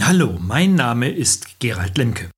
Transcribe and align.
Hallo, 0.00 0.38
mein 0.40 0.74
Name 0.74 1.10
ist 1.10 1.60
Gerald 1.60 1.98
Lemke. 1.98 2.30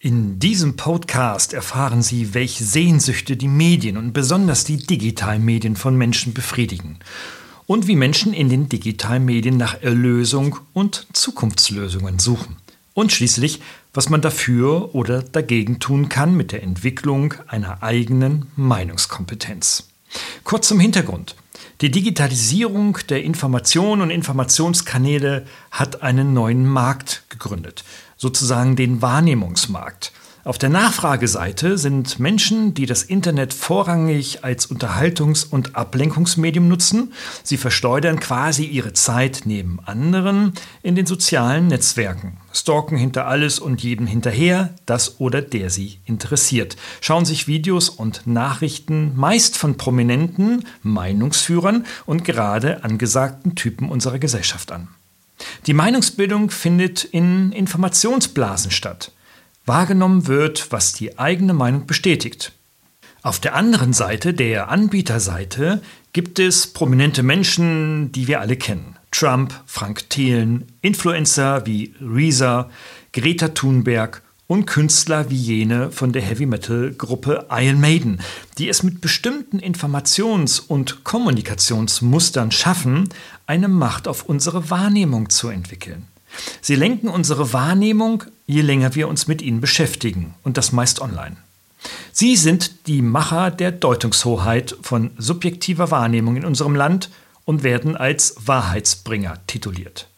In 0.00 0.40
diesem 0.40 0.74
Podcast 0.74 1.52
erfahren 1.52 2.02
Sie, 2.02 2.34
welche 2.34 2.64
Sehnsüchte 2.64 3.36
die 3.36 3.46
Medien 3.46 3.96
und 3.96 4.12
besonders 4.12 4.64
die 4.64 4.78
digitalen 4.78 5.44
Medien 5.44 5.76
von 5.76 5.96
Menschen 5.96 6.34
befriedigen 6.34 6.98
und 7.68 7.86
wie 7.86 7.94
Menschen 7.94 8.32
in 8.32 8.48
den 8.48 8.68
digitalen 8.68 9.24
Medien 9.24 9.56
nach 9.56 9.82
Erlösung 9.82 10.58
und 10.72 11.06
Zukunftslösungen 11.12 12.18
suchen. 12.18 12.56
Und 12.92 13.12
schließlich, 13.12 13.60
was 13.94 14.08
man 14.08 14.20
dafür 14.20 14.96
oder 14.96 15.22
dagegen 15.22 15.78
tun 15.78 16.08
kann 16.08 16.36
mit 16.36 16.50
der 16.50 16.64
Entwicklung 16.64 17.34
einer 17.46 17.84
eigenen 17.84 18.46
Meinungskompetenz. 18.56 19.90
Kurz 20.42 20.66
zum 20.66 20.80
Hintergrund. 20.80 21.36
Die 21.80 21.92
Digitalisierung 21.92 22.98
der 23.08 23.22
Information 23.22 24.00
und 24.00 24.10
Informationskanäle 24.10 25.46
hat 25.70 26.02
einen 26.02 26.32
neuen 26.32 26.66
Markt 26.66 27.22
gegründet, 27.28 27.84
sozusagen 28.16 28.74
den 28.74 29.00
Wahrnehmungsmarkt. 29.00 30.10
Auf 30.48 30.56
der 30.56 30.70
Nachfrageseite 30.70 31.76
sind 31.76 32.18
Menschen, 32.20 32.72
die 32.72 32.86
das 32.86 33.02
Internet 33.02 33.52
vorrangig 33.52 34.44
als 34.44 34.70
Unterhaltungs- 34.70 35.46
und 35.46 35.76
Ablenkungsmedium 35.76 36.68
nutzen. 36.68 37.12
Sie 37.42 37.58
versteudern 37.58 38.18
quasi 38.18 38.64
ihre 38.64 38.94
Zeit 38.94 39.42
neben 39.44 39.78
anderen 39.84 40.54
in 40.82 40.94
den 40.94 41.04
sozialen 41.04 41.66
Netzwerken, 41.66 42.38
stalken 42.50 42.96
hinter 42.96 43.26
alles 43.26 43.58
und 43.58 43.82
jedem 43.82 44.06
hinterher, 44.06 44.74
das 44.86 45.20
oder 45.20 45.42
der 45.42 45.68
sie 45.68 46.00
interessiert, 46.06 46.78
schauen 47.02 47.26
sich 47.26 47.46
Videos 47.46 47.90
und 47.90 48.26
Nachrichten 48.26 49.12
meist 49.16 49.58
von 49.58 49.76
prominenten 49.76 50.64
Meinungsführern 50.82 51.84
und 52.06 52.24
gerade 52.24 52.84
angesagten 52.84 53.54
Typen 53.54 53.90
unserer 53.90 54.18
Gesellschaft 54.18 54.72
an. 54.72 54.88
Die 55.66 55.74
Meinungsbildung 55.74 56.50
findet 56.50 57.04
in 57.04 57.52
Informationsblasen 57.52 58.70
statt 58.70 59.12
wahrgenommen 59.68 60.26
wird, 60.26 60.72
was 60.72 60.92
die 60.92 61.18
eigene 61.18 61.54
Meinung 61.54 61.86
bestätigt. 61.86 62.52
Auf 63.22 63.40
der 63.40 63.54
anderen 63.54 63.92
Seite, 63.92 64.32
der 64.32 64.70
Anbieterseite, 64.70 65.82
gibt 66.12 66.38
es 66.38 66.68
prominente 66.68 67.22
Menschen, 67.22 68.10
die 68.12 68.26
wir 68.26 68.40
alle 68.40 68.56
kennen. 68.56 68.96
Trump, 69.10 69.52
Frank 69.66 70.08
Thelen, 70.10 70.64
Influencer 70.80 71.66
wie 71.66 71.94
Reza, 72.00 72.70
Greta 73.12 73.48
Thunberg 73.48 74.22
und 74.46 74.66
Künstler 74.66 75.30
wie 75.30 75.36
jene 75.36 75.90
von 75.90 76.12
der 76.12 76.22
Heavy 76.22 76.46
Metal 76.46 76.94
Gruppe 76.96 77.46
Iron 77.50 77.80
Maiden, 77.80 78.20
die 78.56 78.68
es 78.68 78.82
mit 78.82 79.00
bestimmten 79.00 79.58
Informations- 79.58 80.60
und 80.60 81.04
Kommunikationsmustern 81.04 82.50
schaffen, 82.50 83.08
eine 83.46 83.68
Macht 83.68 84.08
auf 84.08 84.24
unsere 84.24 84.70
Wahrnehmung 84.70 85.28
zu 85.28 85.48
entwickeln. 85.48 86.06
Sie 86.60 86.74
lenken 86.74 87.08
unsere 87.08 87.52
Wahrnehmung, 87.52 88.24
je 88.46 88.62
länger 88.62 88.94
wir 88.94 89.08
uns 89.08 89.26
mit 89.26 89.42
ihnen 89.42 89.60
beschäftigen, 89.60 90.34
und 90.42 90.56
das 90.56 90.72
meist 90.72 91.00
online. 91.00 91.36
Sie 92.12 92.36
sind 92.36 92.86
die 92.86 93.02
Macher 93.02 93.50
der 93.50 93.72
Deutungshoheit 93.72 94.76
von 94.82 95.12
subjektiver 95.18 95.90
Wahrnehmung 95.90 96.36
in 96.36 96.44
unserem 96.44 96.74
Land 96.74 97.10
und 97.44 97.62
werden 97.62 97.96
als 97.96 98.34
Wahrheitsbringer 98.46 99.38
tituliert. 99.46 100.08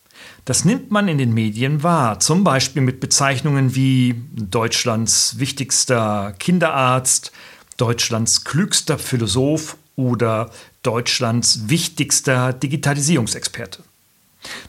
Das 0.45 0.65
nimmt 0.65 0.91
man 0.91 1.09
in 1.09 1.19
den 1.19 1.35
Medien 1.35 1.83
wahr, 1.83 2.19
zum 2.19 2.45
Beispiel 2.45 2.83
mit 2.83 3.01
Bezeichnungen 3.01 3.75
wie 3.75 4.15
Deutschlands 4.35 5.39
wichtigster 5.39 6.35
Kinderarzt, 6.39 7.31
Deutschlands 7.77 8.45
klügster 8.45 8.99
Philosoph 8.99 9.77
oder 9.97 10.51
Deutschlands 10.83 11.69
wichtigster 11.69 12.53
Digitalisierungsexperte. 12.53 13.83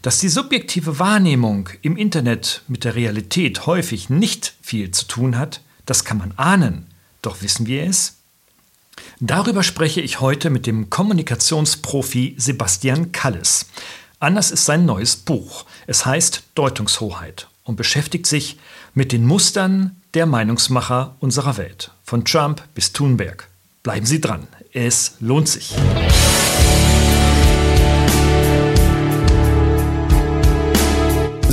Dass 0.01 0.19
die 0.19 0.29
subjektive 0.29 0.99
Wahrnehmung 0.99 1.69
im 1.81 1.97
Internet 1.97 2.63
mit 2.67 2.83
der 2.83 2.95
Realität 2.95 3.65
häufig 3.65 4.09
nicht 4.09 4.53
viel 4.61 4.91
zu 4.91 5.05
tun 5.05 5.37
hat, 5.37 5.61
das 5.85 6.05
kann 6.05 6.17
man 6.17 6.33
ahnen, 6.37 6.87
doch 7.21 7.41
wissen 7.41 7.67
wir 7.67 7.83
es? 7.83 8.15
Darüber 9.19 9.63
spreche 9.63 10.01
ich 10.01 10.19
heute 10.19 10.49
mit 10.49 10.67
dem 10.67 10.89
Kommunikationsprofi 10.89 12.35
Sebastian 12.37 13.11
Kalles. 13.11 13.67
Anders 14.19 14.51
ist 14.51 14.65
sein 14.65 14.85
neues 14.85 15.15
Buch. 15.15 15.65
Es 15.87 16.05
heißt 16.05 16.43
Deutungshoheit 16.55 17.47
und 17.63 17.75
beschäftigt 17.75 18.27
sich 18.27 18.59
mit 18.93 19.11
den 19.11 19.25
Mustern 19.25 19.95
der 20.13 20.25
Meinungsmacher 20.25 21.15
unserer 21.19 21.57
Welt, 21.57 21.91
von 22.03 22.25
Trump 22.25 22.61
bis 22.75 22.91
Thunberg. 22.91 23.47
Bleiben 23.83 24.05
Sie 24.05 24.21
dran, 24.21 24.47
es 24.73 25.15
lohnt 25.19 25.47
sich. 25.47 25.73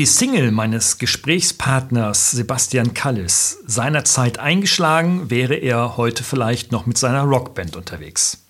Die 0.00 0.06
Single 0.06 0.50
meines 0.50 0.96
Gesprächspartners 0.96 2.30
Sebastian 2.30 2.94
Kallis 2.94 3.58
seinerzeit 3.66 4.38
eingeschlagen, 4.38 5.28
wäre 5.28 5.56
er 5.56 5.98
heute 5.98 6.24
vielleicht 6.24 6.72
noch 6.72 6.86
mit 6.86 6.96
seiner 6.96 7.24
Rockband 7.24 7.76
unterwegs. 7.76 8.46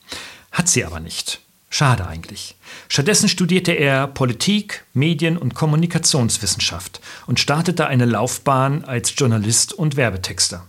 Hat 0.53 0.69
sie 0.69 0.85
aber 0.85 1.01
nicht. 1.01 1.41
Schade 1.69 2.07
eigentlich. 2.07 2.55
Stattdessen 2.89 3.29
studierte 3.29 3.73
er 3.73 4.07
Politik, 4.07 4.85
Medien- 4.95 5.37
und 5.37 5.57
Kommunikationswissenschaft 5.57 7.01
und 7.27 7.41
startete 7.41 7.89
eine 7.89 8.05
Laufbahn 8.05 8.85
als 8.85 9.13
Journalist 9.17 9.73
und 9.73 9.97
Werbetexter. 9.97 10.69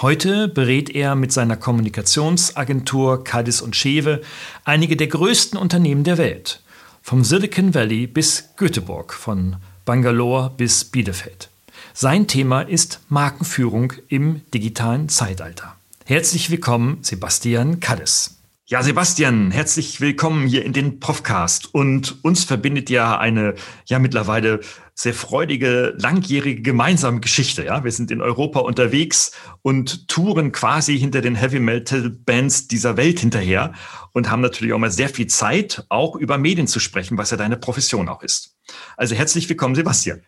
Heute 0.00 0.48
berät 0.48 0.88
er 0.88 1.16
mit 1.16 1.34
seiner 1.34 1.58
Kommunikationsagentur 1.58 3.24
Cadiz 3.24 3.60
und 3.60 3.76
Schewe 3.76 4.22
einige 4.64 4.96
der 4.96 5.08
größten 5.08 5.58
Unternehmen 5.58 6.04
der 6.04 6.16
Welt, 6.16 6.62
vom 7.02 7.24
Silicon 7.24 7.74
Valley 7.74 8.06
bis 8.06 8.54
Göteborg, 8.56 9.12
von 9.12 9.56
Bangalore 9.84 10.50
bis 10.56 10.84
Bielefeld. 10.84 11.50
Sein 11.92 12.26
Thema 12.26 12.62
ist 12.62 13.00
Markenführung 13.08 13.92
im 14.08 14.40
digitalen 14.52 15.08
Zeitalter. 15.08 15.76
Herzlich 16.06 16.50
willkommen, 16.50 16.98
Sebastian 17.02 17.80
Kalles. 17.80 18.38
Ja, 18.66 18.82
Sebastian, 18.82 19.50
herzlich 19.50 20.00
willkommen 20.00 20.46
hier 20.46 20.64
in 20.64 20.72
den 20.72 20.98
Profcast. 20.98 21.74
Und 21.74 22.24
uns 22.24 22.44
verbindet 22.44 22.88
ja 22.88 23.18
eine 23.18 23.54
ja 23.84 23.98
mittlerweile 23.98 24.60
sehr 24.94 25.12
freudige, 25.12 25.94
langjährige 25.98 26.62
gemeinsame 26.62 27.18
Geschichte. 27.20 27.64
Ja, 27.64 27.82
wir 27.82 27.90
sind 27.90 28.12
in 28.12 28.22
Europa 28.22 28.60
unterwegs 28.60 29.32
und 29.62 30.06
touren 30.06 30.52
quasi 30.52 30.96
hinter 30.98 31.20
den 31.20 31.34
Heavy 31.34 31.58
Metal 31.58 32.10
Bands 32.10 32.68
dieser 32.68 32.96
Welt 32.96 33.18
hinterher 33.18 33.72
und 34.12 34.30
haben 34.30 34.40
natürlich 34.40 34.72
auch 34.72 34.78
mal 34.78 34.92
sehr 34.92 35.08
viel 35.08 35.26
Zeit, 35.26 35.84
auch 35.88 36.14
über 36.14 36.38
Medien 36.38 36.68
zu 36.68 36.78
sprechen, 36.78 37.18
was 37.18 37.32
ja 37.32 37.36
deine 37.36 37.56
Profession 37.56 38.08
auch 38.08 38.22
ist. 38.22 38.56
Also 38.96 39.16
herzlich 39.16 39.48
willkommen, 39.48 39.74
Sebastian. 39.74 40.22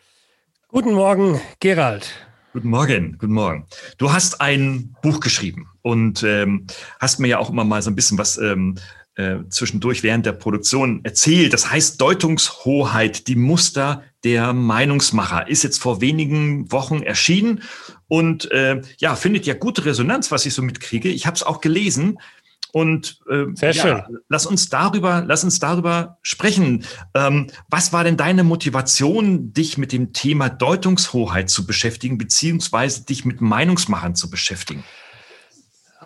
Guten 0.68 0.94
Morgen, 0.94 1.40
Gerald. 1.60 2.10
Guten 2.52 2.68
Morgen, 2.68 3.18
guten 3.18 3.34
Morgen. 3.34 3.66
Du 3.98 4.12
hast 4.12 4.40
ein 4.40 4.96
Buch 5.00 5.20
geschrieben 5.20 5.68
und 5.82 6.24
ähm, 6.24 6.66
hast 6.98 7.20
mir 7.20 7.28
ja 7.28 7.38
auch 7.38 7.50
immer 7.50 7.64
mal 7.64 7.82
so 7.82 7.90
ein 7.90 7.94
bisschen 7.94 8.18
was 8.18 8.36
ähm, 8.38 8.76
äh, 9.14 9.36
zwischendurch 9.48 10.02
während 10.02 10.26
der 10.26 10.32
Produktion 10.32 11.00
erzählt. 11.04 11.52
Das 11.52 11.70
heißt 11.70 12.00
Deutungshoheit, 12.00 13.28
die 13.28 13.36
Muster 13.36 14.02
der 14.26 14.52
Meinungsmacher, 14.52 15.46
ist 15.46 15.62
jetzt 15.62 15.80
vor 15.80 16.00
wenigen 16.00 16.72
Wochen 16.72 17.00
erschienen 17.00 17.62
und 18.08 18.50
äh, 18.50 18.82
ja, 18.98 19.14
findet 19.14 19.46
ja 19.46 19.54
gute 19.54 19.84
Resonanz, 19.84 20.32
was 20.32 20.44
ich 20.46 20.52
so 20.52 20.62
mitkriege. 20.62 21.08
Ich 21.08 21.26
habe 21.28 21.36
es 21.36 21.44
auch 21.44 21.60
gelesen. 21.60 22.18
Und 22.72 23.20
äh, 23.30 23.44
Sehr 23.54 23.72
schön. 23.72 24.02
lass 24.28 24.44
uns 24.44 24.68
darüber, 24.68 25.24
lass 25.24 25.44
uns 25.44 25.60
darüber 25.60 26.18
sprechen. 26.22 26.84
Ähm, 27.14 27.46
was 27.70 27.92
war 27.92 28.02
denn 28.02 28.16
deine 28.16 28.42
Motivation, 28.42 29.52
dich 29.52 29.78
mit 29.78 29.92
dem 29.92 30.12
Thema 30.12 30.48
Deutungshoheit 30.50 31.48
zu 31.48 31.64
beschäftigen, 31.64 32.18
beziehungsweise 32.18 33.04
dich 33.06 33.24
mit 33.24 33.40
Meinungsmachern 33.40 34.16
zu 34.16 34.28
beschäftigen? 34.28 34.82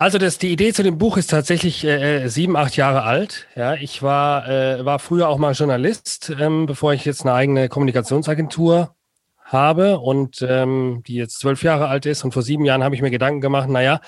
Also 0.01 0.17
das, 0.17 0.39
die 0.39 0.51
Idee 0.51 0.73
zu 0.73 0.81
dem 0.81 0.97
Buch 0.97 1.15
ist 1.17 1.29
tatsächlich 1.29 1.83
äh, 1.83 2.23
äh, 2.23 2.27
sieben, 2.27 2.57
acht 2.57 2.75
Jahre 2.75 3.03
alt. 3.03 3.45
Ja, 3.55 3.75
ich 3.75 4.01
war, 4.01 4.49
äh, 4.49 4.83
war 4.83 4.97
früher 4.97 5.29
auch 5.29 5.37
mal 5.37 5.53
Journalist, 5.53 6.33
ähm, 6.39 6.65
bevor 6.65 6.93
ich 6.93 7.05
jetzt 7.05 7.21
eine 7.21 7.33
eigene 7.33 7.69
Kommunikationsagentur 7.69 8.95
habe 9.43 9.99
und 9.99 10.41
ähm, 10.41 11.03
die 11.05 11.13
jetzt 11.13 11.39
zwölf 11.39 11.61
Jahre 11.61 11.87
alt 11.87 12.07
ist. 12.07 12.23
Und 12.23 12.33
vor 12.33 12.41
sieben 12.41 12.65
Jahren 12.65 12.83
habe 12.83 12.95
ich 12.95 13.03
mir 13.03 13.11
Gedanken 13.11 13.41
gemacht, 13.41 13.69
naja, 13.69 14.01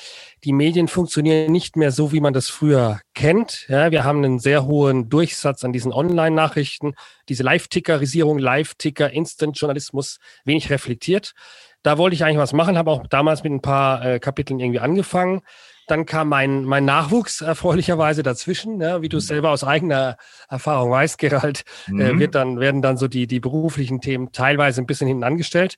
die 0.44 0.52
Medien 0.52 0.88
funktionieren 0.88 1.52
nicht 1.52 1.76
mehr 1.76 1.92
so, 1.92 2.12
wie 2.12 2.22
man 2.22 2.34
das 2.34 2.50
früher 2.50 3.00
kennt. 3.14 3.68
Ja, 3.68 3.92
wir 3.92 4.04
haben 4.04 4.26
einen 4.26 4.40
sehr 4.40 4.66
hohen 4.66 5.10
Durchsatz 5.10 5.64
an 5.64 5.74
diesen 5.74 5.94
Online-Nachrichten, 5.94 6.96
diese 7.30 7.44
Live-Tickerisierung, 7.44 8.40
Live-Ticker, 8.40 9.12
Instant-Journalismus, 9.12 10.18
wenig 10.44 10.72
reflektiert. 10.72 11.36
Da 11.84 12.00
wollte 12.00 12.16
ich 12.16 12.24
eigentlich 12.24 12.38
was 12.40 12.54
machen, 12.54 12.80
habe 12.80 12.90
auch 12.90 13.06
damals 13.06 13.44
mit 13.44 13.54
ein 13.54 13.62
paar 13.62 14.04
äh, 14.04 14.20
Kapiteln 14.20 14.60
irgendwie 14.60 14.80
angefangen. 14.80 15.42
Dann 15.88 16.06
kam 16.06 16.30
mein, 16.30 16.64
mein 16.64 16.86
Nachwuchs 16.86 17.42
erfreulicherweise 17.42 18.24
dazwischen. 18.24 18.80
Ja, 18.80 19.02
wie 19.02 19.10
du 19.10 19.18
es 19.18 19.28
selber 19.28 19.52
aus 19.52 19.64
eigener 19.64 20.18
Erfahrung 20.50 20.92
weißt, 20.92 21.18
Gerald, 21.18 21.64
äh, 21.88 21.92
mhm. 21.92 22.02
äh, 22.02 22.20
wird 22.20 22.36
dann, 22.36 22.60
werden 22.60 22.82
dann 22.82 22.98
so 22.98 23.08
die, 23.08 23.28
die 23.28 23.40
beruflichen 23.40 24.02
Themen 24.02 24.32
teilweise 24.32 24.82
ein 24.82 24.86
bisschen 24.86 25.08
hinten 25.08 25.24
angestellt. 25.24 25.78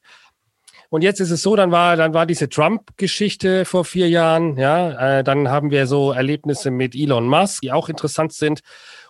Und 0.90 1.02
jetzt 1.02 1.19
ist 1.19 1.31
es 1.31 1.42
so, 1.42 1.56
dann 1.56 1.72
war, 1.72 1.96
dann 1.96 2.13
war 2.13 2.25
diese 2.25 2.48
Trump-Geschichte 2.48 3.66
vor 3.66 3.86
vier 3.86 4.07
Jahren, 4.07 4.56
ja, 4.57 5.19
äh, 5.19 5.24
dann 5.24 5.50
haben 5.50 5.72
wir 5.72 5.88
so 5.88 6.12
Erlebnisse 6.12 6.72
mit 6.72 6.96
Elon 6.96 7.28
Musk, 7.28 7.62
die 7.62 7.72
auch 7.72 7.90
interessant 7.90 8.34
sind. 8.34 8.62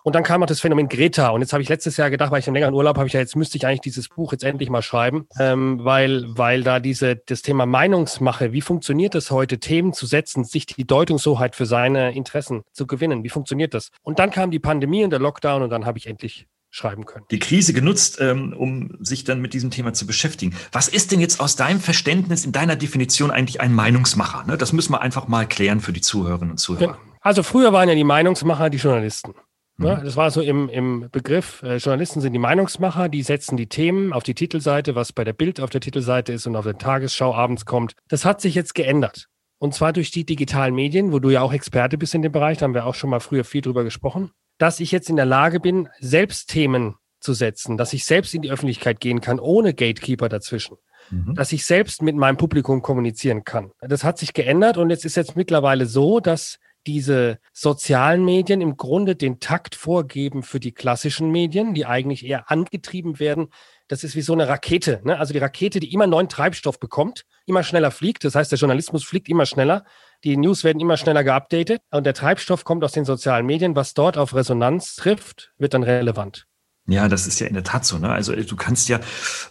Und 0.06 0.14
dann 0.14 0.22
kam 0.22 0.40
auch 0.40 0.46
das 0.46 0.60
Phänomen 0.60 0.88
Greta. 0.88 1.30
Und 1.30 1.40
jetzt 1.40 1.52
habe 1.52 1.64
ich 1.64 1.68
letztes 1.68 1.96
Jahr 1.96 2.10
gedacht, 2.10 2.30
weil 2.30 2.38
ich 2.38 2.46
einen 2.46 2.54
längeren 2.54 2.74
Urlaub 2.74 2.96
habe, 2.96 3.08
ich 3.08 3.12
ja 3.12 3.18
jetzt 3.18 3.34
müsste 3.34 3.58
ich 3.58 3.66
eigentlich 3.66 3.80
dieses 3.80 4.08
Buch 4.08 4.30
jetzt 4.30 4.44
endlich 4.44 4.70
mal 4.70 4.80
schreiben, 4.80 5.26
ähm, 5.36 5.80
weil, 5.82 6.26
weil 6.28 6.62
da 6.62 6.78
diese, 6.78 7.16
das 7.16 7.42
Thema 7.42 7.66
Meinungsmache, 7.66 8.52
wie 8.52 8.60
funktioniert 8.60 9.16
das 9.16 9.32
heute, 9.32 9.58
Themen 9.58 9.92
zu 9.92 10.06
setzen, 10.06 10.44
sich 10.44 10.66
die 10.66 10.86
Deutungshoheit 10.86 11.56
für 11.56 11.66
seine 11.66 12.14
Interessen 12.14 12.62
zu 12.70 12.86
gewinnen, 12.86 13.24
wie 13.24 13.30
funktioniert 13.30 13.74
das? 13.74 13.90
Und 14.04 14.20
dann 14.20 14.30
kam 14.30 14.52
die 14.52 14.60
Pandemie 14.60 15.02
und 15.02 15.10
der 15.10 15.18
Lockdown 15.18 15.62
und 15.62 15.70
dann 15.70 15.86
habe 15.86 15.98
ich 15.98 16.06
endlich 16.06 16.46
schreiben 16.70 17.04
können. 17.04 17.24
Die 17.32 17.40
Krise 17.40 17.72
genutzt, 17.72 18.18
ähm, 18.20 18.54
um 18.56 18.98
sich 19.00 19.24
dann 19.24 19.40
mit 19.40 19.54
diesem 19.54 19.72
Thema 19.72 19.92
zu 19.92 20.06
beschäftigen. 20.06 20.54
Was 20.70 20.86
ist 20.86 21.10
denn 21.10 21.18
jetzt 21.18 21.40
aus 21.40 21.56
deinem 21.56 21.80
Verständnis, 21.80 22.44
in 22.44 22.52
deiner 22.52 22.76
Definition 22.76 23.32
eigentlich 23.32 23.60
ein 23.60 23.74
Meinungsmacher? 23.74 24.44
Ne? 24.46 24.56
Das 24.56 24.72
müssen 24.72 24.92
wir 24.92 25.00
einfach 25.00 25.26
mal 25.26 25.48
klären 25.48 25.80
für 25.80 25.92
die 25.92 26.00
Zuhörerinnen 26.00 26.52
und 26.52 26.58
Zuhörer. 26.58 26.96
Also 27.22 27.42
früher 27.42 27.72
waren 27.72 27.88
ja 27.88 27.96
die 27.96 28.04
Meinungsmacher 28.04 28.70
die 28.70 28.78
Journalisten. 28.78 29.34
Ne? 29.78 29.96
Mhm. 29.96 30.04
Das 30.04 30.16
war 30.16 30.30
so 30.30 30.40
im, 30.40 30.68
im 30.68 31.08
Begriff, 31.10 31.62
äh, 31.62 31.76
Journalisten 31.76 32.20
sind 32.20 32.32
die 32.32 32.38
Meinungsmacher, 32.38 33.08
die 33.08 33.22
setzen 33.22 33.56
die 33.56 33.68
Themen 33.68 34.12
auf 34.12 34.22
die 34.22 34.34
Titelseite, 34.34 34.94
was 34.94 35.12
bei 35.12 35.24
der 35.24 35.32
Bild 35.32 35.60
auf 35.60 35.70
der 35.70 35.80
Titelseite 35.80 36.32
ist 36.32 36.46
und 36.46 36.56
auf 36.56 36.64
der 36.64 36.78
Tagesschau 36.78 37.34
abends 37.34 37.64
kommt. 37.64 37.94
Das 38.08 38.24
hat 38.24 38.40
sich 38.40 38.54
jetzt 38.54 38.74
geändert. 38.74 39.26
Und 39.58 39.74
zwar 39.74 39.92
durch 39.92 40.10
die 40.10 40.24
digitalen 40.24 40.74
Medien, 40.74 41.12
wo 41.12 41.18
du 41.18 41.30
ja 41.30 41.40
auch 41.40 41.52
Experte 41.52 41.98
bist 41.98 42.14
in 42.14 42.22
dem 42.22 42.32
Bereich, 42.32 42.58
da 42.58 42.64
haben 42.64 42.74
wir 42.74 42.86
auch 42.86 42.94
schon 42.94 43.10
mal 43.10 43.20
früher 43.20 43.44
viel 43.44 43.62
drüber 43.62 43.84
gesprochen 43.84 44.30
dass 44.58 44.80
ich 44.80 44.92
jetzt 44.92 45.10
in 45.10 45.16
der 45.16 45.26
Lage 45.26 45.60
bin, 45.60 45.88
selbst 46.00 46.48
Themen 46.50 46.94
zu 47.20 47.34
setzen, 47.34 47.76
dass 47.76 47.92
ich 47.92 48.04
selbst 48.04 48.34
in 48.34 48.42
die 48.42 48.50
Öffentlichkeit 48.50 49.00
gehen 49.00 49.20
kann, 49.20 49.40
ohne 49.40 49.74
Gatekeeper 49.74 50.28
dazwischen. 50.28 50.76
Mhm. 51.10 51.34
Dass 51.34 51.52
ich 51.52 51.64
selbst 51.64 52.02
mit 52.02 52.16
meinem 52.16 52.36
Publikum 52.36 52.82
kommunizieren 52.82 53.44
kann. 53.44 53.70
Das 53.80 54.04
hat 54.04 54.18
sich 54.18 54.32
geändert 54.32 54.76
und 54.76 54.90
jetzt 54.90 55.04
ist 55.04 55.16
jetzt 55.16 55.36
mittlerweile 55.36 55.86
so, 55.86 56.20
dass 56.20 56.58
diese 56.86 57.38
sozialen 57.52 58.24
Medien 58.24 58.60
im 58.60 58.76
Grunde 58.76 59.16
den 59.16 59.40
Takt 59.40 59.74
vorgeben 59.74 60.42
für 60.42 60.60
die 60.60 60.72
klassischen 60.72 61.30
Medien, 61.30 61.74
die 61.74 61.86
eigentlich 61.86 62.24
eher 62.24 62.50
angetrieben 62.50 63.18
werden. 63.18 63.48
Das 63.88 64.04
ist 64.04 64.16
wie 64.16 64.22
so 64.22 64.32
eine 64.32 64.48
Rakete. 64.48 65.00
Ne? 65.04 65.18
Also 65.18 65.32
die 65.32 65.38
Rakete, 65.38 65.80
die 65.80 65.92
immer 65.92 66.06
neuen 66.06 66.28
Treibstoff 66.28 66.78
bekommt, 66.80 67.24
immer 67.44 67.62
schneller 67.62 67.90
fliegt. 67.90 68.24
Das 68.24 68.34
heißt, 68.34 68.50
der 68.50 68.58
Journalismus 68.58 69.04
fliegt 69.04 69.28
immer 69.28 69.46
schneller. 69.46 69.84
Die 70.24 70.36
News 70.36 70.64
werden 70.64 70.80
immer 70.80 70.96
schneller 70.96 71.24
geupdatet 71.24 71.80
und 71.90 72.04
der 72.04 72.14
Treibstoff 72.14 72.64
kommt 72.64 72.82
aus 72.84 72.92
den 72.92 73.04
sozialen 73.04 73.46
Medien. 73.46 73.76
Was 73.76 73.94
dort 73.94 74.16
auf 74.16 74.34
Resonanz 74.34 74.96
trifft, 74.96 75.52
wird 75.58 75.74
dann 75.74 75.82
relevant. 75.82 76.46
Ja, 76.88 77.08
das 77.08 77.26
ist 77.26 77.40
ja 77.40 77.48
in 77.48 77.54
der 77.54 77.64
Tat 77.64 77.84
so. 77.84 77.98
Ne? 77.98 78.08
Also 78.08 78.32
du 78.32 78.54
kannst 78.54 78.88
ja, 78.88 79.00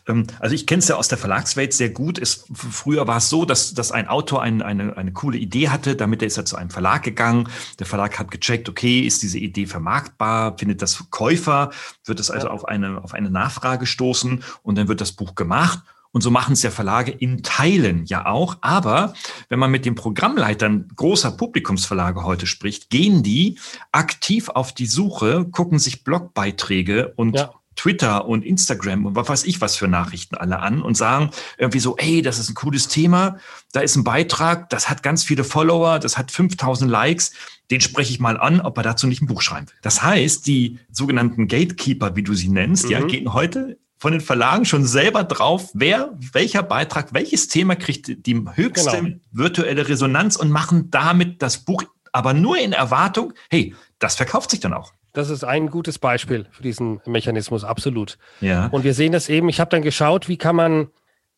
ähm, 0.08 0.26
also 0.40 0.56
ich 0.56 0.66
kenne 0.66 0.80
es 0.80 0.88
ja 0.88 0.96
aus 0.96 1.10
der 1.10 1.18
Verlagswelt 1.18 1.74
sehr 1.74 1.90
gut. 1.90 2.18
Es, 2.18 2.46
früher 2.54 3.08
war 3.08 3.18
es 3.18 3.30
so, 3.30 3.44
dass, 3.44 3.74
dass 3.74 3.92
ein 3.92 4.08
Autor 4.08 4.42
ein, 4.42 4.62
eine, 4.62 4.96
eine 4.96 5.12
coole 5.12 5.38
Idee 5.38 5.68
hatte, 5.68 5.98
damit 5.98 6.22
ist 6.22 6.38
er 6.38 6.46
zu 6.46 6.56
einem 6.56 6.70
Verlag 6.70 7.04
gegangen. 7.04 7.50
Der 7.80 7.86
Verlag 7.86 8.18
hat 8.20 8.32
gecheckt, 8.32 8.70
okay, 8.70 9.02
ist 9.02 9.22
diese 9.22 9.38
Idee 9.38 9.66
vermarktbar, 9.66 10.58
findet 10.58 10.82
das 10.82 11.10
Käufer, 11.10 11.72
wird 12.06 12.22
es 12.22 12.32
also 12.32 12.48
auf 12.48 12.66
eine, 12.66 13.04
auf 13.04 13.14
eine 13.14 13.30
Nachfrage 13.30 13.86
stoßen 13.86 14.42
und 14.64 14.78
dann 14.78 14.88
wird 14.88 15.02
das 15.02 15.12
Buch 15.12 15.36
gemacht 15.36 15.80
und 16.16 16.22
so 16.22 16.32
machen 16.32 16.54
es 16.54 16.64
ja 16.64 16.72
Verlage 16.72 17.12
in 17.12 17.44
Teilen 17.44 18.06
ja 18.06 18.26
auch. 18.26 18.56
Aber 18.62 19.14
wenn 19.50 19.60
man 19.60 19.70
mit 19.70 19.86
den 19.86 19.96
Programmleitern 19.96 20.88
großer 20.96 21.32
Publikumsverlage 21.32 22.24
heute 22.24 22.48
spricht, 22.48 22.90
gehen 22.90 23.22
die 23.22 23.60
aktiv 23.92 24.48
auf 24.48 24.72
die 24.72 24.86
Suche, 24.86 25.44
gucken 25.52 25.78
sich 25.78 26.06
Blogbeiträge 26.06 27.12
und 27.18 27.36
ja. 27.36 27.52
Twitter 27.76 28.30
und 28.30 28.46
Instagram 28.46 29.06
und 29.08 29.18
was 29.18 29.28
weiß 29.28 29.44
ich 29.44 29.60
was 29.60 29.76
für 29.76 29.90
Nachrichten 29.90 30.36
alle 30.36 30.60
an 30.60 30.82
und 30.82 30.96
sagen 30.96 31.32
irgendwie 31.58 31.80
so, 31.80 31.98
ey, 31.98 32.22
das 32.22 32.40
ist 32.40 32.50
ein 32.50 32.56
cooles 32.56 32.88
Thema, 32.88 33.38
da 33.74 33.82
ist 33.82 33.98
ein 33.98 34.06
Beitrag, 34.06 34.70
das 34.70 34.90
hat 34.90 35.04
ganz 35.04 35.26
viele 35.26 35.44
Follower, 35.44 36.00
das 36.00 36.18
hat 36.18 36.32
5000 36.32 36.90
Likes, 36.90 37.34
den 37.72 37.82
spreche 37.82 38.14
ich 38.14 38.22
mal 38.22 38.40
an, 38.40 38.62
ob 38.62 38.78
er 38.78 38.84
dazu 38.84 39.08
nicht 39.08 39.22
ein 39.22 39.28
Buch 39.28 39.42
schreiben 39.42 39.68
will. 39.68 39.76
Das 39.82 40.02
heißt, 40.02 40.48
die 40.48 40.80
sogenannten 40.90 41.50
Gatekeeper, 41.50 42.16
wie 42.16 42.24
du 42.24 42.34
sie 42.36 42.48
nennst, 42.48 42.86
mhm. 42.86 42.92
ja, 42.92 43.02
gehen 43.02 43.34
heute 43.34 43.78
von 43.98 44.12
den 44.12 44.22
Verlagen 44.22 44.66
schon 44.66 44.86
selber 44.86 45.24
drauf, 45.24 45.70
wer, 45.74 46.14
welcher 46.34 46.64
Beitrag, 46.64 47.14
welches 47.14 47.48
Thema 47.48 47.76
kriegt 47.76 48.26
die 48.26 48.46
höchste 48.54 49.02
genau. 49.02 49.18
virtuelle 49.32 49.88
Resonanz 49.88 50.36
und 50.36 50.50
machen 50.52 50.90
damit 50.92 51.42
das 51.42 51.60
Buch 51.60 51.84
aber 52.16 52.34
nur 52.34 52.58
in 52.58 52.72
Erwartung, 52.72 53.34
hey, 53.50 53.76
das 54.00 54.16
verkauft 54.16 54.50
sich 54.50 54.62
dann 54.62 54.74
auch. 54.74 54.94
Das 55.12 55.30
ist 55.30 55.44
ein 55.44 55.70
gutes 55.70 56.00
Beispiel 56.00 56.46
für 56.52 56.64
diesen 56.64 57.02
Mechanismus, 57.06 57.66
absolut. 57.66 58.18
Ja. 58.40 58.68
Und 58.68 58.86
wir 58.86 58.94
sehen 58.94 59.12
das 59.12 59.28
eben, 59.28 59.50
ich 59.50 59.60
habe 59.60 59.70
dann 59.70 59.82
geschaut, 59.82 60.30
wie 60.30 60.38
kann 60.38 60.56
man 60.56 60.88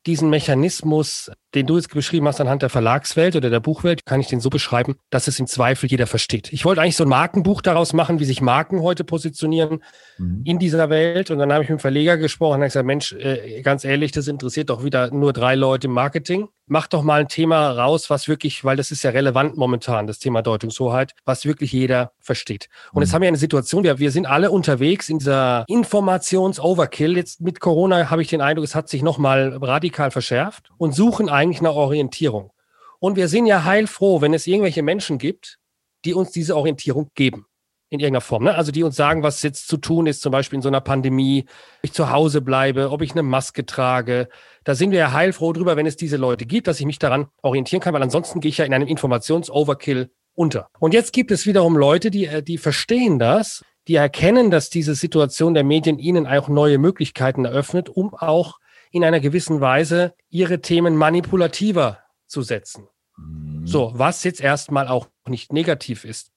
diesen 0.05 0.29
Mechanismus, 0.29 1.31
den 1.57 1.65
du 1.65 1.75
jetzt 1.75 1.91
beschrieben 1.91 2.27
hast 2.27 2.39
anhand 2.39 2.61
der 2.61 2.69
Verlagswelt 2.69 3.35
oder 3.35 3.49
der 3.49 3.59
Buchwelt, 3.59 4.05
kann 4.05 4.21
ich 4.21 4.27
den 4.27 4.39
so 4.39 4.49
beschreiben, 4.49 4.95
dass 5.09 5.27
es 5.27 5.39
im 5.39 5.47
Zweifel 5.47 5.89
jeder 5.89 6.05
versteht. 6.05 6.53
Ich 6.53 6.65
wollte 6.65 6.81
eigentlich 6.81 6.95
so 6.95 7.03
ein 7.03 7.09
Markenbuch 7.09 7.61
daraus 7.61 7.93
machen, 7.93 8.19
wie 8.19 8.25
sich 8.25 8.41
Marken 8.41 8.81
heute 8.81 9.03
positionieren 9.03 9.83
mhm. 10.17 10.41
in 10.45 10.59
dieser 10.59 10.89
Welt. 10.89 11.31
Und 11.31 11.39
dann 11.39 11.51
habe 11.51 11.63
ich 11.63 11.69
mit 11.69 11.79
dem 11.79 11.81
Verleger 11.81 12.17
gesprochen 12.17 12.61
und 12.61 12.67
gesagt, 12.67 12.85
Mensch, 12.85 13.13
äh, 13.13 13.61
ganz 13.63 13.83
ehrlich, 13.83 14.11
das 14.11 14.27
interessiert 14.27 14.69
doch 14.69 14.83
wieder 14.83 15.11
nur 15.11 15.33
drei 15.33 15.55
Leute 15.55 15.87
im 15.87 15.93
Marketing 15.93 16.47
mach 16.67 16.87
doch 16.87 17.01
mal 17.01 17.21
ein 17.21 17.27
Thema 17.27 17.71
raus, 17.71 18.09
was 18.09 18.27
wirklich, 18.27 18.63
weil 18.63 18.75
das 18.75 18.91
ist 18.91 19.03
ja 19.03 19.11
relevant 19.11 19.57
momentan, 19.57 20.05
das 20.05 20.19
Thema 20.19 20.41
Deutungshoheit, 20.41 21.13
was 21.25 21.45
wirklich 21.45 21.71
jeder 21.71 22.11
versteht. 22.19 22.67
Und 22.91 22.97
mhm. 22.97 23.01
jetzt 23.03 23.13
haben 23.13 23.21
wir 23.21 23.29
eine 23.29 23.37
Situation, 23.37 23.83
wir, 23.83 23.99
wir 23.99 24.11
sind 24.11 24.25
alle 24.25 24.51
unterwegs 24.51 25.09
in 25.09 25.19
dieser 25.19 25.65
Informations-Overkill. 25.67 27.15
Jetzt 27.15 27.41
mit 27.41 27.59
Corona 27.59 28.09
habe 28.09 28.21
ich 28.21 28.27
den 28.27 28.41
Eindruck, 28.41 28.65
es 28.65 28.75
hat 28.75 28.89
sich 28.89 29.01
nochmal 29.01 29.57
radikal 29.61 30.11
verschärft 30.11 30.69
und 30.77 30.93
suchen 30.93 31.29
eigentlich 31.29 31.46
nach 31.61 31.75
Orientierung. 31.75 32.51
Und 32.99 33.15
wir 33.15 33.27
sind 33.27 33.45
ja 33.45 33.63
heilfroh, 33.63 34.21
wenn 34.21 34.33
es 34.33 34.47
irgendwelche 34.47 34.81
Menschen 34.81 35.17
gibt, 35.17 35.59
die 36.05 36.13
uns 36.13 36.31
diese 36.31 36.55
Orientierung 36.55 37.11
geben 37.15 37.45
in 37.89 37.99
irgendeiner 37.99 38.21
Form. 38.21 38.43
Ne? 38.43 38.55
Also 38.55 38.71
die 38.71 38.83
uns 38.83 38.95
sagen, 38.95 39.23
was 39.23 39.41
jetzt 39.43 39.67
zu 39.67 39.77
tun 39.77 40.07
ist, 40.07 40.21
zum 40.21 40.31
Beispiel 40.31 40.57
in 40.57 40.61
so 40.61 40.67
einer 40.67 40.81
Pandemie, 40.81 41.45
ob 41.47 41.83
ich 41.83 41.93
zu 41.93 42.09
Hause 42.09 42.41
bleibe, 42.41 42.91
ob 42.91 43.01
ich 43.01 43.11
eine 43.11 43.23
Maske 43.23 43.65
trage. 43.65 44.27
Da 44.63 44.75
sind 44.75 44.91
wir 44.91 44.99
ja 44.99 45.13
heilfroh 45.13 45.53
drüber, 45.53 45.77
wenn 45.77 45.85
es 45.85 45.95
diese 45.95 46.17
Leute 46.17 46.45
gibt, 46.45 46.67
dass 46.67 46.79
ich 46.79 46.85
mich 46.85 46.99
daran 46.99 47.27
orientieren 47.41 47.81
kann, 47.81 47.93
weil 47.93 48.03
ansonsten 48.03 48.41
gehe 48.41 48.49
ich 48.49 48.57
ja 48.57 48.65
in 48.65 48.73
einem 48.73 48.87
Informations-Overkill 48.87 50.11
unter. 50.35 50.69
Und 50.79 50.93
jetzt 50.93 51.13
gibt 51.13 51.31
es 51.31 51.45
wiederum 51.45 51.77
Leute, 51.77 52.11
die, 52.11 52.25
äh, 52.25 52.43
die 52.43 52.57
verstehen 52.57 53.19
das, 53.19 53.63
die 53.87 53.95
erkennen, 53.95 54.51
dass 54.51 54.69
diese 54.69 54.95
Situation 54.95 55.53
der 55.53 55.63
Medien 55.63 55.97
ihnen 55.97 56.27
auch 56.27 56.49
neue 56.49 56.77
Möglichkeiten 56.77 57.45
eröffnet, 57.45 57.89
um 57.89 58.13
auch 58.13 58.59
in 58.91 59.03
einer 59.03 59.19
gewissen 59.19 59.61
Weise 59.61 60.13
ihre 60.29 60.61
Themen 60.61 60.95
manipulativer 60.95 61.99
zu 62.27 62.41
setzen. 62.41 62.87
Mhm. 63.17 63.65
So, 63.67 63.91
was 63.95 64.23
jetzt 64.23 64.41
erstmal 64.41 64.87
auch 64.87 65.07
nicht 65.27 65.53
negativ 65.53 66.05
ist. 66.05 66.31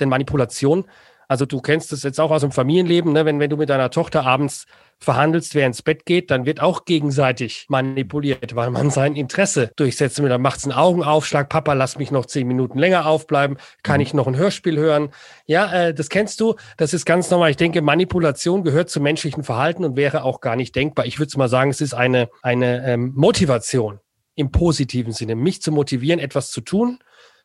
Denn 0.00 0.08
Manipulation, 0.08 0.86
also 1.28 1.44
du 1.44 1.60
kennst 1.60 1.92
es 1.92 2.02
jetzt 2.02 2.18
auch 2.18 2.30
aus 2.30 2.40
dem 2.40 2.52
Familienleben, 2.52 3.12
ne? 3.12 3.26
wenn, 3.26 3.38
wenn 3.38 3.50
du 3.50 3.58
mit 3.58 3.68
deiner 3.68 3.90
Tochter 3.90 4.24
abends 4.24 4.66
verhandelst, 4.98 5.54
wer 5.54 5.66
ins 5.66 5.82
Bett 5.82 6.06
geht, 6.06 6.30
dann 6.30 6.46
wird 6.46 6.60
auch 6.60 6.86
gegenseitig 6.86 7.66
manipuliert, 7.68 8.56
weil 8.56 8.70
man 8.70 8.90
sein 8.90 9.14
Interesse 9.14 9.70
durchsetzen 9.76 10.22
will. 10.22 10.30
Dann 10.30 10.40
macht 10.40 10.58
es 10.58 10.64
einen 10.64 10.72
Augenaufschlag, 10.72 11.50
Papa, 11.50 11.74
lass 11.74 11.98
mich 11.98 12.10
noch 12.10 12.24
zehn 12.24 12.48
Minuten 12.48 12.78
länger 12.78 13.06
aufbleiben, 13.06 13.58
kann 13.82 13.96
mhm. 13.96 14.02
ich 14.02 14.14
noch 14.14 14.26
ein 14.26 14.36
Hörspiel 14.36 14.78
hören? 14.78 15.10
Ja, 15.46 15.70
äh, 15.72 15.94
das 15.94 16.08
kennst 16.08 16.40
du, 16.40 16.54
das 16.78 16.94
ist 16.94 17.04
ganz 17.04 17.30
normal. 17.30 17.50
Ich 17.50 17.56
denke, 17.56 17.82
Manipulation 17.82 18.64
gehört 18.64 18.88
zum 18.88 19.02
menschlichen 19.02 19.44
Verhalten 19.44 19.84
und 19.84 19.96
wäre 19.96 20.24
auch 20.24 20.40
gar 20.40 20.56
nicht 20.56 20.74
denkbar. 20.74 21.04
Ich 21.04 21.18
würde 21.18 21.38
mal 21.38 21.48
sagen, 21.48 21.70
es 21.70 21.82
ist 21.82 21.92
eine, 21.92 22.30
eine 22.42 22.86
ähm, 22.86 23.12
Motivation 23.14 24.00
im 24.34 24.50
positiven 24.50 25.12
Sinne, 25.12 25.34
mich 25.34 25.60
zu 25.60 25.72
motivieren, 25.72 26.20
etwas 26.20 26.50
zu 26.50 26.62
tun, 26.62 27.00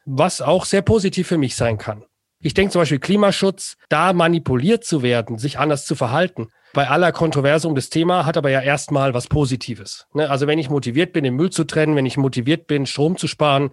was 0.05 0.41
auch 0.41 0.63
sehr 0.63 0.81
positiv 0.81 1.27
für 1.27 1.37
mich 1.37 1.55
sein 1.55 1.77
kann. 1.77 2.05
Ich 2.43 2.53
denke 2.53 2.71
zum 2.71 2.81
Beispiel 2.81 2.99
Klimaschutz, 2.99 3.77
da 3.89 4.13
manipuliert 4.13 4.83
zu 4.83 5.01
werden, 5.01 5.37
sich 5.37 5.57
anders 5.57 5.85
zu 5.85 5.95
verhalten. 5.95 6.49
Bei 6.73 6.89
aller 6.89 7.11
Kontroverse 7.11 7.67
um 7.67 7.75
das 7.75 7.89
Thema 7.89 8.25
hat 8.25 8.37
aber 8.37 8.49
ja 8.49 8.61
erstmal 8.61 9.13
was 9.13 9.27
Positives. 9.27 10.07
Ne? 10.13 10.29
Also 10.29 10.45
wenn 10.45 10.59
ich 10.59 10.69
motiviert 10.69 11.13
bin, 11.13 11.23
den 11.23 11.35
Müll 11.35 11.51
zu 11.51 11.63
trennen, 11.63 11.95
wenn 11.95 12.05
ich 12.05 12.17
motiviert 12.17 12.67
bin, 12.67 12.85
Strom 12.85 13.17
zu 13.17 13.27
sparen, 13.27 13.71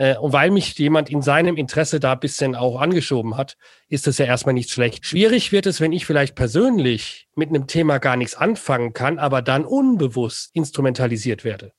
Äh, 0.00 0.16
und 0.16 0.32
weil 0.32 0.50
mich 0.50 0.78
jemand 0.78 1.10
in 1.10 1.20
seinem 1.20 1.58
Interesse 1.58 2.00
da 2.00 2.12
ein 2.12 2.20
bisschen 2.20 2.54
auch 2.54 2.80
angeschoben 2.80 3.36
hat, 3.36 3.58
ist 3.90 4.06
das 4.06 4.16
ja 4.16 4.24
erstmal 4.24 4.54
nicht 4.54 4.70
schlecht. 4.70 5.04
Schwierig 5.04 5.52
wird 5.52 5.66
es, 5.66 5.78
wenn 5.78 5.92
ich 5.92 6.06
vielleicht 6.06 6.34
persönlich 6.34 7.28
mit 7.36 7.50
einem 7.50 7.66
Thema 7.66 7.98
gar 7.98 8.16
nichts 8.16 8.34
anfangen 8.34 8.94
kann, 8.94 9.18
aber 9.18 9.42
dann 9.42 9.66
unbewusst 9.66 10.52
instrumentalisiert 10.54 11.44
werde. 11.44 11.72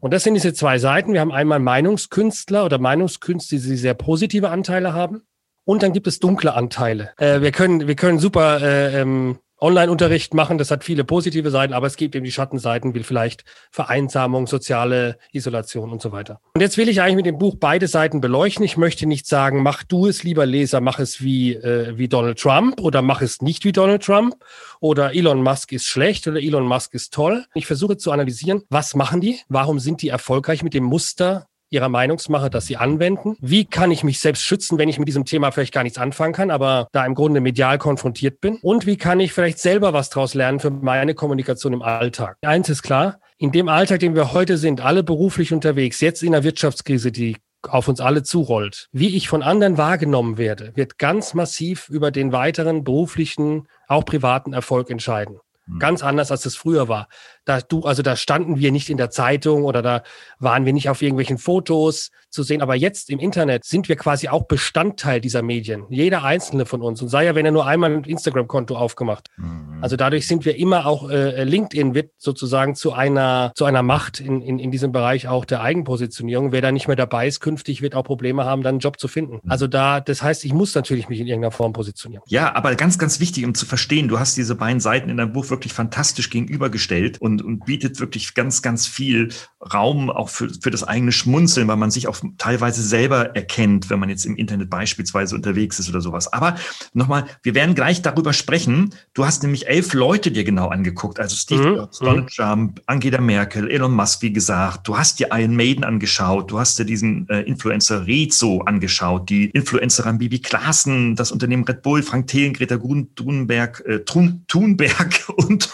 Und 0.00 0.12
das 0.12 0.24
sind 0.24 0.34
diese 0.34 0.52
zwei 0.52 0.76
Seiten. 0.78 1.14
Wir 1.14 1.20
haben 1.20 1.32
einmal 1.32 1.58
Meinungskünstler 1.58 2.66
oder 2.66 2.78
Meinungskünstler, 2.78 3.58
die 3.58 3.76
sehr 3.76 3.94
positive 3.94 4.50
Anteile 4.50 4.92
haben. 4.92 5.22
Und 5.64 5.82
dann 5.82 5.92
gibt 5.92 6.06
es 6.06 6.18
dunkle 6.18 6.54
Anteile. 6.54 7.12
Äh, 7.16 7.40
wir 7.40 7.52
können, 7.52 7.86
wir 7.86 7.96
können 7.96 8.18
super 8.18 8.60
äh, 8.60 9.00
ähm, 9.00 9.38
Online-Unterricht 9.60 10.34
machen. 10.34 10.58
Das 10.58 10.70
hat 10.70 10.84
viele 10.84 11.04
positive 11.04 11.50
Seiten, 11.50 11.72
aber 11.72 11.86
es 11.86 11.96
gibt 11.96 12.14
eben 12.14 12.24
die 12.24 12.32
Schattenseiten, 12.32 12.94
wie 12.94 13.02
vielleicht 13.02 13.44
Vereinsamung, 13.70 14.46
soziale 14.46 15.16
Isolation 15.32 15.90
und 15.90 16.02
so 16.02 16.12
weiter. 16.12 16.40
Und 16.54 16.60
jetzt 16.60 16.76
will 16.76 16.88
ich 16.88 17.00
eigentlich 17.00 17.16
mit 17.16 17.26
dem 17.26 17.38
Buch 17.38 17.56
beide 17.58 17.88
Seiten 17.88 18.20
beleuchten. 18.20 18.64
Ich 18.64 18.76
möchte 18.76 19.06
nicht 19.06 19.26
sagen, 19.26 19.62
mach 19.62 19.82
du 19.82 20.06
es, 20.06 20.22
lieber 20.22 20.44
Leser, 20.44 20.82
mach 20.82 20.98
es 20.98 21.22
wie, 21.22 21.54
äh, 21.54 21.96
wie 21.96 22.08
Donald 22.08 22.38
Trump 22.38 22.80
oder 22.80 23.00
mach 23.00 23.22
es 23.22 23.40
nicht 23.40 23.64
wie 23.64 23.72
Donald 23.72 24.02
Trump 24.04 24.36
oder 24.80 25.14
Elon 25.14 25.42
Musk 25.42 25.72
ist 25.72 25.86
schlecht 25.86 26.26
oder 26.28 26.40
Elon 26.40 26.66
Musk 26.66 26.92
ist 26.92 27.14
toll. 27.14 27.46
Ich 27.54 27.66
versuche 27.66 27.96
zu 27.96 28.12
analysieren, 28.12 28.62
was 28.68 28.94
machen 28.94 29.22
die? 29.22 29.40
Warum 29.48 29.78
sind 29.78 30.02
die 30.02 30.08
erfolgreich 30.08 30.62
mit 30.62 30.74
dem 30.74 30.84
Muster 30.84 31.46
ihrer 31.74 31.88
Meinungsmache, 31.88 32.48
dass 32.48 32.66
sie 32.66 32.76
anwenden. 32.76 33.36
Wie 33.40 33.64
kann 33.64 33.90
ich 33.90 34.04
mich 34.04 34.20
selbst 34.20 34.44
schützen, 34.44 34.78
wenn 34.78 34.88
ich 34.88 34.98
mit 34.98 35.08
diesem 35.08 35.24
Thema 35.24 35.50
vielleicht 35.50 35.74
gar 35.74 35.82
nichts 35.82 35.98
anfangen 35.98 36.32
kann, 36.32 36.50
aber 36.50 36.88
da 36.92 37.04
im 37.04 37.14
Grunde 37.14 37.40
medial 37.40 37.78
konfrontiert 37.78 38.40
bin? 38.40 38.58
Und 38.62 38.86
wie 38.86 38.96
kann 38.96 39.20
ich 39.20 39.32
vielleicht 39.32 39.58
selber 39.58 39.92
was 39.92 40.08
daraus 40.08 40.34
lernen 40.34 40.60
für 40.60 40.70
meine 40.70 41.14
Kommunikation 41.14 41.72
im 41.72 41.82
Alltag? 41.82 42.36
Eins 42.42 42.68
ist 42.68 42.82
klar, 42.82 43.18
in 43.36 43.52
dem 43.52 43.68
Alltag, 43.68 44.00
den 44.00 44.14
wir 44.14 44.32
heute 44.32 44.56
sind, 44.56 44.80
alle 44.80 45.02
beruflich 45.02 45.52
unterwegs, 45.52 46.00
jetzt 46.00 46.22
in 46.22 46.32
der 46.32 46.44
Wirtschaftskrise, 46.44 47.12
die 47.12 47.36
auf 47.68 47.88
uns 47.88 48.00
alle 48.00 48.22
zurollt, 48.22 48.88
wie 48.92 49.16
ich 49.16 49.28
von 49.28 49.42
anderen 49.42 49.78
wahrgenommen 49.78 50.38
werde, 50.38 50.72
wird 50.74 50.98
ganz 50.98 51.34
massiv 51.34 51.88
über 51.88 52.10
den 52.10 52.32
weiteren 52.32 52.84
beruflichen, 52.84 53.68
auch 53.88 54.04
privaten 54.04 54.52
Erfolg 54.52 54.90
entscheiden. 54.90 55.38
Hm. 55.66 55.78
Ganz 55.78 56.02
anders, 56.02 56.30
als 56.30 56.44
es 56.46 56.56
früher 56.56 56.88
war. 56.88 57.08
Da 57.44 57.60
du, 57.60 57.82
also 57.82 58.02
da 58.02 58.16
standen 58.16 58.58
wir 58.58 58.72
nicht 58.72 58.90
in 58.90 58.96
der 58.96 59.10
Zeitung 59.10 59.64
oder 59.64 59.82
da 59.82 60.02
waren 60.38 60.66
wir 60.66 60.72
nicht 60.72 60.88
auf 60.88 61.02
irgendwelchen 61.02 61.38
Fotos 61.38 62.10
zu 62.30 62.42
sehen. 62.42 62.62
Aber 62.62 62.74
jetzt 62.74 63.10
im 63.10 63.18
Internet 63.18 63.64
sind 63.64 63.88
wir 63.88 63.96
quasi 63.96 64.28
auch 64.28 64.44
Bestandteil 64.46 65.20
dieser 65.20 65.42
Medien. 65.42 65.86
Jeder 65.88 66.22
einzelne 66.24 66.66
von 66.66 66.82
uns. 66.82 67.00
Und 67.00 67.08
sei 67.08 67.24
ja, 67.24 67.34
wenn 67.34 67.46
er 67.46 67.52
nur 67.52 67.66
einmal 67.66 67.92
ein 67.92 68.04
Instagram-Konto 68.04 68.76
aufgemacht. 68.76 69.28
Mhm. 69.36 69.63
Also 69.84 69.96
dadurch 69.96 70.26
sind 70.26 70.46
wir 70.46 70.56
immer 70.56 70.86
auch, 70.86 71.10
äh, 71.10 71.44
LinkedIn 71.44 71.94
wird 71.94 72.12
sozusagen 72.16 72.74
zu 72.74 72.94
einer, 72.94 73.52
zu 73.54 73.66
einer 73.66 73.82
Macht 73.82 74.18
in, 74.18 74.40
in, 74.40 74.58
in 74.58 74.70
diesem 74.70 74.92
Bereich 74.92 75.28
auch 75.28 75.44
der 75.44 75.60
Eigenpositionierung. 75.60 76.52
Wer 76.52 76.62
da 76.62 76.72
nicht 76.72 76.86
mehr 76.86 76.96
dabei 76.96 77.28
ist, 77.28 77.40
künftig 77.40 77.82
wird 77.82 77.94
auch 77.94 78.02
Probleme 78.02 78.46
haben, 78.46 78.62
dann 78.62 78.76
einen 78.76 78.78
Job 78.78 78.98
zu 78.98 79.08
finden. 79.08 79.40
Mhm. 79.44 79.50
Also 79.50 79.66
da, 79.66 80.00
das 80.00 80.22
heißt, 80.22 80.46
ich 80.46 80.54
muss 80.54 80.74
natürlich 80.74 81.10
mich 81.10 81.20
in 81.20 81.26
irgendeiner 81.26 81.50
Form 81.50 81.74
positionieren. 81.74 82.24
Ja, 82.28 82.54
aber 82.54 82.74
ganz, 82.76 82.98
ganz 82.98 83.20
wichtig, 83.20 83.44
um 83.44 83.54
zu 83.54 83.66
verstehen, 83.66 84.08
du 84.08 84.18
hast 84.18 84.38
diese 84.38 84.54
beiden 84.54 84.80
Seiten 84.80 85.10
in 85.10 85.18
deinem 85.18 85.34
Buch 85.34 85.50
wirklich 85.50 85.74
fantastisch 85.74 86.30
gegenübergestellt 86.30 87.20
und, 87.20 87.42
und 87.42 87.66
bietet 87.66 88.00
wirklich 88.00 88.32
ganz, 88.32 88.62
ganz 88.62 88.86
viel 88.86 89.32
Raum 89.72 90.10
auch 90.10 90.28
für, 90.28 90.48
für 90.60 90.70
das 90.70 90.84
eigene 90.84 91.12
Schmunzeln, 91.12 91.68
weil 91.68 91.76
man 91.76 91.90
sich 91.90 92.08
auch 92.08 92.16
teilweise 92.38 92.82
selber 92.82 93.34
erkennt, 93.34 93.90
wenn 93.90 93.98
man 93.98 94.08
jetzt 94.08 94.26
im 94.26 94.36
Internet 94.36 94.70
beispielsweise 94.70 95.34
unterwegs 95.34 95.78
ist 95.78 95.88
oder 95.88 96.00
sowas. 96.00 96.32
Aber 96.32 96.56
nochmal, 96.92 97.24
wir 97.42 97.54
werden 97.54 97.74
gleich 97.74 98.02
darüber 98.02 98.32
sprechen. 98.32 98.94
Du 99.14 99.24
hast 99.24 99.42
nämlich 99.42 99.66
elf 99.68 99.94
Leute 99.94 100.30
dir 100.30 100.44
genau 100.44 100.68
angeguckt, 100.68 101.20
also 101.20 101.36
Steve 101.36 101.70
mhm. 101.70 101.76
Jobs, 101.76 101.98
Donald 101.98 102.24
mhm. 102.24 102.28
Trump, 102.28 102.82
Angela 102.86 103.20
Merkel, 103.20 103.70
Elon 103.70 103.92
Musk, 103.92 104.22
wie 104.22 104.32
gesagt. 104.32 104.86
Du 104.86 104.98
hast 104.98 105.20
dir 105.20 105.28
Iron 105.32 105.56
Maiden 105.56 105.84
angeschaut, 105.84 106.50
du 106.50 106.58
hast 106.58 106.78
dir 106.78 106.84
diesen 106.84 107.28
äh, 107.28 107.40
Influencer 107.42 108.06
Rezo 108.06 108.62
angeschaut, 108.62 109.28
die 109.30 109.46
Influencerin 109.46 110.18
Bibi 110.18 110.40
Klaassen, 110.40 111.16
das 111.16 111.32
Unternehmen 111.32 111.64
Red 111.64 111.82
Bull, 111.82 112.02
Frank 112.02 112.26
Thelen, 112.26 112.52
Greta 112.52 112.76
Thunberg, 113.14 113.82
äh, 113.86 114.00
Thunberg 114.04 115.28
und 115.36 115.68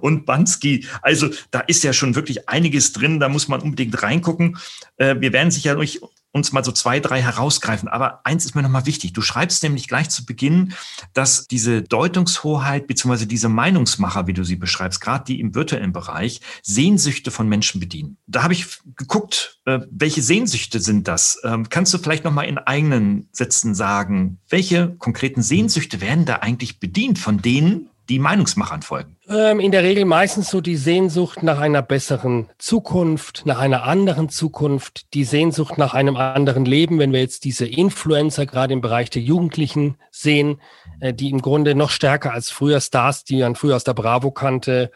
und 0.00 0.26
Bansky. 0.26 0.86
Also 1.02 1.30
da 1.50 1.60
ist 1.60 1.84
ja 1.84 1.92
schon 1.92 2.14
wirklich 2.14 2.48
einiges 2.48 2.92
drin, 2.92 3.20
da 3.20 3.28
muss 3.28 3.48
man 3.48 3.60
unbedingt 3.60 4.02
reingucken. 4.02 4.58
Äh, 4.96 5.16
wir 5.20 5.32
werden 5.32 5.50
sicher 5.50 5.74
durch 5.74 6.00
uns 6.34 6.52
mal 6.52 6.64
so 6.64 6.72
zwei, 6.72 6.98
drei 6.98 7.22
herausgreifen. 7.22 7.88
Aber 7.88 8.20
eins 8.26 8.44
ist 8.44 8.56
mir 8.56 8.62
nochmal 8.62 8.86
wichtig. 8.86 9.12
Du 9.12 9.22
schreibst 9.22 9.62
nämlich 9.62 9.86
gleich 9.86 10.10
zu 10.10 10.26
Beginn, 10.26 10.74
dass 11.12 11.46
diese 11.46 11.82
Deutungshoheit 11.82 12.88
beziehungsweise 12.88 13.28
diese 13.28 13.48
Meinungsmacher, 13.48 14.26
wie 14.26 14.32
du 14.32 14.42
sie 14.42 14.56
beschreibst, 14.56 15.00
gerade 15.00 15.24
die 15.24 15.38
im 15.38 15.54
virtuellen 15.54 15.92
Bereich, 15.92 16.40
Sehnsüchte 16.62 17.30
von 17.30 17.48
Menschen 17.48 17.80
bedienen. 17.80 18.16
Da 18.26 18.42
habe 18.42 18.52
ich 18.52 18.66
geguckt, 18.96 19.60
äh, 19.64 19.80
welche 19.90 20.22
Sehnsüchte 20.22 20.80
sind 20.80 21.06
das? 21.06 21.40
Ähm, 21.44 21.68
kannst 21.68 21.94
du 21.94 21.98
vielleicht 21.98 22.24
nochmal 22.24 22.46
in 22.46 22.58
eigenen 22.58 23.28
Sätzen 23.30 23.76
sagen, 23.76 24.40
welche 24.48 24.96
konkreten 24.98 25.42
Sehnsüchte 25.42 26.00
werden 26.00 26.24
da 26.24 26.36
eigentlich 26.36 26.80
bedient 26.80 27.20
von 27.20 27.40
denen, 27.42 27.90
die 28.08 28.18
Meinungsmachern 28.18 28.82
folgen? 28.82 29.16
Ähm, 29.28 29.60
in 29.60 29.72
der 29.72 29.82
Regel 29.82 30.04
meistens 30.04 30.50
so 30.50 30.60
die 30.60 30.76
Sehnsucht 30.76 31.42
nach 31.42 31.58
einer 31.58 31.82
besseren 31.82 32.50
Zukunft, 32.58 33.42
nach 33.46 33.58
einer 33.58 33.84
anderen 33.84 34.28
Zukunft, 34.28 35.14
die 35.14 35.24
Sehnsucht 35.24 35.78
nach 35.78 35.94
einem 35.94 36.16
anderen 36.16 36.64
Leben, 36.64 36.98
wenn 36.98 37.12
wir 37.12 37.20
jetzt 37.20 37.44
diese 37.44 37.66
Influencer 37.66 38.46
gerade 38.46 38.74
im 38.74 38.80
Bereich 38.80 39.10
der 39.10 39.22
Jugendlichen 39.22 39.96
sehen, 40.10 40.60
äh, 41.00 41.14
die 41.14 41.30
im 41.30 41.40
Grunde 41.40 41.74
noch 41.74 41.90
stärker 41.90 42.32
als 42.32 42.50
früher 42.50 42.80
Stars, 42.80 43.24
die 43.24 43.40
man 43.40 43.54
früher 43.54 43.76
aus 43.76 43.84
der 43.84 43.94
Bravo 43.94 44.30
kannte, 44.30 44.90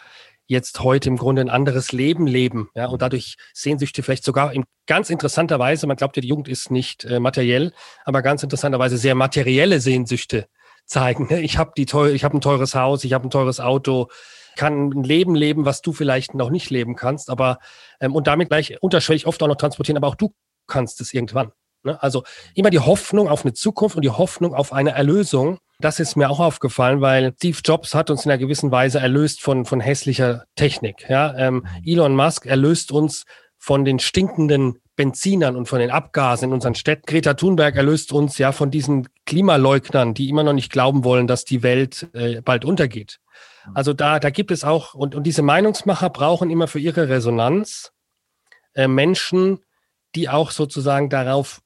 jetzt 0.48 0.80
heute 0.80 1.10
im 1.10 1.18
Grunde 1.18 1.42
ein 1.42 1.50
anderes 1.50 1.92
Leben 1.92 2.26
leben, 2.26 2.70
ja, 2.74 2.86
und 2.86 3.02
dadurch 3.02 3.36
Sehnsüchte 3.52 4.02
vielleicht 4.02 4.24
sogar 4.24 4.52
in 4.52 4.64
ganz 4.86 5.10
interessanter 5.10 5.58
Weise, 5.58 5.86
man 5.86 5.96
glaubt 5.96 6.16
ja, 6.16 6.22
die 6.22 6.28
Jugend 6.28 6.48
ist 6.48 6.70
nicht 6.70 7.04
äh, 7.04 7.20
materiell, 7.20 7.72
aber 8.04 8.22
ganz 8.22 8.42
interessanterweise 8.42 8.96
sehr 8.96 9.14
materielle 9.14 9.80
Sehnsüchte 9.80 10.48
zeigen. 10.88 11.28
Ne? 11.30 11.40
Ich 11.40 11.58
habe 11.58 11.72
die 11.76 11.86
teuer, 11.86 12.12
ich 12.12 12.24
habe 12.24 12.36
ein 12.36 12.40
teures 12.40 12.74
Haus, 12.74 13.04
ich 13.04 13.12
habe 13.12 13.28
ein 13.28 13.30
teures 13.30 13.60
Auto, 13.60 14.08
kann 14.56 14.90
ein 14.90 15.04
Leben 15.04 15.34
leben, 15.34 15.64
was 15.64 15.82
du 15.82 15.92
vielleicht 15.92 16.34
noch 16.34 16.50
nicht 16.50 16.70
leben 16.70 16.96
kannst, 16.96 17.30
aber 17.30 17.58
ähm, 18.00 18.14
und 18.14 18.26
damit 18.26 18.48
gleich 18.48 18.82
unterschwellig 18.82 19.26
oft 19.26 19.42
auch 19.42 19.48
noch 19.48 19.56
transportieren, 19.56 19.96
aber 19.96 20.08
auch 20.08 20.16
du 20.16 20.34
kannst 20.66 21.00
es 21.00 21.14
irgendwann. 21.14 21.52
Ne? 21.84 22.02
Also 22.02 22.24
immer 22.54 22.70
die 22.70 22.80
Hoffnung 22.80 23.28
auf 23.28 23.44
eine 23.44 23.54
Zukunft 23.54 23.96
und 23.96 24.02
die 24.02 24.10
Hoffnung 24.10 24.54
auf 24.54 24.72
eine 24.72 24.90
Erlösung. 24.90 25.58
Das 25.80 26.00
ist 26.00 26.16
mir 26.16 26.28
auch 26.28 26.40
aufgefallen, 26.40 27.00
weil 27.00 27.32
Steve 27.36 27.58
Jobs 27.64 27.94
hat 27.94 28.10
uns 28.10 28.24
in 28.24 28.32
einer 28.32 28.38
gewissen 28.38 28.72
Weise 28.72 28.98
erlöst 28.98 29.42
von, 29.42 29.64
von 29.64 29.80
hässlicher 29.80 30.44
Technik. 30.56 31.08
Ja? 31.08 31.34
Ähm, 31.36 31.66
Elon 31.84 32.16
Musk 32.16 32.46
erlöst 32.46 32.90
uns 32.90 33.24
von 33.58 33.84
den 33.84 34.00
stinkenden 34.00 34.80
Benzinern 34.98 35.54
und 35.54 35.68
von 35.68 35.78
den 35.78 35.92
Abgasen 35.92 36.46
in 36.46 36.52
unseren 36.52 36.74
Städten. 36.74 37.06
Greta 37.06 37.34
Thunberg 37.34 37.76
erlöst 37.76 38.12
uns 38.12 38.36
ja 38.36 38.50
von 38.50 38.72
diesen 38.72 39.08
Klimaleugnern, 39.26 40.12
die 40.12 40.28
immer 40.28 40.42
noch 40.42 40.52
nicht 40.52 40.72
glauben 40.72 41.04
wollen, 41.04 41.28
dass 41.28 41.44
die 41.44 41.62
Welt 41.62 42.08
äh, 42.14 42.42
bald 42.42 42.64
untergeht. 42.64 43.20
Also 43.74 43.92
da, 43.92 44.18
da 44.18 44.30
gibt 44.30 44.50
es 44.50 44.64
auch, 44.64 44.94
und, 44.94 45.14
und 45.14 45.22
diese 45.22 45.42
Meinungsmacher 45.42 46.10
brauchen 46.10 46.50
immer 46.50 46.66
für 46.66 46.80
ihre 46.80 47.08
Resonanz 47.08 47.92
äh, 48.74 48.88
Menschen, 48.88 49.60
die 50.16 50.28
auch 50.28 50.50
sozusagen 50.50 51.10
darauf 51.10 51.60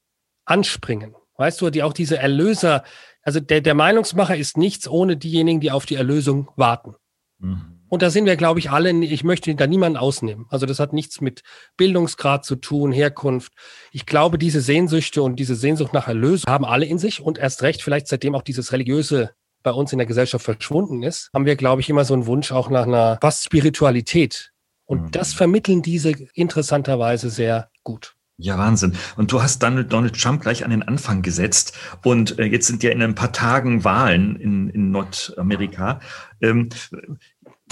anspringen. 0.44 1.14
Weißt 1.36 1.58
du, 1.62 1.70
die 1.70 1.82
auch 1.82 1.94
diese 1.94 2.18
Erlöser, 2.18 2.84
also 3.22 3.40
der, 3.40 3.62
der 3.62 3.74
Meinungsmacher 3.74 4.36
ist 4.36 4.58
nichts 4.58 4.86
ohne 4.86 5.16
diejenigen, 5.16 5.60
die 5.60 5.70
auf 5.70 5.86
die 5.86 5.94
Erlösung 5.94 6.50
warten. 6.56 6.96
Mhm. 7.38 7.80
Und 7.92 8.00
da 8.00 8.08
sind 8.08 8.24
wir, 8.24 8.36
glaube 8.36 8.58
ich, 8.58 8.70
alle, 8.70 8.90
ich 9.04 9.22
möchte 9.22 9.54
da 9.54 9.66
niemanden 9.66 9.98
ausnehmen. 9.98 10.46
Also 10.48 10.64
das 10.64 10.80
hat 10.80 10.94
nichts 10.94 11.20
mit 11.20 11.42
Bildungsgrad 11.76 12.42
zu 12.42 12.56
tun, 12.56 12.90
Herkunft. 12.90 13.52
Ich 13.92 14.06
glaube, 14.06 14.38
diese 14.38 14.62
Sehnsüchte 14.62 15.22
und 15.22 15.36
diese 15.36 15.54
Sehnsucht 15.54 15.92
nach 15.92 16.08
Erlösung 16.08 16.50
haben 16.50 16.64
alle 16.64 16.86
in 16.86 16.96
sich 16.96 17.20
und 17.20 17.36
erst 17.36 17.60
recht, 17.60 17.82
vielleicht 17.82 18.08
seitdem 18.08 18.34
auch 18.34 18.40
dieses 18.40 18.72
religiöse 18.72 19.32
bei 19.62 19.72
uns 19.72 19.92
in 19.92 19.98
der 19.98 20.06
Gesellschaft 20.06 20.42
verschwunden 20.42 21.02
ist, 21.02 21.28
haben 21.34 21.44
wir, 21.44 21.54
glaube 21.54 21.82
ich, 21.82 21.90
immer 21.90 22.06
so 22.06 22.14
einen 22.14 22.24
Wunsch 22.24 22.50
auch 22.50 22.70
nach 22.70 22.86
einer 22.86 23.18
fast 23.20 23.44
Spiritualität. 23.44 24.52
Und 24.86 25.02
mhm. 25.02 25.10
das 25.10 25.34
vermitteln 25.34 25.82
diese 25.82 26.12
interessanterweise 26.32 27.28
sehr 27.28 27.68
gut. 27.84 28.14
Ja, 28.38 28.56
Wahnsinn. 28.56 28.96
Und 29.16 29.30
du 29.30 29.42
hast 29.42 29.62
Donald, 29.62 29.92
Donald 29.92 30.18
Trump 30.18 30.40
gleich 30.40 30.64
an 30.64 30.70
den 30.70 30.82
Anfang 30.82 31.20
gesetzt. 31.20 31.78
Und 32.02 32.38
äh, 32.38 32.44
jetzt 32.44 32.66
sind 32.66 32.82
ja 32.82 32.90
in 32.90 33.02
ein 33.02 33.14
paar 33.14 33.32
Tagen 33.32 33.84
Wahlen 33.84 34.36
in, 34.36 34.70
in 34.70 34.90
Nordamerika. 34.90 36.00
Ähm, 36.40 36.70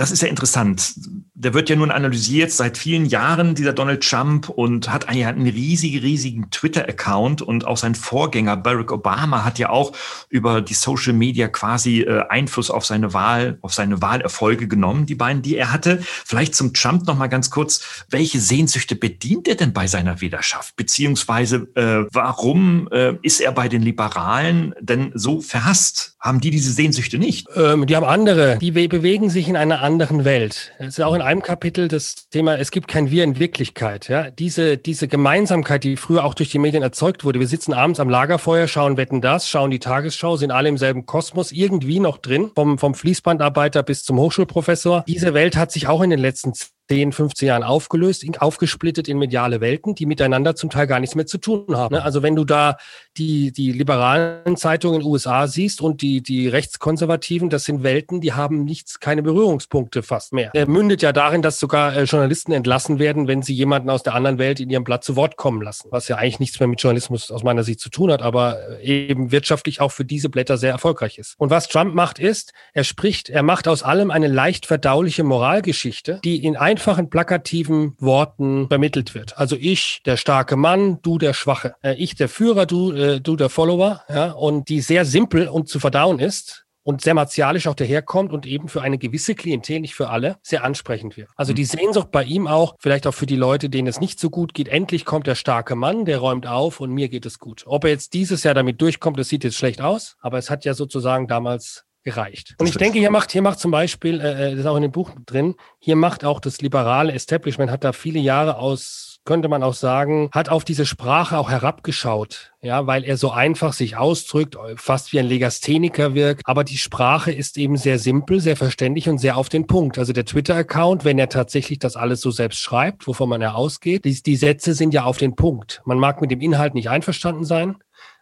das 0.00 0.10
ist 0.10 0.22
ja 0.22 0.28
interessant. 0.28 0.94
Der 1.34 1.52
wird 1.52 1.68
ja 1.68 1.76
nun 1.76 1.90
analysiert 1.90 2.50
seit 2.52 2.78
vielen 2.78 3.04
Jahren, 3.04 3.54
dieser 3.54 3.74
Donald 3.74 4.02
Trump, 4.02 4.48
und 4.48 4.90
hat 4.90 5.10
einen, 5.10 5.26
einen 5.26 5.46
riesigen, 5.46 5.98
riesigen 5.98 6.50
Twitter-Account. 6.50 7.42
Und 7.42 7.66
auch 7.66 7.76
sein 7.76 7.94
Vorgänger 7.94 8.56
Barack 8.56 8.92
Obama 8.92 9.44
hat 9.44 9.58
ja 9.58 9.68
auch 9.68 9.92
über 10.30 10.62
die 10.62 10.72
Social 10.72 11.12
Media 11.12 11.48
quasi 11.48 12.00
äh, 12.00 12.22
Einfluss 12.30 12.70
auf 12.70 12.86
seine 12.86 13.12
Wahl, 13.12 13.58
auf 13.60 13.74
seine 13.74 14.00
Wahlerfolge 14.00 14.68
genommen, 14.68 15.04
die 15.04 15.14
beiden, 15.14 15.42
die 15.42 15.56
er 15.56 15.70
hatte. 15.70 15.98
Vielleicht 16.00 16.54
zum 16.54 16.72
Trump 16.72 17.06
noch 17.06 17.18
mal 17.18 17.26
ganz 17.26 17.50
kurz. 17.50 18.06
Welche 18.08 18.40
Sehnsüchte 18.40 18.96
bedient 18.96 19.48
er 19.48 19.56
denn 19.56 19.74
bei 19.74 19.86
seiner 19.86 20.22
Wählerschaft? 20.22 20.76
Beziehungsweise, 20.76 21.68
äh, 21.74 22.06
warum 22.10 22.88
äh, 22.90 23.16
ist 23.20 23.42
er 23.42 23.52
bei 23.52 23.68
den 23.68 23.82
Liberalen 23.82 24.74
denn 24.80 25.12
so 25.14 25.42
verhasst? 25.42 26.16
Haben 26.20 26.40
die 26.40 26.50
diese 26.50 26.72
Sehnsüchte 26.72 27.18
nicht? 27.18 27.48
Ähm, 27.54 27.86
die 27.86 27.96
haben 27.96 28.06
andere. 28.06 28.58
Die 28.58 28.70
bewegen 28.70 29.28
sich 29.28 29.48
in 29.48 29.56
einer 29.56 29.80
anderen 29.82 29.89
Welt. 29.98 30.72
Es 30.78 30.98
ist 30.98 31.00
auch 31.00 31.14
in 31.14 31.22
einem 31.22 31.42
Kapitel 31.42 31.88
das 31.88 32.28
Thema, 32.30 32.58
es 32.58 32.70
gibt 32.70 32.86
kein 32.88 33.10
Wir 33.10 33.24
in 33.24 33.38
Wirklichkeit. 33.38 34.08
Ja, 34.08 34.30
diese, 34.30 34.76
diese 34.76 35.08
Gemeinsamkeit, 35.08 35.84
die 35.84 35.96
früher 35.96 36.24
auch 36.24 36.34
durch 36.34 36.50
die 36.50 36.58
Medien 36.58 36.82
erzeugt 36.82 37.24
wurde. 37.24 37.40
Wir 37.40 37.48
sitzen 37.48 37.72
abends 37.72 37.98
am 37.98 38.08
Lagerfeuer, 38.08 38.68
schauen 38.68 38.96
Wetten 38.96 39.20
das, 39.20 39.48
schauen 39.48 39.70
die 39.70 39.80
Tagesschau, 39.80 40.36
sind 40.36 40.50
alle 40.50 40.68
im 40.68 40.78
selben 40.78 41.06
Kosmos, 41.06 41.50
irgendwie 41.50 41.98
noch 41.98 42.18
drin, 42.18 42.50
vom, 42.54 42.78
vom 42.78 42.94
Fließbandarbeiter 42.94 43.82
bis 43.82 44.04
zum 44.04 44.18
Hochschulprofessor. 44.18 45.04
Diese 45.08 45.34
Welt 45.34 45.56
hat 45.56 45.72
sich 45.72 45.88
auch 45.88 46.02
in 46.02 46.10
den 46.10 46.20
letzten 46.20 46.52
10, 46.90 47.12
15 47.12 47.46
Jahren 47.46 47.62
aufgelöst, 47.62 48.26
aufgesplittet 48.40 49.06
in 49.06 49.16
mediale 49.16 49.60
Welten, 49.60 49.94
die 49.94 50.06
miteinander 50.06 50.56
zum 50.56 50.70
Teil 50.70 50.88
gar 50.88 50.98
nichts 50.98 51.14
mehr 51.14 51.26
zu 51.26 51.38
tun 51.38 51.76
haben. 51.76 51.94
Ne? 51.94 52.02
Also 52.02 52.24
wenn 52.24 52.34
du 52.34 52.44
da 52.44 52.78
die, 53.16 53.52
die 53.52 53.70
liberalen 53.70 54.56
Zeitungen 54.56 54.96
in 54.96 55.00
den 55.02 55.08
USA 55.08 55.46
siehst 55.46 55.80
und 55.82 56.02
die, 56.02 56.20
die 56.20 56.48
rechtskonservativen, 56.48 57.48
das 57.48 57.62
sind 57.62 57.84
Welten, 57.84 58.20
die 58.20 58.32
haben 58.32 58.64
nichts, 58.64 58.98
keine 58.98 59.22
Berührungspunkte 59.22 60.02
fast 60.02 60.32
mehr. 60.32 60.50
Der 60.52 60.66
mündet 60.66 61.00
ja 61.00 61.12
darin, 61.12 61.42
dass 61.42 61.60
sogar 61.60 61.96
äh, 61.96 62.02
Journalisten 62.02 62.50
entlassen 62.50 62.98
werden, 62.98 63.28
wenn 63.28 63.42
sie 63.42 63.54
jemanden 63.54 63.88
aus 63.88 64.02
der 64.02 64.16
anderen 64.16 64.38
Welt 64.38 64.58
in 64.58 64.68
ihrem 64.68 64.82
Blatt 64.82 65.04
zu 65.04 65.14
Wort 65.14 65.36
kommen 65.36 65.62
lassen. 65.62 65.90
Was 65.92 66.08
ja 66.08 66.16
eigentlich 66.16 66.40
nichts 66.40 66.58
mehr 66.58 66.66
mit 66.66 66.82
Journalismus 66.82 67.30
aus 67.30 67.44
meiner 67.44 67.62
Sicht 67.62 67.78
zu 67.78 67.90
tun 67.90 68.10
hat, 68.10 68.20
aber 68.20 68.80
äh, 68.80 69.10
eben 69.10 69.30
wirtschaftlich 69.30 69.80
auch 69.80 69.92
für 69.92 70.04
diese 70.04 70.28
Blätter 70.28 70.58
sehr 70.58 70.72
erfolgreich 70.72 71.18
ist. 71.18 71.36
Und 71.38 71.50
was 71.50 71.68
Trump 71.68 71.94
macht 71.94 72.18
ist, 72.18 72.52
er 72.72 72.82
spricht, 72.82 73.28
er 73.28 73.44
macht 73.44 73.68
aus 73.68 73.84
allem 73.84 74.10
eine 74.10 74.26
leicht 74.26 74.66
verdauliche 74.66 75.22
Moralgeschichte, 75.22 76.18
die 76.24 76.44
in 76.44 76.56
ein 76.56 76.79
einfachen, 76.80 77.10
plakativen 77.10 77.94
Worten 77.98 78.66
vermittelt 78.68 79.14
wird. 79.14 79.36
Also 79.36 79.56
ich, 79.58 80.00
der 80.06 80.16
starke 80.16 80.56
Mann, 80.56 80.98
du 81.02 81.18
der 81.18 81.34
Schwache. 81.34 81.74
Äh, 81.82 81.94
ich, 81.96 82.14
der 82.14 82.28
Führer, 82.28 82.64
du, 82.64 82.92
äh, 82.92 83.20
du 83.20 83.36
der 83.36 83.50
Follower. 83.50 84.00
Ja, 84.08 84.32
und 84.32 84.68
die 84.70 84.80
sehr 84.80 85.04
simpel 85.04 85.48
und 85.48 85.68
zu 85.68 85.78
verdauen 85.78 86.18
ist 86.18 86.64
und 86.82 87.02
sehr 87.02 87.12
martialisch 87.12 87.66
auch 87.66 87.74
daherkommt 87.74 88.32
und 88.32 88.46
eben 88.46 88.68
für 88.68 88.80
eine 88.80 88.96
gewisse 88.96 89.34
Klientel, 89.34 89.80
nicht 89.80 89.94
für 89.94 90.08
alle, 90.08 90.38
sehr 90.42 90.64
ansprechend 90.64 91.18
wird. 91.18 91.28
Also 91.36 91.52
die 91.52 91.66
Sehnsucht 91.66 92.10
bei 92.10 92.24
ihm 92.24 92.46
auch, 92.46 92.76
vielleicht 92.78 93.06
auch 93.06 93.14
für 93.14 93.26
die 93.26 93.36
Leute, 93.36 93.68
denen 93.68 93.86
es 93.86 94.00
nicht 94.00 94.18
so 94.18 94.30
gut 94.30 94.54
geht, 94.54 94.68
endlich 94.68 95.04
kommt 95.04 95.26
der 95.26 95.34
starke 95.34 95.74
Mann, 95.74 96.06
der 96.06 96.18
räumt 96.18 96.46
auf 96.46 96.80
und 96.80 96.90
mir 96.90 97.10
geht 97.10 97.26
es 97.26 97.38
gut. 97.38 97.64
Ob 97.66 97.84
er 97.84 97.90
jetzt 97.90 98.14
dieses 98.14 98.42
Jahr 98.42 98.54
damit 98.54 98.80
durchkommt, 98.80 99.18
das 99.18 99.28
sieht 99.28 99.44
jetzt 99.44 99.56
schlecht 99.56 99.82
aus, 99.82 100.16
aber 100.20 100.38
es 100.38 100.48
hat 100.48 100.64
ja 100.64 100.72
sozusagen 100.72 101.28
damals 101.28 101.84
gereicht. 102.02 102.54
Und 102.58 102.68
ich 102.68 102.76
denke, 102.76 102.98
hier 102.98 103.10
macht, 103.10 103.32
hier 103.32 103.42
macht 103.42 103.58
zum 103.58 103.70
Beispiel, 103.70 104.20
äh, 104.20 104.48
äh, 104.48 104.50
das 104.50 104.60
ist 104.60 104.66
auch 104.66 104.76
in 104.76 104.82
dem 104.82 104.92
Buch 104.92 105.10
drin, 105.26 105.54
hier 105.78 105.96
macht 105.96 106.24
auch 106.24 106.40
das 106.40 106.60
liberale 106.60 107.12
Establishment, 107.12 107.70
hat 107.70 107.84
da 107.84 107.92
viele 107.92 108.18
Jahre 108.18 108.56
aus, 108.56 109.20
könnte 109.24 109.48
man 109.48 109.62
auch 109.62 109.74
sagen, 109.74 110.30
hat 110.32 110.48
auf 110.48 110.64
diese 110.64 110.86
Sprache 110.86 111.36
auch 111.36 111.50
herabgeschaut, 111.50 112.52
ja, 112.62 112.86
weil 112.86 113.04
er 113.04 113.18
so 113.18 113.30
einfach 113.30 113.74
sich 113.74 113.98
ausdrückt, 113.98 114.56
fast 114.76 115.12
wie 115.12 115.20
ein 115.20 115.26
Legastheniker 115.26 116.14
wirkt. 116.14 116.42
Aber 116.46 116.64
die 116.64 116.78
Sprache 116.78 117.30
ist 117.30 117.58
eben 117.58 117.76
sehr 117.76 117.98
simpel, 117.98 118.40
sehr 118.40 118.56
verständlich 118.56 119.08
und 119.08 119.18
sehr 119.18 119.36
auf 119.36 119.50
den 119.50 119.66
Punkt. 119.66 119.98
Also 119.98 120.14
der 120.14 120.24
Twitter-Account, 120.24 121.04
wenn 121.04 121.18
er 121.18 121.28
tatsächlich 121.28 121.78
das 121.78 121.96
alles 121.96 122.22
so 122.22 122.30
selbst 122.30 122.60
schreibt, 122.60 123.06
wovon 123.06 123.28
man 123.28 123.42
ja 123.42 123.52
ausgeht, 123.52 124.06
die, 124.06 124.22
die 124.22 124.36
Sätze 124.36 124.72
sind 124.72 124.94
ja 124.94 125.04
auf 125.04 125.18
den 125.18 125.36
Punkt. 125.36 125.82
Man 125.84 125.98
mag 125.98 126.22
mit 126.22 126.30
dem 126.30 126.40
Inhalt 126.40 126.74
nicht 126.74 126.88
einverstanden 126.88 127.44
sein, 127.44 127.76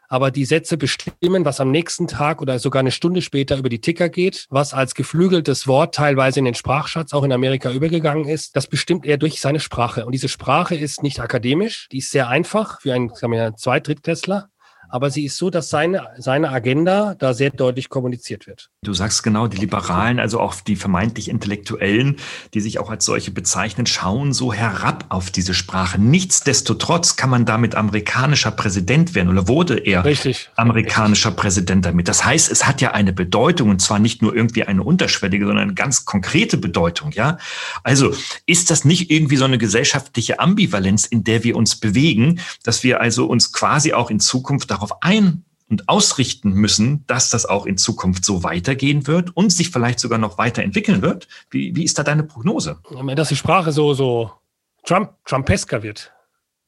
aber 0.09 0.31
die 0.31 0.45
Sätze 0.45 0.77
bestimmen, 0.77 1.45
was 1.45 1.61
am 1.61 1.71
nächsten 1.71 2.09
Tag 2.09 2.43
oder 2.43 2.59
sogar 2.59 2.81
eine 2.81 2.91
Stunde 2.91 3.23
später 3.23 3.57
über 3.57 3.69
die 3.69 3.81
Ticker 3.81 4.09
geht, 4.09 4.47
was 4.51 4.75
als 4.75 4.95
geflügeltes 4.95 5.67
Wort 5.67 5.95
teilweise 5.95 6.39
in 6.39 6.47
den 6.47 6.55
Sprachschatz 6.55 7.13
auch 7.13 7.23
in 7.23 7.33
Amerika 7.33 7.71
übergegangen 7.71 8.27
ist, 8.27 8.57
das 8.57 8.67
bestimmt 8.67 9.07
er 9.07 9.19
durch 9.19 9.41
seine 9.41 9.61
Sprache. 9.61 10.07
Und 10.07 10.13
diese 10.13 10.29
Sprache 10.29 10.75
ist 10.75 11.03
nicht 11.03 11.21
akademisch, 11.21 11.89
die 11.93 11.99
ist 11.99 12.11
sehr 12.11 12.29
einfach 12.29 12.81
für 12.81 12.95
einen, 12.95 13.11
sagen 13.15 13.33
wir, 13.33 13.55
Zweit-, 13.57 13.87
Drittklässler 13.87 14.49
aber 14.89 15.11
sie 15.11 15.27
ist 15.27 15.37
so, 15.37 15.51
dass 15.51 15.69
seine, 15.69 16.09
seine 16.17 16.51
Agenda 16.51 17.15
da 17.15 17.35
sehr 17.35 17.51
deutlich 17.51 17.89
kommuniziert 17.89 18.47
wird. 18.47 18.71
Du 18.85 18.95
sagst 18.95 19.25
genau, 19.25 19.49
die 19.49 19.57
Liberalen, 19.57 20.21
also 20.21 20.39
auch 20.39 20.55
die 20.55 20.77
vermeintlich 20.77 21.29
Intellektuellen, 21.29 22.15
die 22.55 22.61
sich 22.61 22.79
auch 22.79 22.91
als 22.91 23.05
solche 23.05 23.33
bezeichnen, 23.33 23.87
schauen 23.87 24.33
so 24.33 24.53
herab 24.53 25.07
auf 25.09 25.33
diese 25.33 25.53
Sprache. 25.53 26.01
Nichtsdestotrotz 26.01 27.17
kann 27.17 27.29
man 27.29 27.45
damit 27.45 27.75
amerikanischer 27.75 28.53
Präsident 28.53 29.17
werden 29.17 29.31
oder 29.31 29.49
wurde 29.49 29.79
er 29.79 30.05
Richtig. 30.05 30.51
amerikanischer 30.55 31.31
Richtig. 31.31 31.43
Präsident 31.43 31.87
damit. 31.87 32.07
Das 32.07 32.25
heißt, 32.25 32.53
es 32.53 32.69
hat 32.69 32.81
ja 32.81 32.93
eine 32.93 33.13
Bedeutung 33.13 33.71
und 33.71 33.83
zwar 33.83 33.99
nicht 33.99 34.23
nur 34.23 34.33
irgendwie 34.33 34.63
eine 34.63 34.85
unterschwellige, 34.85 35.45
sondern 35.45 35.65
eine 35.65 35.75
ganz 35.75 36.05
konkrete 36.05 36.57
Bedeutung, 36.57 37.11
ja. 37.11 37.37
Also 37.83 38.15
ist 38.47 38.71
das 38.71 38.85
nicht 38.85 39.11
irgendwie 39.11 39.39
so 39.39 39.45
eine 39.45 39.59
gesellschaftliche 39.59 40.39
Ambivalenz, 40.39 41.05
in 41.05 41.25
der 41.25 41.43
wir 41.43 41.57
uns 41.57 41.75
bewegen, 41.75 42.39
dass 42.63 42.85
wir 42.85 43.01
also 43.01 43.27
uns 43.27 43.53
quasi 43.53 43.93
auch 43.93 44.09
in 44.09 44.21
Zukunft 44.21 44.71
darauf 44.71 45.03
ein 45.03 45.43
und 45.69 45.89
ausrichten 45.89 46.53
müssen, 46.53 47.05
dass 47.07 47.31
das 47.31 47.47
auch 47.47 47.67
in 47.67 47.77
Zukunft 47.77 48.25
so 48.25 48.43
weitergehen 48.43 49.07
wird 49.07 49.37
und 49.37 49.53
sich 49.53 49.71
vielleicht 49.71 50.01
sogar 50.01 50.19
noch 50.19 50.39
weiterentwickeln 50.39 51.03
wird. 51.03 51.29
Wie, 51.51 51.77
wie 51.77 51.85
ist 51.85 51.99
da 51.99 52.03
deine 52.03 52.23
Prognose? 52.23 52.79
Dass 53.15 53.29
die 53.29 53.37
Sprache 53.37 53.73
so, 53.73 53.95
so 53.95 54.33
Trump, 54.85 55.13
Trumpesker 55.25 55.83
wird. 55.83 56.13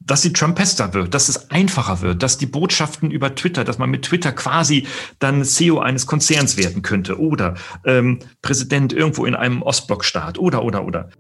Dass 0.03 0.23
sie 0.23 0.33
Trumpester 0.33 0.95
wird, 0.95 1.13
dass 1.13 1.29
es 1.29 1.51
einfacher 1.51 2.01
wird, 2.01 2.23
dass 2.23 2.39
die 2.39 2.47
Botschaften 2.47 3.11
über 3.11 3.35
Twitter, 3.35 3.65
dass 3.65 3.77
man 3.77 3.91
mit 3.91 4.07
Twitter 4.07 4.33
quasi 4.33 4.87
dann 5.19 5.45
CEO 5.45 5.79
eines 5.79 6.07
Konzerns 6.07 6.57
werden 6.57 6.81
könnte 6.81 7.21
oder 7.21 7.55
ähm, 7.85 8.19
Präsident 8.41 8.95
irgendwo 8.95 9.27
in 9.27 9.35
einem 9.35 9.61
Ostblockstaat 9.61 10.39
oder, 10.39 10.65
oder, 10.65 10.85
oder. 10.85 11.11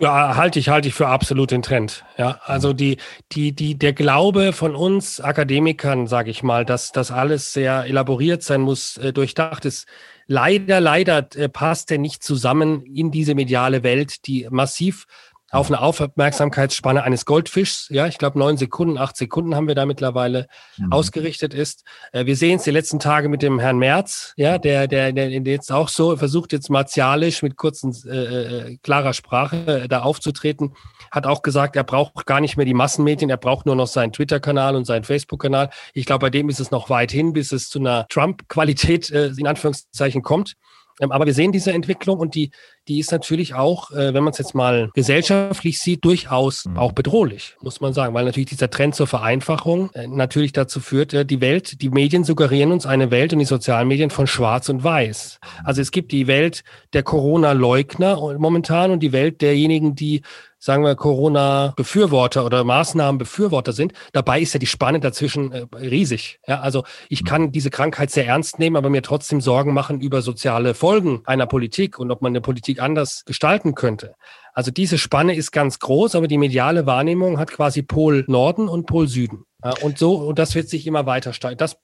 Ja, 0.00 0.34
halte 0.36 0.58
ich, 0.58 0.70
halte 0.70 0.88
ich 0.88 0.94
für 0.94 1.08
absolut 1.08 1.50
den 1.50 1.60
Trend. 1.60 2.06
Ja, 2.16 2.40
also 2.44 2.72
die, 2.72 2.96
die, 3.32 3.52
die, 3.52 3.78
der 3.78 3.92
Glaube 3.92 4.54
von 4.54 4.74
uns 4.74 5.20
Akademikern, 5.20 6.06
sage 6.06 6.30
ich 6.30 6.42
mal, 6.42 6.64
dass 6.64 6.90
das 6.90 7.10
alles 7.10 7.52
sehr 7.52 7.84
elaboriert 7.84 8.42
sein 8.42 8.62
muss, 8.62 8.96
äh, 8.96 9.12
durchdacht 9.12 9.66
ist. 9.66 9.86
Leider, 10.26 10.80
leider 10.80 11.28
äh, 11.34 11.50
passt 11.50 11.90
der 11.90 11.98
nicht 11.98 12.22
zusammen 12.22 12.82
in 12.86 13.10
diese 13.10 13.34
mediale 13.34 13.82
Welt, 13.82 14.26
die 14.26 14.48
massiv 14.50 15.06
auf 15.50 15.66
eine 15.66 15.80
Aufmerksamkeitsspanne 15.80 17.02
eines 17.02 17.24
Goldfischs, 17.24 17.88
ja, 17.90 18.06
ich 18.06 18.18
glaube 18.18 18.38
neun 18.38 18.56
Sekunden, 18.56 18.98
acht 18.98 19.16
Sekunden 19.16 19.56
haben 19.56 19.66
wir 19.66 19.74
da 19.74 19.84
mittlerweile 19.84 20.46
mhm. 20.78 20.92
ausgerichtet 20.92 21.54
ist. 21.54 21.84
Äh, 22.12 22.26
wir 22.26 22.36
sehen 22.36 22.56
es 22.56 22.64
die 22.64 22.70
letzten 22.70 23.00
Tage 23.00 23.28
mit 23.28 23.42
dem 23.42 23.58
Herrn 23.58 23.78
Merz, 23.78 24.32
ja, 24.36 24.58
der, 24.58 24.86
der, 24.86 25.12
der 25.12 25.30
jetzt 25.30 25.72
auch 25.72 25.88
so 25.88 26.16
versucht, 26.16 26.52
jetzt 26.52 26.70
martialisch 26.70 27.42
mit 27.42 27.56
kurzen, 27.56 27.96
äh, 28.06 28.70
äh, 28.70 28.78
klarer 28.82 29.12
Sprache 29.12 29.82
äh, 29.82 29.88
da 29.88 30.02
aufzutreten, 30.02 30.74
hat 31.10 31.26
auch 31.26 31.42
gesagt, 31.42 31.74
er 31.74 31.84
braucht 31.84 32.26
gar 32.26 32.40
nicht 32.40 32.56
mehr 32.56 32.66
die 32.66 32.74
Massenmedien, 32.74 33.30
er 33.30 33.36
braucht 33.36 33.66
nur 33.66 33.74
noch 33.74 33.88
seinen 33.88 34.12
Twitter-Kanal 34.12 34.76
und 34.76 34.84
seinen 34.84 35.04
Facebook-Kanal. 35.04 35.70
Ich 35.94 36.06
glaube, 36.06 36.26
bei 36.26 36.30
dem 36.30 36.48
ist 36.48 36.60
es 36.60 36.70
noch 36.70 36.90
weit 36.90 37.10
hin, 37.10 37.32
bis 37.32 37.50
es 37.50 37.68
zu 37.68 37.80
einer 37.80 38.06
Trump-Qualität 38.08 39.10
äh, 39.10 39.32
in 39.36 39.48
Anführungszeichen 39.48 40.22
kommt. 40.22 40.54
Ähm, 41.00 41.12
aber 41.12 41.26
wir 41.26 41.34
sehen 41.34 41.52
diese 41.52 41.72
Entwicklung 41.72 42.18
und 42.18 42.34
die, 42.34 42.50
die 42.88 42.98
ist 42.98 43.12
natürlich 43.12 43.54
auch, 43.54 43.90
äh, 43.90 44.14
wenn 44.14 44.22
man 44.22 44.32
es 44.32 44.38
jetzt 44.38 44.54
mal 44.54 44.90
gesellschaftlich 44.94 45.78
sieht, 45.78 46.04
durchaus 46.04 46.66
mhm. 46.66 46.76
auch 46.76 46.92
bedrohlich, 46.92 47.56
muss 47.60 47.80
man 47.80 47.92
sagen, 47.92 48.14
weil 48.14 48.24
natürlich 48.24 48.50
dieser 48.50 48.70
Trend 48.70 48.94
zur 48.94 49.06
Vereinfachung 49.06 49.90
äh, 49.94 50.06
natürlich 50.06 50.52
dazu 50.52 50.80
führt, 50.80 51.14
äh, 51.14 51.24
die 51.24 51.40
Welt, 51.40 51.80
die 51.82 51.90
Medien 51.90 52.24
suggerieren 52.24 52.72
uns 52.72 52.86
eine 52.86 53.10
Welt 53.10 53.32
und 53.32 53.38
die 53.38 53.44
Sozialmedien 53.44 54.10
von 54.10 54.26
Schwarz 54.26 54.68
und 54.68 54.84
Weiß. 54.84 55.40
Also 55.64 55.80
es 55.80 55.90
gibt 55.90 56.12
die 56.12 56.26
Welt 56.26 56.62
der 56.92 57.02
Corona-Leugner 57.02 58.38
momentan 58.38 58.90
und 58.90 59.00
die 59.00 59.12
Welt 59.12 59.40
derjenigen, 59.40 59.94
die 59.94 60.22
sagen 60.60 60.84
wir, 60.84 60.94
Corona-Befürworter 60.94 62.44
oder 62.44 62.62
Maßnahmen-Befürworter 62.64 63.72
sind. 63.72 63.94
Dabei 64.12 64.40
ist 64.40 64.52
ja 64.52 64.60
die 64.60 64.66
Spanne 64.66 65.00
dazwischen 65.00 65.52
äh, 65.52 65.66
riesig. 65.74 66.38
Ja, 66.46 66.60
also 66.60 66.84
ich 67.08 67.24
kann 67.24 67.50
diese 67.50 67.70
Krankheit 67.70 68.10
sehr 68.10 68.26
ernst 68.26 68.58
nehmen, 68.58 68.76
aber 68.76 68.90
mir 68.90 69.02
trotzdem 69.02 69.40
Sorgen 69.40 69.72
machen 69.72 70.00
über 70.00 70.22
soziale 70.22 70.74
Folgen 70.74 71.22
einer 71.24 71.46
Politik 71.46 71.98
und 71.98 72.10
ob 72.10 72.20
man 72.22 72.30
eine 72.30 72.42
Politik 72.42 72.80
anders 72.80 73.24
gestalten 73.24 73.74
könnte. 73.74 74.14
Also 74.52 74.70
diese 74.70 74.98
Spanne 74.98 75.34
ist 75.34 75.50
ganz 75.52 75.78
groß, 75.78 76.14
aber 76.14 76.28
die 76.28 76.38
mediale 76.38 76.84
Wahrnehmung 76.84 77.38
hat 77.38 77.50
quasi 77.50 77.82
Pol 77.82 78.24
Norden 78.26 78.68
und 78.68 78.86
Pol 78.86 79.08
Süden. 79.08 79.44
Ja, 79.64 79.72
und 79.82 79.98
so, 79.98 80.16
und 80.16 80.38
das 80.38 80.54
wird 80.54 80.68
sich 80.68 80.86
immer 80.86 81.06
weiter 81.06 81.32
steigern. 81.32 81.58
Das 81.58 81.76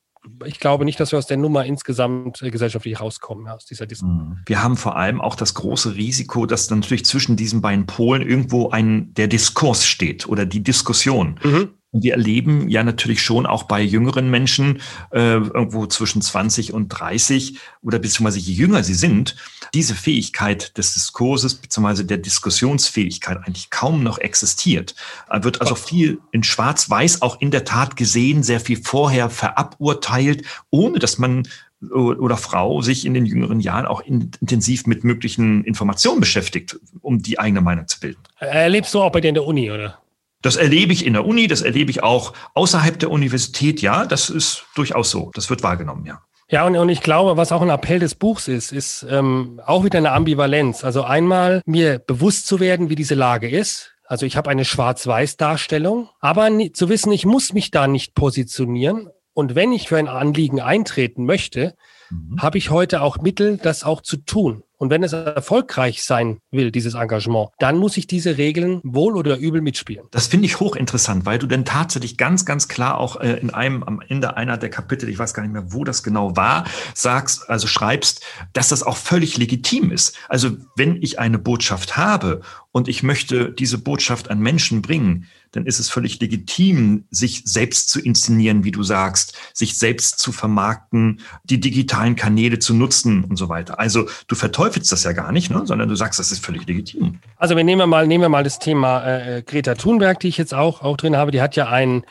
ich 0.45 0.61
glaube 0.61 0.85
nicht, 0.85 0.99
dass 1.01 1.13
wir 1.13 1.19
aus 1.19 1.27
der 1.27 1.37
Nummer 1.37 1.65
insgesamt 1.65 2.43
äh, 2.43 2.51
gesellschaftlich 2.51 3.01
rauskommen, 3.01 3.49
aus 3.49 3.65
dieser 3.65 3.87
Diskussion. 3.87 4.29
Mhm. 4.29 4.39
Wir 4.47 4.63
haben 4.63 4.77
vor 4.77 4.97
allem 4.97 5.21
auch 5.21 5.35
das 5.35 5.55
große 5.55 5.95
Risiko, 5.95 6.47
dass 6.47 6.71
natürlich 6.71 7.05
zwischen 7.05 7.37
diesen 7.37 7.61
beiden 7.61 7.87
Polen 7.87 8.23
irgendwo 8.23 8.71
ein, 8.71 9.15
der 9.15 9.29
Diskurs 9.29 9.87
steht 9.87 10.29
oder 10.29 10.47
die 10.47 10.63
Diskussion. 10.63 11.39
Mhm. 11.43 11.71
Und 11.97 12.03
wir 12.03 12.13
erleben 12.13 12.69
ja 12.69 12.83
natürlich 12.83 13.23
schon 13.23 13.47
auch 13.47 13.63
bei 13.63 13.81
jüngeren 13.81 14.31
Menschen, 14.31 14.83
äh, 15.13 15.37
irgendwo 15.37 15.87
zwischen 15.87 16.21
20 16.21 16.75
und 16.75 16.89
30 16.89 17.59
oder 17.81 17.99
beziehungsweise 17.99 18.39
je 18.39 18.53
jünger 18.53 18.85
sie 18.85 18.93
sind, 18.93 19.35
diese 19.73 19.95
Fähigkeit 19.95 20.77
des 20.77 20.93
Diskurses 20.93 21.55
beziehungsweise 21.55 22.05
der 22.05 22.19
Diskussionsfähigkeit 22.19 23.39
eigentlich 23.39 23.71
kaum 23.71 24.03
noch 24.03 24.19
existiert. 24.19 24.95
Wird 25.33 25.63
also 25.63 25.75
viel 25.75 26.19
in 26.33 26.43
Schwarz-Weiß 26.43 27.23
auch 27.23 27.41
in 27.41 27.51
der 27.51 27.65
Tat 27.65 27.97
gesehen, 27.97 28.43
sehr 28.43 28.61
viel 28.61 28.77
vorher 28.77 29.31
veraburteilt, 29.31 30.45
ohne 30.69 30.99
dass 30.99 31.17
man 31.17 31.49
oder 31.81 32.37
Frau 32.37 32.83
sich 32.83 33.07
in 33.07 33.15
den 33.15 33.25
jüngeren 33.25 33.61
Jahren 33.61 33.87
auch 33.87 34.03
intensiv 34.03 34.87
mit 34.87 35.03
möglichen 35.03 35.65
Informationen 35.65 36.21
beschäftigt, 36.21 36.79
um 37.01 37.23
die 37.23 37.39
eigene 37.39 37.63
Meinung 37.63 37.89
zu 37.89 38.01
bilden. 38.01 38.21
Erlebst 38.39 38.93
du 38.93 39.01
auch 39.01 39.13
bei 39.13 39.23
dir 39.23 39.29
in 39.29 39.35
der 39.35 39.47
Uni, 39.47 39.71
oder? 39.71 39.99
Das 40.43 40.57
erlebe 40.57 40.93
ich 40.93 41.05
in 41.05 41.15
der 41.15 41.27
Uni, 41.27 41.47
das 41.47 41.63
erlebe 41.63 41.91
ich 41.91 42.03
auch 42.03 42.33
außerhalb 42.55 42.99
der 42.99 43.11
Universität, 43.11 43.81
ja, 43.81 44.05
das 44.07 44.31
ist 44.31 44.65
durchaus 44.75 45.11
so. 45.11 45.31
Das 45.35 45.51
wird 45.51 45.63
wahrgenommen, 45.63 46.05
ja. 46.07 46.23
Ja, 46.49 46.65
und, 46.65 46.77
und 46.77 46.89
ich 46.89 47.01
glaube, 47.01 47.37
was 47.37 47.51
auch 47.51 47.63
ein 47.63 47.71
Appell 47.71 47.99
des 47.99 48.15
Buchs 48.15 48.47
ist, 48.47 48.71
ist 48.71 49.05
ähm, 49.11 49.61
auch 49.67 49.83
wieder 49.83 49.99
eine 49.99 50.13
Ambivalenz. 50.13 50.85
Also 50.85 51.03
einmal 51.03 51.61
mir 51.67 51.99
bewusst 51.99 52.47
zu 52.47 52.61
werden, 52.61 52.89
wie 52.89 52.95
diese 52.95 53.17
Lage 53.17 53.49
ist. 53.49 53.95
Also 54.07 54.27
ich 54.27 54.37
habe 54.37 54.51
eine 54.51 54.65
Schwarz-Weiß-Darstellung, 54.65 56.09
aber 56.21 56.49
zu 56.73 56.89
wissen, 56.89 57.11
ich 57.11 57.27
muss 57.27 57.53
mich 57.53 57.73
da 57.73 57.89
nicht 57.89 58.15
positionieren. 58.15 59.09
Und 59.35 59.57
wenn 59.57 59.73
ich 59.73 59.89
für 59.89 59.97
ein 59.97 60.07
Anliegen 60.07 60.61
eintreten 60.61 61.25
möchte, 61.27 61.75
mhm. 62.11 62.41
habe 62.41 62.59
ich 62.59 62.71
heute 62.71 63.03
auch 63.03 63.19
Mittel, 63.19 63.59
das 63.59 63.83
auch 63.83 64.01
zu 64.01 64.19
tun. 64.19 64.63
Und 64.79 64.91
wenn 64.91 65.03
es 65.03 65.13
erfolgreich 65.13 66.03
sein 66.03 66.39
will, 66.51 66.71
dieses 66.71 66.95
Engagement, 66.95 67.49
dann 67.59 67.79
muss 67.79 67.97
ich 67.97 68.07
diese 68.07 68.37
Regeln 68.37 68.81
wohl 68.85 69.17
oder 69.17 69.39
übel 69.39 69.63
mitspielen. 69.63 70.07
Das 70.11 70.27
finde 70.27 70.47
ich 70.47 70.61
hochinteressant, 70.61 71.25
weil 71.25 71.39
du 71.39 71.47
dann 71.47 71.65
tatsächlich 71.65 72.19
ganz, 72.19 72.45
ganz 72.45 72.69
klar 72.69 72.99
auch 72.99 73.21
äh, 73.21 73.35
in 73.35 73.51
einem, 73.51 73.83
am 73.83 74.03
Ende 74.07 74.37
einer 74.37 74.59
der 74.59 74.69
Kapitel, 74.69 75.09
ich 75.09 75.19
weiß 75.19 75.33
gar 75.33 75.43
nicht 75.43 75.53
mehr, 75.53 75.73
wo 75.73 75.85
das 75.85 76.03
genau 76.03 76.37
war, 76.37 76.65
sagst, 76.95 77.49
also 77.49 77.67
schreibst, 77.67 78.23
dass 78.53 78.69
das 78.69 78.83
auch 78.83 78.97
völlig 78.97 79.39
legitim 79.39 79.91
ist. 79.91 80.17
Also 80.29 80.51
wenn 80.77 81.01
ich 81.03 81.19
eine 81.19 81.39
Botschaft 81.39 81.97
habe 81.97 82.43
und 82.73 82.89
ich 82.89 83.03
möchte 83.03 83.53
diese 83.53 83.79
Botschaft 83.79 84.31
an 84.31 84.41
Menschen 84.41 84.83
bringen, 84.83 85.27
dann 85.57 85.67
ist 85.67 85.79
es 85.79 85.89
völlig 85.89 86.21
legitim, 86.21 87.05
sich 87.11 87.43
selbst 87.45 87.89
zu 87.89 88.01
inszenieren, 88.01 88.65
wie 88.65 88.71
du 88.71 88.83
sagst, 88.83 89.37
sich 89.55 89.79
selbst 89.79 90.19
zu 90.19 90.33
vermarkten, 90.33 91.21
die 91.45 91.59
digitalen 91.59 92.15
Kanäle 92.15 92.59
zu 92.59 92.75
nutzen 92.75 93.25
und 93.25 93.37
so 93.37 93.49
weiter. 93.49 93.79
Also 93.79 94.07
du 94.29 94.35
verteufelst 94.35 94.93
das 94.93 95.05
ja 95.05 95.13
gar 95.13 95.33
nicht, 95.33 95.51
ne? 95.51 95.63
sondern 95.65 95.89
du 95.89 95.97
sagst, 95.97 96.19
das 96.19 96.31
ist 96.31 96.45
völlig 96.45 96.67
legitim. 96.67 97.21
Also 97.37 97.57
wir 97.57 97.65
nehmen 97.65 97.89
mal, 97.89 98.07
nehmen 98.07 98.23
wir 98.23 98.29
mal 98.29 98.45
das 98.45 98.59
Thema 98.59 99.05
äh, 99.05 99.43
Greta 99.43 99.75
Thunberg, 99.75 100.21
die 100.21 100.29
ich 100.29 100.37
jetzt 100.37 100.55
auch, 100.55 100.83
auch 100.83 100.97
drin 100.97 101.17
habe. 101.17 101.31
Die 101.31 101.41
hat 101.41 101.57
ja 101.57 101.69
ein 101.69 102.05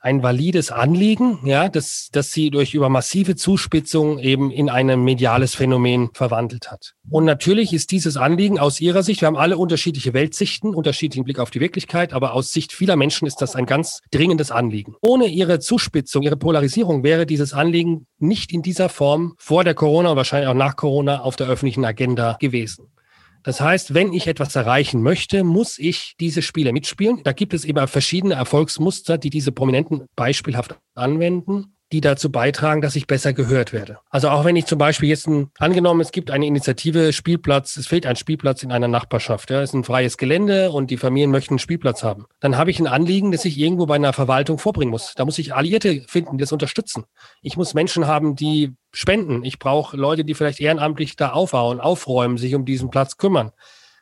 ein 0.00 0.22
valides 0.22 0.70
Anliegen, 0.70 1.38
ja, 1.44 1.68
dass, 1.68 2.08
dass 2.10 2.32
sie 2.32 2.50
durch 2.50 2.74
über 2.74 2.88
massive 2.88 3.36
Zuspitzung 3.36 4.18
eben 4.18 4.50
in 4.50 4.70
ein 4.70 5.02
mediales 5.04 5.54
Phänomen 5.54 6.08
verwandelt 6.14 6.70
hat. 6.70 6.94
Und 7.08 7.26
natürlich 7.26 7.72
ist 7.72 7.90
dieses 7.90 8.16
Anliegen 8.16 8.58
aus 8.58 8.80
ihrer 8.80 9.02
Sicht, 9.02 9.20
wir 9.20 9.26
haben 9.26 9.36
alle 9.36 9.58
unterschiedliche 9.58 10.14
Weltsichten, 10.14 10.74
unterschiedlichen 10.74 11.24
Blick 11.24 11.38
auf 11.38 11.50
die 11.50 11.60
Wirklichkeit, 11.60 12.12
aber 12.12 12.32
aus 12.32 12.52
Sicht 12.52 12.72
vieler 12.72 12.96
Menschen 12.96 13.26
ist 13.26 13.42
das 13.42 13.54
ein 13.54 13.66
ganz 13.66 14.00
dringendes 14.10 14.50
Anliegen. 14.50 14.94
Ohne 15.02 15.26
ihre 15.26 15.60
Zuspitzung, 15.60 16.22
ihre 16.22 16.36
Polarisierung 16.36 17.02
wäre 17.02 17.26
dieses 17.26 17.52
Anliegen 17.52 18.06
nicht 18.18 18.52
in 18.52 18.62
dieser 18.62 18.88
Form 18.88 19.34
vor 19.36 19.64
der 19.64 19.74
Corona 19.74 20.10
und 20.10 20.16
wahrscheinlich 20.16 20.48
auch 20.48 20.54
nach 20.54 20.76
Corona 20.76 21.20
auf 21.20 21.36
der 21.36 21.48
öffentlichen 21.48 21.84
Agenda 21.84 22.36
gewesen. 22.40 22.90
Das 23.42 23.60
heißt, 23.60 23.94
wenn 23.94 24.12
ich 24.12 24.26
etwas 24.26 24.54
erreichen 24.54 25.02
möchte, 25.02 25.44
muss 25.44 25.78
ich 25.78 26.14
diese 26.20 26.42
Spiele 26.42 26.72
mitspielen. 26.72 27.22
Da 27.24 27.32
gibt 27.32 27.54
es 27.54 27.64
eben 27.64 27.86
verschiedene 27.88 28.34
Erfolgsmuster, 28.34 29.16
die 29.16 29.30
diese 29.30 29.52
Prominenten 29.52 30.06
beispielhaft 30.14 30.76
anwenden 30.94 31.76
die 31.92 32.00
dazu 32.00 32.30
beitragen, 32.30 32.80
dass 32.80 32.94
ich 32.94 33.06
besser 33.06 33.32
gehört 33.32 33.72
werde. 33.72 33.98
Also 34.10 34.28
auch 34.28 34.44
wenn 34.44 34.54
ich 34.54 34.66
zum 34.66 34.78
Beispiel 34.78 35.08
jetzt 35.08 35.26
ein, 35.26 35.50
angenommen, 35.58 36.00
es 36.00 36.12
gibt 36.12 36.30
eine 36.30 36.46
Initiative 36.46 37.12
Spielplatz, 37.12 37.76
es 37.76 37.88
fehlt 37.88 38.06
ein 38.06 38.16
Spielplatz 38.16 38.62
in 38.62 38.70
einer 38.70 38.86
Nachbarschaft, 38.86 39.50
ja, 39.50 39.60
es 39.60 39.70
ist 39.70 39.74
ein 39.74 39.84
freies 39.84 40.16
Gelände 40.16 40.70
und 40.70 40.90
die 40.90 40.96
Familien 40.96 41.30
möchten 41.30 41.54
einen 41.54 41.58
Spielplatz 41.58 42.04
haben. 42.04 42.26
Dann 42.38 42.56
habe 42.56 42.70
ich 42.70 42.78
ein 42.78 42.86
Anliegen, 42.86 43.32
das 43.32 43.44
ich 43.44 43.58
irgendwo 43.58 43.86
bei 43.86 43.96
einer 43.96 44.12
Verwaltung 44.12 44.58
vorbringen 44.58 44.92
muss. 44.92 45.14
Da 45.16 45.24
muss 45.24 45.38
ich 45.38 45.54
Alliierte 45.54 46.02
finden, 46.06 46.38
die 46.38 46.42
das 46.42 46.52
unterstützen. 46.52 47.04
Ich 47.42 47.56
muss 47.56 47.74
Menschen 47.74 48.06
haben, 48.06 48.36
die 48.36 48.74
spenden. 48.92 49.44
Ich 49.44 49.58
brauche 49.58 49.96
Leute, 49.96 50.24
die 50.24 50.34
vielleicht 50.34 50.60
ehrenamtlich 50.60 51.16
da 51.16 51.30
aufbauen, 51.30 51.80
aufräumen, 51.80 52.38
sich 52.38 52.54
um 52.54 52.64
diesen 52.64 52.90
Platz 52.90 53.16
kümmern. 53.16 53.50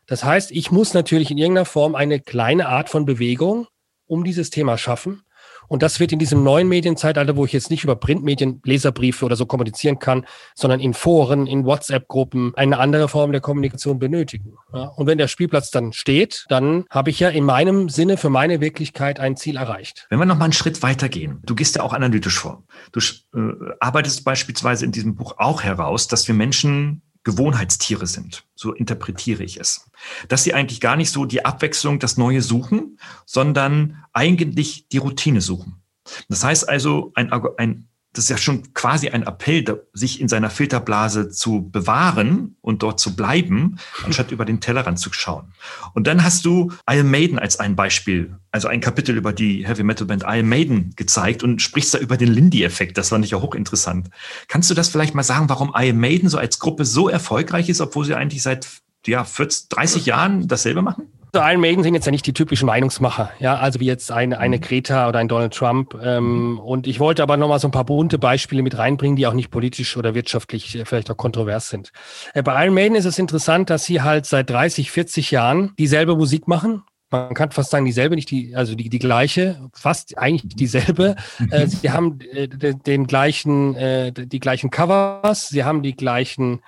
Das 0.07 0.25
heißt, 0.25 0.51
ich 0.53 0.71
muss 0.71 0.95
natürlich 0.95 1.31
in 1.31 1.39
irgendeiner 1.39 1.67
Form 1.67 1.95
eine 1.95 2.21
kleine 2.21 2.69
Art 2.69 2.89
von 2.91 3.07
Bewegung 3.07 3.67
um 4.07 4.25
dieses 4.25 4.49
Thema 4.49 4.79
schaffen 4.79 5.23
und 5.69 5.83
das 5.83 6.01
wird 6.01 6.13
in 6.13 6.19
diesem 6.19 6.43
neuen 6.43 6.69
Medienzeitalter, 6.69 7.37
wo 7.37 7.45
ich 7.45 7.53
jetzt 7.53 7.71
nicht 7.71 7.85
über 7.85 7.97
Printmedien, 7.97 8.61
Leserbriefe 8.65 9.25
oder 9.25 9.37
so 9.37 9.47
kommunizieren 9.47 9.99
kann, 9.99 10.27
sondern 10.55 10.81
in 10.81 10.95
Foren, 10.95 11.47
in 11.47 11.65
WhatsApp-Gruppen 11.65 12.55
eine 12.57 12.79
andere 12.79 13.09
Form 13.09 13.33
der 13.33 13.41
Kommunikation 13.41 13.99
benötigen. 13.99 14.55
Ja, 14.73 14.85
und 14.97 15.07
wenn 15.07 15.19
der 15.19 15.29
Spielplatz 15.29 15.71
dann 15.71 15.93
steht, 15.93 16.47
dann 16.49 16.85
habe 16.91 17.11
ich 17.11 17.21
ja 17.21 17.29
in 17.29 17.45
meinem 17.45 17.89
Sinne 17.89 18.17
für 18.17 18.31
meine 18.31 18.61
Wirklichkeit 18.61 19.21
ein 19.21 19.37
Ziel 19.37 19.57
erreicht. 19.57 20.07
Wenn 20.11 20.19
wir 20.19 20.27
noch 20.27 20.39
mal 20.39 20.45
einen 20.45 20.53
Schritt 20.53 20.83
weitergehen, 20.83 21.41
du 21.45 21.55
gehst 21.55 21.77
ja 21.77 21.83
auch 21.83 21.93
analytisch 21.93 22.39
vor. 22.39 22.65
Du 22.93 23.01
äh, 23.01 23.75
arbeitest 23.81 24.25
beispielsweise 24.25 24.85
in 24.85 24.93
diesem 24.93 25.15
Buch 25.15 25.35
auch 25.39 25.63
heraus, 25.63 26.09
dass 26.09 26.27
wir 26.29 26.35
Menschen 26.35 27.03
Gewohnheitstiere 27.25 28.07
sind. 28.07 28.45
So 28.55 28.73
interpretiere 28.73 29.43
ich 29.43 29.59
es. 29.59 29.91
Dass 30.29 30.45
sie 30.45 30.55
eigentlich 30.55 30.81
gar 30.81 30.97
nicht 30.97 31.11
so 31.11 31.25
die 31.25 31.45
Abwechslung, 31.45 31.99
das 31.99 32.17
Neue 32.17 32.43
suchen, 32.43 32.99
sondern 33.27 34.05
eigentlich 34.13 34.89
die 34.89 34.99
Routine 34.99 35.41
suchen. 35.41 35.83
Das 36.29 36.45
heißt 36.45 36.69
also, 36.69 37.13
ein, 37.15 37.33
ein 37.33 37.89
das 38.19 38.25
ist 38.25 38.31
ja 38.31 38.37
schon 38.37 38.75
quasi 38.75 39.11
ein 39.11 39.23
Appell, 39.23 39.65
sich 39.93 40.21
in 40.21 40.29
seiner 40.29 40.51
Filterblase 40.51 41.31
zu 41.31 41.71
bewahren 41.71 42.57
und 42.61 42.83
dort 42.83 42.99
zu 42.99 43.15
bleiben, 43.15 43.79
anstatt 44.05 44.33
über 44.33 44.45
den 44.45 44.61
Tellerrand 44.61 44.99
zu 44.99 45.13
schauen. 45.13 45.53
Und 45.95 46.09
dann 46.09 46.25
hast 46.25 46.45
du 46.45 46.73
Iron 46.91 47.11
Maiden 47.11 47.39
als 47.39 47.61
ein 47.61 47.77
Beispiel, 47.77 48.37
also 48.51 48.67
ein 48.67 48.81
Kapitel 48.81 49.17
über 49.17 49.33
die 49.33 49.65
Heavy 49.65 49.85
Metal 49.85 50.07
Band 50.07 50.25
Iron 50.27 50.49
Maiden 50.49 50.93
gezeigt 50.97 51.45
und 51.45 51.63
sprichst 51.63 51.95
da 51.95 51.99
über 51.99 52.17
den 52.17 52.29
Lindy-Effekt. 52.29 52.99
Das 52.99 53.11
fand 53.11 53.25
ich 53.25 53.31
ja 53.31 53.41
hochinteressant. 53.41 54.11
Kannst 54.49 54.69
du 54.69 54.75
das 54.75 54.89
vielleicht 54.89 55.15
mal 55.15 55.23
sagen, 55.23 55.49
warum 55.49 55.73
Iron 55.77 55.99
Maiden 55.99 56.29
so 56.29 56.39
als 56.39 56.59
Gruppe 56.59 56.85
so 56.85 57.09
erfolgreich 57.09 57.69
ist, 57.69 57.81
obwohl 57.81 58.05
sie 58.05 58.15
eigentlich 58.15 58.43
seit 58.43 58.67
ja, 59.07 59.23
40, 59.23 59.69
30 59.69 60.07
Jahren 60.07 60.49
dasselbe 60.49 60.83
machen? 60.83 61.07
Iron 61.41 61.61
Maiden 61.61 61.83
sind 61.83 61.95
jetzt 61.95 62.07
ja 62.07 62.13
nicht 62.13 62.27
die 62.27 62.33
typischen 62.33 62.67
Meinungsmacher, 62.67 63.31
ja, 63.39 63.57
also 63.57 63.81
wie 63.81 63.87
jetzt 63.87 64.11
eine, 64.11 64.39
eine 64.39 64.57
mhm. 64.57 64.61
Greta 64.61 65.09
oder 65.09 65.19
ein 65.19 65.29
Donald 65.29 65.55
Trump. 65.55 65.97
Ähm, 66.03 66.59
und 66.59 66.87
ich 66.87 67.01
wollte 67.01 67.23
aber 67.23 67.37
nochmal 67.37 67.59
so 67.59 67.69
ein 67.69 67.73
paar 67.73 67.85
bunte 67.85 68.19
Beispiele 68.19 68.63
mit 68.63 68.79
reinbringen, 68.79 69.17
die 69.17 69.27
auch 69.27 69.35
nicht 69.35 69.51
politisch 69.51 69.97
oder 69.97 70.15
wirtschaftlich 70.15 70.77
äh, 70.77 70.85
vielleicht 70.85 71.11
auch 71.11 71.17
kontrovers 71.17 71.69
sind. 71.69 71.93
Äh, 72.35 72.43
bei 72.43 72.65
Iron 72.65 72.75
Maiden 72.75 72.97
ist 72.97 73.05
es 73.05 73.19
interessant, 73.19 73.71
dass 73.71 73.85
sie 73.85 74.03
halt 74.03 74.27
seit 74.27 74.51
30, 74.51 74.91
40 74.91 75.31
Jahren 75.31 75.73
dieselbe 75.79 76.17
Musik 76.17 76.49
machen, 76.49 76.83
man 77.11 77.33
kann 77.35 77.51
fast 77.51 77.71
sagen 77.71 77.87
dieselbe, 77.87 78.17
nicht 78.17 78.31
die, 78.31 78.55
also 78.55 78.75
die, 78.75 78.91
die 78.91 78.99
gleiche, 78.99 79.71
fast 79.73 80.19
eigentlich 80.19 80.55
dieselbe. 80.55 81.17
Äh, 81.51 81.67
sie 81.67 81.91
haben 81.91 82.19
äh, 82.33 82.49
den 82.49 83.07
gleichen, 83.07 83.75
äh, 83.75 84.13
die 84.13 84.41
gleichen 84.41 84.71
Covers, 84.71 85.49
sie 85.49 85.65
haben 85.65 85.83
die 85.83 85.95
gleichen 85.95 86.61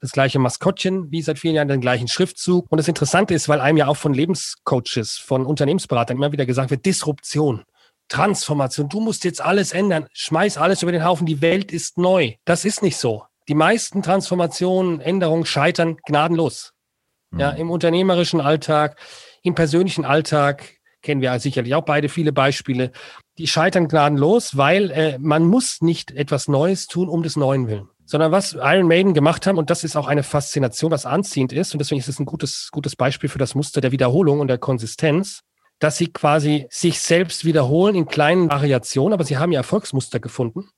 das 0.00 0.12
gleiche 0.12 0.38
Maskottchen 0.38 1.10
wie 1.10 1.22
seit 1.22 1.38
vielen 1.38 1.54
Jahren, 1.54 1.68
den 1.68 1.80
gleichen 1.80 2.08
Schriftzug. 2.08 2.66
Und 2.70 2.78
das 2.78 2.88
Interessante 2.88 3.34
ist, 3.34 3.48
weil 3.48 3.60
einem 3.60 3.78
ja 3.78 3.88
auch 3.88 3.96
von 3.96 4.14
Lebenscoaches, 4.14 5.16
von 5.18 5.44
Unternehmensberatern 5.44 6.16
immer 6.16 6.32
wieder 6.32 6.46
gesagt 6.46 6.70
wird, 6.70 6.86
Disruption. 6.86 7.64
Transformation, 8.08 8.88
du 8.88 9.00
musst 9.00 9.24
jetzt 9.24 9.42
alles 9.42 9.72
ändern, 9.72 10.06
schmeiß 10.12 10.56
alles 10.56 10.82
über 10.82 10.92
den 10.92 11.04
Haufen, 11.04 11.26
die 11.26 11.42
Welt 11.42 11.72
ist 11.72 11.98
neu. 11.98 12.34
Das 12.46 12.64
ist 12.64 12.82
nicht 12.82 12.96
so. 12.96 13.24
Die 13.48 13.54
meisten 13.54 14.02
Transformationen, 14.02 15.00
Änderungen 15.00 15.44
scheitern 15.44 15.98
gnadenlos. 16.06 16.72
Mhm. 17.30 17.40
Ja, 17.40 17.50
im 17.50 17.70
unternehmerischen 17.70 18.40
Alltag, 18.40 18.98
im 19.42 19.54
persönlichen 19.54 20.06
Alltag 20.06 20.76
kennen 21.02 21.20
wir 21.20 21.38
sicherlich 21.38 21.74
auch 21.74 21.84
beide 21.84 22.08
viele 22.08 22.32
Beispiele. 22.32 22.92
Die 23.36 23.46
scheitern 23.46 23.88
gnadenlos, 23.88 24.56
weil 24.56 24.90
äh, 24.90 25.18
man 25.18 25.44
muss 25.44 25.82
nicht 25.82 26.10
etwas 26.10 26.48
Neues 26.48 26.86
tun 26.86 27.08
um 27.08 27.22
des 27.22 27.36
Neuen 27.36 27.68
willen 27.68 27.88
sondern 28.08 28.32
was 28.32 28.54
Iron 28.54 28.88
Maiden 28.88 29.12
gemacht 29.12 29.46
haben, 29.46 29.58
und 29.58 29.68
das 29.68 29.84
ist 29.84 29.94
auch 29.94 30.08
eine 30.08 30.22
Faszination, 30.22 30.90
was 30.90 31.04
anziehend 31.04 31.52
ist, 31.52 31.74
und 31.74 31.78
deswegen 31.78 32.00
ist 32.00 32.08
es 32.08 32.18
ein 32.18 32.24
gutes, 32.24 32.70
gutes 32.72 32.96
Beispiel 32.96 33.28
für 33.28 33.38
das 33.38 33.54
Muster 33.54 33.82
der 33.82 33.92
Wiederholung 33.92 34.40
und 34.40 34.48
der 34.48 34.56
Konsistenz, 34.56 35.42
dass 35.78 35.98
sie 35.98 36.10
quasi 36.10 36.66
sich 36.70 37.00
selbst 37.00 37.44
wiederholen 37.44 37.94
in 37.94 38.06
kleinen 38.06 38.50
Variationen, 38.50 39.12
aber 39.12 39.24
sie 39.24 39.36
haben 39.36 39.52
ihr 39.52 39.58
Erfolgsmuster 39.58 40.20
gefunden 40.20 40.70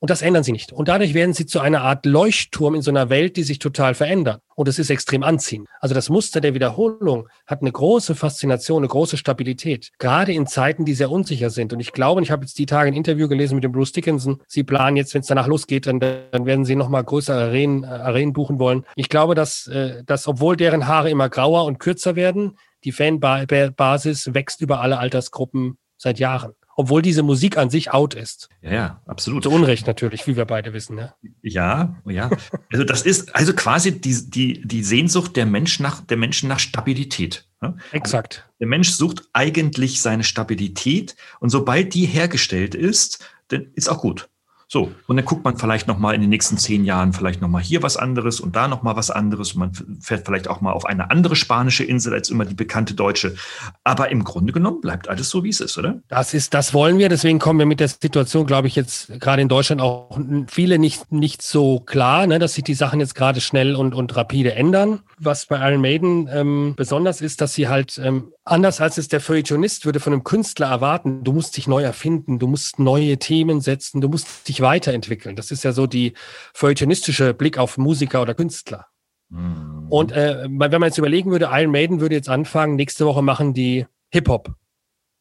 und 0.00 0.08
das 0.08 0.22
ändern 0.22 0.42
sie 0.42 0.52
nicht. 0.52 0.72
Und 0.72 0.88
dadurch 0.88 1.12
werden 1.12 1.34
sie 1.34 1.44
zu 1.44 1.60
einer 1.60 1.82
Art 1.82 2.06
Leuchtturm 2.06 2.74
in 2.74 2.80
so 2.80 2.90
einer 2.90 3.10
Welt, 3.10 3.36
die 3.36 3.42
sich 3.42 3.58
total 3.58 3.94
verändert. 3.94 4.40
Und 4.54 4.66
es 4.66 4.78
ist 4.78 4.88
extrem 4.88 5.22
anziehend. 5.22 5.68
Also 5.78 5.94
das 5.94 6.08
Muster 6.08 6.40
der 6.40 6.54
Wiederholung 6.54 7.28
hat 7.46 7.60
eine 7.60 7.70
große 7.70 8.14
Faszination, 8.14 8.78
eine 8.78 8.88
große 8.88 9.18
Stabilität. 9.18 9.90
Gerade 9.98 10.32
in 10.32 10.46
Zeiten, 10.46 10.86
die 10.86 10.94
sehr 10.94 11.10
unsicher 11.10 11.50
sind. 11.50 11.74
Und 11.74 11.80
ich 11.80 11.92
glaube, 11.92 12.22
ich 12.22 12.30
habe 12.30 12.44
jetzt 12.44 12.58
die 12.58 12.64
Tage 12.64 12.88
ein 12.88 12.94
Interview 12.94 13.28
gelesen 13.28 13.56
mit 13.56 13.64
dem 13.64 13.72
Bruce 13.72 13.92
Dickinson. 13.92 14.40
Sie 14.48 14.64
planen 14.64 14.96
jetzt, 14.96 15.12
wenn 15.12 15.20
es 15.20 15.26
danach 15.26 15.46
losgeht, 15.46 15.86
dann, 15.86 16.00
dann 16.00 16.46
werden 16.46 16.64
sie 16.64 16.76
nochmal 16.76 17.04
größere 17.04 17.38
Arenen, 17.38 17.84
äh, 17.84 17.88
Arenen 17.88 18.32
buchen 18.32 18.58
wollen. 18.58 18.86
Ich 18.96 19.10
glaube, 19.10 19.34
dass, 19.34 19.66
äh, 19.66 20.02
dass 20.04 20.26
obwohl 20.26 20.56
deren 20.56 20.86
Haare 20.86 21.10
immer 21.10 21.28
grauer 21.28 21.66
und 21.66 21.78
kürzer 21.78 22.16
werden, 22.16 22.56
die 22.84 22.92
Fanbasis 22.92 24.32
wächst 24.32 24.62
über 24.62 24.80
alle 24.80 24.98
Altersgruppen 24.98 25.76
seit 25.98 26.18
Jahren 26.18 26.54
obwohl 26.80 27.02
diese 27.02 27.22
Musik 27.22 27.58
an 27.58 27.68
sich 27.68 27.92
out 27.92 28.14
ist. 28.14 28.48
Ja, 28.62 28.72
ja, 28.72 29.02
absolut. 29.06 29.42
Zu 29.42 29.50
Unrecht 29.50 29.86
natürlich, 29.86 30.26
wie 30.26 30.34
wir 30.34 30.46
beide 30.46 30.72
wissen. 30.72 30.96
Ne? 30.96 31.12
Ja, 31.42 31.94
ja. 32.06 32.30
Also 32.72 32.84
das 32.84 33.02
ist 33.02 33.34
also 33.34 33.52
quasi 33.52 34.00
die, 34.00 34.30
die, 34.30 34.66
die 34.66 34.82
Sehnsucht 34.82 35.36
der 35.36 35.44
Menschen 35.44 35.82
nach, 35.82 36.00
der 36.00 36.16
Menschen 36.16 36.48
nach 36.48 36.58
Stabilität. 36.58 37.46
Ne? 37.60 37.76
Exakt. 37.92 38.38
Also 38.38 38.54
der 38.60 38.68
Mensch 38.68 38.90
sucht 38.90 39.28
eigentlich 39.34 40.00
seine 40.00 40.24
Stabilität 40.24 41.16
und 41.40 41.50
sobald 41.50 41.92
die 41.92 42.06
hergestellt 42.06 42.74
ist, 42.74 43.22
dann 43.48 43.66
ist 43.74 43.90
auch 43.90 44.00
gut. 44.00 44.30
So, 44.72 44.92
und 45.08 45.16
dann 45.16 45.24
guckt 45.24 45.42
man 45.42 45.56
vielleicht 45.56 45.88
nochmal 45.88 46.14
in 46.14 46.20
den 46.20 46.30
nächsten 46.30 46.56
zehn 46.56 46.84
Jahren 46.84 47.12
vielleicht 47.12 47.40
nochmal 47.40 47.60
hier 47.60 47.82
was 47.82 47.96
anderes 47.96 48.38
und 48.38 48.54
da 48.54 48.68
nochmal 48.68 48.94
was 48.94 49.10
anderes. 49.10 49.54
Und 49.54 49.58
man 49.58 49.72
fährt 50.00 50.24
vielleicht 50.24 50.46
auch 50.46 50.60
mal 50.60 50.70
auf 50.70 50.86
eine 50.86 51.10
andere 51.10 51.34
spanische 51.34 51.82
Insel 51.82 52.14
als 52.14 52.30
immer 52.30 52.44
die 52.44 52.54
bekannte 52.54 52.94
deutsche. 52.94 53.34
Aber 53.82 54.12
im 54.12 54.22
Grunde 54.22 54.52
genommen 54.52 54.80
bleibt 54.80 55.08
alles 55.08 55.28
so, 55.28 55.42
wie 55.42 55.48
es 55.48 55.60
ist, 55.60 55.76
oder? 55.76 55.98
Das 56.06 56.34
ist, 56.34 56.54
das 56.54 56.72
wollen 56.72 56.98
wir. 56.98 57.08
Deswegen 57.08 57.40
kommen 57.40 57.58
wir 57.58 57.66
mit 57.66 57.80
der 57.80 57.88
Situation, 57.88 58.46
glaube 58.46 58.68
ich, 58.68 58.76
jetzt 58.76 59.18
gerade 59.18 59.42
in 59.42 59.48
Deutschland 59.48 59.80
auch 59.80 60.16
viele 60.46 60.78
nicht, 60.78 61.10
nicht 61.10 61.42
so 61.42 61.80
klar, 61.80 62.28
ne, 62.28 62.38
dass 62.38 62.54
sich 62.54 62.62
die 62.62 62.74
Sachen 62.74 63.00
jetzt 63.00 63.16
gerade 63.16 63.40
schnell 63.40 63.74
und, 63.74 63.92
und 63.92 64.14
rapide 64.14 64.54
ändern. 64.54 65.00
Was 65.18 65.46
bei 65.46 65.68
Iron 65.68 65.80
Maiden 65.80 66.28
ähm, 66.32 66.74
besonders 66.76 67.20
ist, 67.20 67.40
dass 67.40 67.54
sie 67.54 67.66
halt 67.66 68.00
ähm, 68.00 68.32
anders 68.50 68.80
als 68.80 68.98
es 68.98 69.08
der 69.08 69.20
Feuilletonist 69.20 69.84
würde 69.86 70.00
von 70.00 70.12
einem 70.12 70.24
Künstler 70.24 70.68
erwarten, 70.68 71.24
du 71.24 71.32
musst 71.32 71.56
dich 71.56 71.68
neu 71.68 71.82
erfinden, 71.82 72.38
du 72.38 72.46
musst 72.46 72.78
neue 72.78 73.18
Themen 73.18 73.60
setzen, 73.60 74.00
du 74.00 74.08
musst 74.08 74.48
dich 74.48 74.60
weiterentwickeln. 74.60 75.36
Das 75.36 75.50
ist 75.50 75.64
ja 75.64 75.72
so 75.72 75.86
die 75.86 76.14
feuilletonistische 76.54 77.34
Blick 77.34 77.58
auf 77.58 77.78
Musiker 77.78 78.22
oder 78.22 78.34
Künstler. 78.34 78.86
Mhm. 79.28 79.86
Und 79.88 80.12
äh, 80.12 80.44
wenn 80.44 80.70
man 80.70 80.84
jetzt 80.84 80.98
überlegen 80.98 81.30
würde, 81.30 81.50
Iron 81.52 81.70
Maiden 81.70 82.00
würde 82.00 82.14
jetzt 82.14 82.28
anfangen, 82.28 82.76
nächste 82.76 83.06
Woche 83.06 83.22
machen 83.22 83.54
die 83.54 83.86
Hip-Hop, 84.10 84.54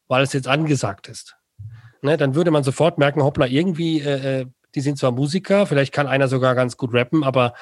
weil 0.08 0.24
es 0.24 0.34
jetzt 0.34 0.48
angesagt 0.48 1.08
ist. 1.08 1.36
Ne, 2.02 2.18
dann 2.18 2.34
würde 2.34 2.52
man 2.52 2.64
sofort 2.64 2.98
merken, 2.98 3.24
hoppla, 3.24 3.46
irgendwie, 3.48 4.00
äh, 4.00 4.42
äh, 4.42 4.46
die 4.74 4.82
sind 4.82 4.98
zwar 4.98 5.12
Musiker, 5.12 5.66
vielleicht 5.66 5.94
kann 5.94 6.08
einer 6.08 6.28
sogar 6.28 6.56
ganz 6.56 6.78
gut 6.78 6.94
rappen, 6.94 7.24
aber 7.24 7.54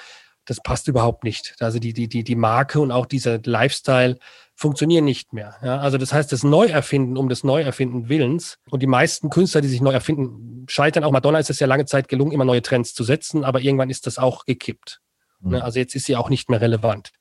das 0.46 0.62
passt 0.62 0.88
überhaupt 0.88 1.24
nicht. 1.24 1.56
Also 1.60 1.80
die, 1.80 1.94
die, 1.94 2.08
die, 2.08 2.24
die 2.24 2.36
Marke 2.36 2.80
und 2.80 2.92
auch 2.92 3.06
dieser 3.06 3.40
Lifestyle 3.44 4.18
funktionieren 4.58 5.06
nicht 5.06 5.34
mehr. 5.34 5.56
Ja, 5.62 5.78
also 5.78 6.00
das 6.00 6.12
heißt, 6.12 6.32
das 6.32 6.44
Neuerfinden 6.44 7.16
um 7.16 7.30
des 7.30 7.44
Neuerfinden 7.44 8.10
Willens 8.10 8.58
und 8.72 8.82
die 8.82 8.88
meisten 8.88 9.30
Künstler, 9.30 9.62
die 9.62 9.68
sich 9.68 9.82
neu 9.82 9.92
erfinden, 9.92 10.66
scheitern. 10.68 11.04
Auch 11.04 11.12
Madonna 11.12 11.38
ist 11.38 11.52
es 11.52 11.60
ja 11.60 11.68
lange 11.68 11.86
Zeit 11.86 12.10
gelungen, 12.10 12.32
immer 12.32 12.44
neue 12.44 12.64
Trends 12.64 12.96
zu 12.96 13.04
setzen, 13.04 13.46
aber 13.46 13.62
irgendwann 13.62 13.92
ist 13.92 14.08
das 14.08 14.18
auch 14.18 14.46
gekippt. 14.46 15.00
Mhm. 15.42 15.56
Also 15.56 15.78
jetzt 15.78 15.96
ist 15.96 16.06
sie 16.06 16.16
auch 16.16 16.32
nicht 16.32 16.50
mehr 16.50 16.60
relevant. 16.60 17.12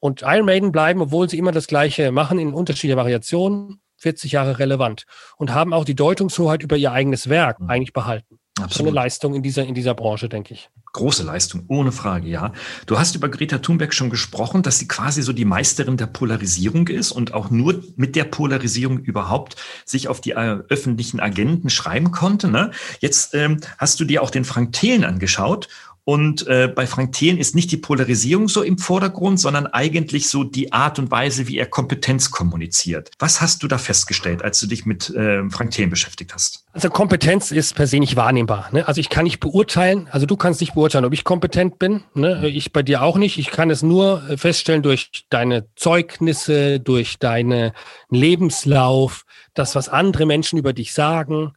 Und 0.00 0.22
Iron 0.22 0.46
Maiden 0.46 0.72
bleiben, 0.72 1.02
obwohl 1.02 1.28
sie 1.28 1.36
immer 1.36 1.52
das 1.52 1.66
Gleiche 1.66 2.10
machen, 2.10 2.38
in 2.38 2.54
unterschiedlicher 2.54 2.96
Variation, 2.96 3.80
40 3.98 4.32
Jahre 4.32 4.58
relevant 4.58 5.04
und 5.36 5.52
haben 5.52 5.74
auch 5.74 5.84
die 5.84 5.94
Deutungshoheit 5.94 6.62
über 6.62 6.76
ihr 6.76 6.92
eigenes 6.92 7.28
Werk 7.28 7.60
mhm. 7.60 7.68
eigentlich 7.68 7.92
behalten. 7.92 8.38
Absolut. 8.62 8.72
So 8.72 8.82
eine 8.84 8.90
Leistung 8.90 9.34
in 9.34 9.42
dieser, 9.42 9.64
in 9.64 9.74
dieser 9.74 9.94
Branche, 9.94 10.28
denke 10.28 10.54
ich. 10.54 10.70
Große 10.92 11.22
Leistung, 11.22 11.64
ohne 11.68 11.92
Frage, 11.92 12.28
ja. 12.28 12.52
Du 12.86 12.98
hast 12.98 13.14
über 13.14 13.28
Greta 13.28 13.58
Thunberg 13.58 13.94
schon 13.94 14.10
gesprochen, 14.10 14.62
dass 14.62 14.78
sie 14.78 14.88
quasi 14.88 15.22
so 15.22 15.32
die 15.32 15.44
Meisterin 15.44 15.96
der 15.96 16.06
Polarisierung 16.06 16.88
ist 16.88 17.12
und 17.12 17.34
auch 17.34 17.50
nur 17.50 17.82
mit 17.96 18.16
der 18.16 18.24
Polarisierung 18.24 18.98
überhaupt 18.98 19.56
sich 19.84 20.08
auf 20.08 20.20
die 20.20 20.32
äh, 20.32 20.58
öffentlichen 20.68 21.20
Agenten 21.20 21.70
schreiben 21.70 22.10
konnte. 22.10 22.48
Ne? 22.48 22.70
Jetzt 23.00 23.34
ähm, 23.34 23.60
hast 23.76 24.00
du 24.00 24.04
dir 24.04 24.22
auch 24.22 24.30
den 24.30 24.44
Frank 24.44 24.72
Thelen 24.72 25.04
angeschaut 25.04 25.68
und 26.08 26.46
äh, 26.46 26.72
bei 26.74 26.86
Frank 26.86 27.12
Thelen 27.12 27.36
ist 27.36 27.54
nicht 27.54 27.70
die 27.70 27.76
Polarisierung 27.76 28.48
so 28.48 28.62
im 28.62 28.78
Vordergrund, 28.78 29.38
sondern 29.38 29.66
eigentlich 29.66 30.30
so 30.30 30.42
die 30.42 30.72
Art 30.72 30.98
und 30.98 31.10
Weise, 31.10 31.48
wie 31.48 31.58
er 31.58 31.66
Kompetenz 31.66 32.30
kommuniziert. 32.30 33.10
Was 33.18 33.42
hast 33.42 33.62
du 33.62 33.68
da 33.68 33.76
festgestellt, 33.76 34.42
als 34.42 34.58
du 34.58 34.66
dich 34.66 34.86
mit 34.86 35.10
äh, 35.10 35.46
Frank 35.50 35.72
Thelen 35.72 35.90
beschäftigt 35.90 36.32
hast? 36.32 36.64
Also 36.72 36.88
Kompetenz 36.88 37.50
ist 37.50 37.74
per 37.74 37.86
se 37.86 37.98
nicht 37.98 38.16
wahrnehmbar. 38.16 38.70
Ne? 38.72 38.88
Also 38.88 39.02
ich 39.02 39.10
kann 39.10 39.24
nicht 39.24 39.38
beurteilen, 39.38 40.08
also 40.10 40.24
du 40.24 40.38
kannst 40.38 40.62
nicht 40.62 40.72
beurteilen, 40.72 41.04
ob 41.04 41.12
ich 41.12 41.24
kompetent 41.24 41.78
bin. 41.78 42.04
Ne? 42.14 42.48
Ich 42.48 42.72
bei 42.72 42.82
dir 42.82 43.02
auch 43.02 43.18
nicht. 43.18 43.36
Ich 43.36 43.50
kann 43.50 43.68
es 43.68 43.82
nur 43.82 44.26
äh, 44.30 44.38
feststellen 44.38 44.82
durch 44.82 45.26
deine 45.28 45.66
Zeugnisse, 45.76 46.80
durch 46.80 47.18
deinen 47.18 47.72
Lebenslauf, 48.08 49.26
das, 49.52 49.74
was 49.74 49.90
andere 49.90 50.24
Menschen 50.24 50.58
über 50.58 50.72
dich 50.72 50.94
sagen. 50.94 51.52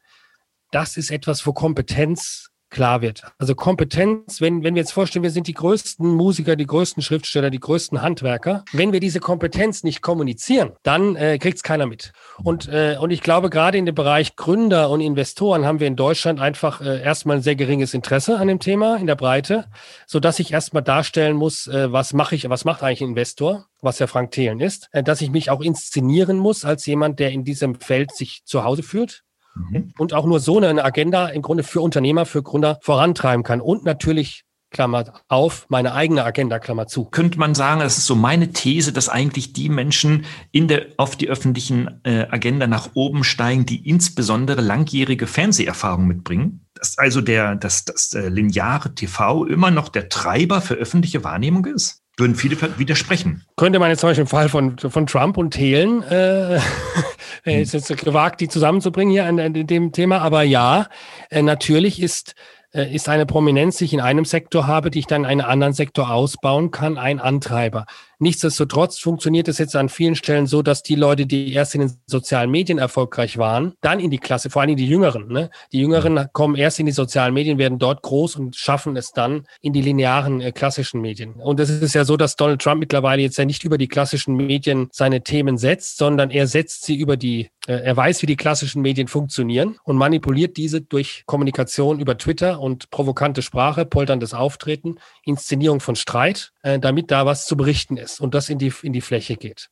Das 0.71 0.97
ist 0.97 1.09
etwas, 1.09 1.47
wo 1.47 1.53
Kompetenz 1.53 2.50
klar 2.71 3.01
wird. 3.01 3.23
Also 3.37 3.53
Kompetenz, 3.53 4.41
wenn, 4.41 4.63
wenn 4.63 4.73
wir 4.73 4.81
jetzt 4.81 4.93
vorstellen, 4.93 5.23
wir 5.23 5.29
sind 5.29 5.47
die 5.47 5.53
größten 5.53 6.07
Musiker, 6.07 6.55
die 6.55 6.65
größten 6.65 7.03
Schriftsteller, 7.03 7.49
die 7.49 7.59
größten 7.59 8.01
Handwerker. 8.01 8.63
Wenn 8.73 8.93
wir 8.93 8.99
diese 8.99 9.19
Kompetenz 9.19 9.83
nicht 9.83 10.01
kommunizieren, 10.01 10.71
dann 10.83 11.15
äh, 11.15 11.37
kriegt 11.37 11.57
es 11.57 11.63
keiner 11.63 11.85
mit. 11.85 12.13
Und, 12.43 12.67
äh, 12.67 12.97
und 12.99 13.11
ich 13.11 13.21
glaube, 13.21 13.49
gerade 13.49 13.77
in 13.77 13.85
dem 13.85 13.95
Bereich 13.95 14.35
Gründer 14.35 14.89
und 14.89 15.01
Investoren 15.01 15.65
haben 15.65 15.79
wir 15.79 15.87
in 15.87 15.95
Deutschland 15.95 16.39
einfach 16.39 16.81
äh, 16.81 17.01
erstmal 17.01 17.37
ein 17.37 17.43
sehr 17.43 17.55
geringes 17.55 17.93
Interesse 17.93 18.39
an 18.39 18.47
dem 18.47 18.59
Thema 18.59 18.95
in 18.95 19.07
der 19.07 19.15
Breite, 19.15 19.65
so 20.07 20.19
dass 20.19 20.39
ich 20.39 20.51
erstmal 20.51 20.83
darstellen 20.83 21.35
muss, 21.35 21.67
äh, 21.67 21.91
was 21.91 22.13
mache 22.13 22.35
ich, 22.35 22.49
was 22.49 22.65
macht 22.65 22.81
eigentlich 22.81 23.01
ein 23.01 23.09
Investor? 23.09 23.65
was 23.81 23.99
ja 23.99 24.07
Frank 24.07 24.31
Thelen 24.31 24.59
ist, 24.59 24.89
äh, 24.91 25.03
dass 25.03 25.21
ich 25.21 25.31
mich 25.31 25.49
auch 25.49 25.61
inszenieren 25.61 26.37
muss 26.37 26.65
als 26.65 26.85
jemand, 26.85 27.19
der 27.19 27.31
in 27.31 27.43
diesem 27.43 27.79
Feld 27.79 28.15
sich 28.15 28.43
zu 28.45 28.63
Hause 28.63 28.83
fühlt, 28.83 29.23
mhm. 29.55 29.93
und 29.97 30.13
auch 30.13 30.25
nur 30.25 30.39
so 30.39 30.57
eine 30.57 30.83
Agenda 30.83 31.27
im 31.27 31.41
Grunde 31.41 31.63
für 31.63 31.81
Unternehmer, 31.81 32.25
für 32.25 32.43
Gründer 32.43 32.79
vorantreiben 32.81 33.43
kann. 33.43 33.61
Und 33.61 33.83
natürlich 33.83 34.43
Klammer 34.71 35.21
auf, 35.27 35.65
meine 35.67 35.93
eigene 35.93 36.23
Agenda, 36.23 36.57
Klammer 36.57 36.87
zu. 36.87 37.05
Könnte 37.05 37.37
man 37.37 37.53
sagen, 37.53 37.81
das 37.81 37.97
ist 37.97 38.05
so 38.05 38.15
meine 38.15 38.53
These, 38.53 38.93
dass 38.93 39.09
eigentlich 39.09 39.51
die 39.51 39.67
Menschen 39.67 40.25
in 40.51 40.69
der, 40.69 40.87
auf 40.95 41.17
die 41.17 41.27
öffentlichen 41.27 41.99
äh, 42.03 42.27
Agenda 42.31 42.67
nach 42.67 42.91
oben 42.93 43.25
steigen, 43.25 43.65
die 43.65 43.87
insbesondere 43.87 44.61
langjährige 44.61 45.27
Fernseherfahrung 45.27 46.07
mitbringen? 46.07 46.65
Dass 46.73 46.97
also 46.97 47.19
der, 47.19 47.55
dass 47.55 47.83
das 47.83 48.13
äh, 48.13 48.29
lineare 48.29 48.95
TV 48.95 49.45
immer 49.45 49.71
noch 49.71 49.89
der 49.89 50.07
Treiber 50.07 50.61
für 50.61 50.75
öffentliche 50.75 51.23
Wahrnehmung 51.23 51.65
ist? 51.65 52.01
Würden 52.21 52.35
viele 52.35 52.55
widersprechen. 52.77 53.43
Könnte 53.57 53.79
man 53.79 53.89
jetzt 53.89 54.01
zum 54.01 54.09
Beispiel 54.09 54.21
im 54.21 54.27
Fall 54.27 54.47
von, 54.47 54.77
von 54.77 55.07
Trump 55.07 55.37
und 55.37 55.51
Thelen, 55.51 56.03
äh, 56.03 56.59
ist 57.43 57.73
jetzt 57.73 57.97
gewagt, 57.97 58.41
die 58.41 58.47
zusammenzubringen 58.47 59.11
hier 59.11 59.25
an, 59.25 59.39
an 59.39 59.53
dem 59.53 59.91
Thema, 59.91 60.19
aber 60.19 60.43
ja, 60.43 60.87
äh, 61.31 61.41
natürlich 61.41 62.01
ist 62.01 62.35
äh, 62.73 62.93
ist 62.93 63.09
eine 63.09 63.25
Prominenz, 63.25 63.77
die 63.77 63.85
ich 63.85 63.93
in 63.93 64.01
einem 64.01 64.25
Sektor 64.25 64.67
habe, 64.67 64.91
die 64.91 64.99
ich 64.99 65.07
dann 65.07 65.23
in 65.23 65.41
einem 65.41 65.49
anderen 65.49 65.73
Sektor 65.73 66.11
ausbauen 66.11 66.71
kann, 66.71 66.97
ein 66.97 67.19
Antreiber. 67.19 67.85
Nichtsdestotrotz 68.21 68.99
funktioniert 68.99 69.47
es 69.47 69.57
jetzt 69.57 69.75
an 69.75 69.89
vielen 69.89 70.13
Stellen 70.13 70.45
so, 70.45 70.61
dass 70.61 70.83
die 70.83 70.93
Leute, 70.93 71.25
die 71.25 71.53
erst 71.53 71.73
in 71.73 71.81
den 71.81 71.93
sozialen 72.05 72.51
Medien 72.51 72.77
erfolgreich 72.77 73.39
waren, 73.39 73.73
dann 73.81 73.99
in 73.99 74.11
die 74.11 74.19
Klasse, 74.19 74.51
vor 74.51 74.61
allem 74.61 74.75
die 74.75 74.87
Jüngeren, 74.87 75.27
ne? 75.27 75.49
die 75.71 75.79
Jüngeren 75.79 76.27
kommen 76.31 76.55
erst 76.55 76.79
in 76.79 76.85
die 76.85 76.91
sozialen 76.91 77.33
Medien, 77.33 77.57
werden 77.57 77.79
dort 77.79 78.03
groß 78.03 78.35
und 78.35 78.55
schaffen 78.55 78.95
es 78.95 79.11
dann 79.11 79.47
in 79.59 79.73
die 79.73 79.81
linearen 79.81 80.39
äh, 80.39 80.51
klassischen 80.51 81.01
Medien. 81.01 81.33
Und 81.33 81.59
es 81.59 81.71
ist 81.71 81.95
ja 81.95 82.05
so, 82.05 82.15
dass 82.15 82.35
Donald 82.35 82.61
Trump 82.61 82.79
mittlerweile 82.79 83.23
jetzt 83.23 83.39
ja 83.39 83.45
nicht 83.45 83.63
über 83.63 83.79
die 83.79 83.87
klassischen 83.87 84.35
Medien 84.35 84.89
seine 84.91 85.23
Themen 85.23 85.57
setzt, 85.57 85.97
sondern 85.97 86.29
er 86.29 86.45
setzt 86.45 86.85
sie 86.85 86.97
über 86.97 87.17
die, 87.17 87.49
äh, 87.65 87.73
er 87.73 87.97
weiß, 87.97 88.21
wie 88.21 88.27
die 88.27 88.37
klassischen 88.37 88.83
Medien 88.83 89.07
funktionieren 89.07 89.77
und 89.83 89.97
manipuliert 89.97 90.57
diese 90.57 90.81
durch 90.81 91.23
Kommunikation 91.25 91.99
über 91.99 92.19
Twitter 92.19 92.59
und 92.59 92.91
provokante 92.91 93.41
Sprache, 93.41 93.83
polterndes 93.83 94.35
Auftreten, 94.35 94.97
Inszenierung 95.25 95.79
von 95.79 95.95
Streit, 95.95 96.51
äh, 96.61 96.77
damit 96.77 97.09
da 97.09 97.25
was 97.25 97.47
zu 97.47 97.57
berichten 97.57 97.97
ist 97.97 98.10
ist 98.11 98.21
und 98.21 98.33
das 98.33 98.49
in 98.49 98.57
die, 98.57 98.71
in 98.83 98.93
die 98.93 99.01
Fläche 99.01 99.35
geht. 99.35 99.69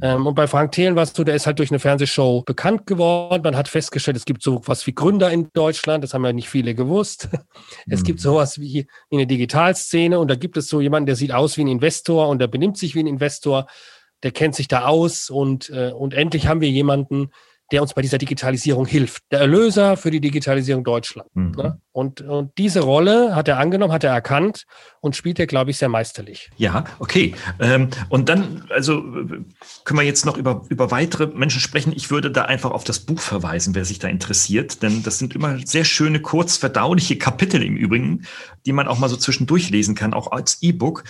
Ähm, 0.00 0.26
und 0.26 0.34
bei 0.34 0.46
Frank 0.46 0.72
Thelen 0.72 0.96
war 0.96 1.02
es 1.02 1.12
so, 1.12 1.24
der 1.24 1.34
ist 1.34 1.46
halt 1.46 1.58
durch 1.58 1.70
eine 1.70 1.78
Fernsehshow 1.78 2.42
bekannt 2.42 2.86
geworden. 2.86 3.42
Man 3.42 3.56
hat 3.56 3.68
festgestellt, 3.68 4.16
es 4.16 4.24
gibt 4.24 4.42
so 4.42 4.62
was 4.66 4.86
wie 4.86 4.94
Gründer 4.94 5.30
in 5.30 5.50
Deutschland, 5.52 6.02
das 6.04 6.14
haben 6.14 6.24
ja 6.24 6.32
nicht 6.32 6.48
viele 6.48 6.74
gewusst. 6.74 7.28
Es 7.88 8.00
mhm. 8.00 8.04
gibt 8.04 8.20
sowas 8.20 8.60
wie 8.60 8.86
eine 9.10 9.26
Digitalszene 9.26 10.18
und 10.18 10.28
da 10.28 10.36
gibt 10.36 10.56
es 10.56 10.68
so 10.68 10.80
jemanden, 10.80 11.06
der 11.06 11.16
sieht 11.16 11.32
aus 11.32 11.56
wie 11.56 11.62
ein 11.62 11.68
Investor 11.68 12.28
und 12.28 12.38
der 12.38 12.46
benimmt 12.46 12.78
sich 12.78 12.94
wie 12.94 13.00
ein 13.00 13.06
Investor, 13.06 13.66
der 14.22 14.30
kennt 14.30 14.54
sich 14.54 14.68
da 14.68 14.86
aus 14.86 15.30
und, 15.30 15.70
äh, 15.70 15.90
und 15.90 16.14
endlich 16.14 16.46
haben 16.46 16.60
wir 16.60 16.70
jemanden, 16.70 17.30
der 17.72 17.82
uns 17.82 17.94
bei 17.94 18.02
dieser 18.02 18.18
Digitalisierung 18.18 18.86
hilft. 18.86 19.22
Der 19.30 19.40
Erlöser 19.40 19.96
für 19.96 20.10
die 20.10 20.20
Digitalisierung 20.20 20.84
Deutschland. 20.84 21.28
Mhm. 21.34 21.52
Ne? 21.52 21.80
Und, 21.92 22.20
und 22.22 22.56
diese 22.58 22.80
Rolle 22.80 23.34
hat 23.34 23.48
er 23.48 23.58
angenommen, 23.58 23.92
hat 23.92 24.04
er 24.04 24.12
erkannt 24.12 24.64
und 25.00 25.16
spielt 25.16 25.38
er, 25.38 25.46
glaube 25.46 25.70
ich, 25.70 25.78
sehr 25.78 25.88
meisterlich. 25.88 26.50
Ja, 26.56 26.84
okay. 26.98 27.34
Ähm, 27.58 27.88
und 28.08 28.28
dann, 28.28 28.64
also 28.70 29.02
können 29.02 29.98
wir 29.98 30.02
jetzt 30.02 30.24
noch 30.24 30.36
über, 30.36 30.64
über 30.68 30.90
weitere 30.90 31.26
Menschen 31.26 31.60
sprechen. 31.60 31.92
Ich 31.94 32.10
würde 32.10 32.30
da 32.30 32.42
einfach 32.42 32.70
auf 32.70 32.84
das 32.84 33.00
Buch 33.00 33.20
verweisen, 33.20 33.74
wer 33.74 33.84
sich 33.84 33.98
da 33.98 34.08
interessiert, 34.08 34.82
denn 34.82 35.02
das 35.02 35.18
sind 35.18 35.34
immer 35.34 35.58
sehr 35.66 35.84
schöne, 35.84 36.20
kurz 36.20 36.56
verdauliche 36.56 37.16
Kapitel 37.16 37.62
im 37.62 37.76
Übrigen, 37.76 38.26
die 38.64 38.72
man 38.72 38.88
auch 38.88 38.98
mal 38.98 39.08
so 39.08 39.16
zwischendurch 39.16 39.70
lesen 39.70 39.94
kann, 39.94 40.14
auch 40.14 40.32
als 40.32 40.62
E-Book. 40.62 41.04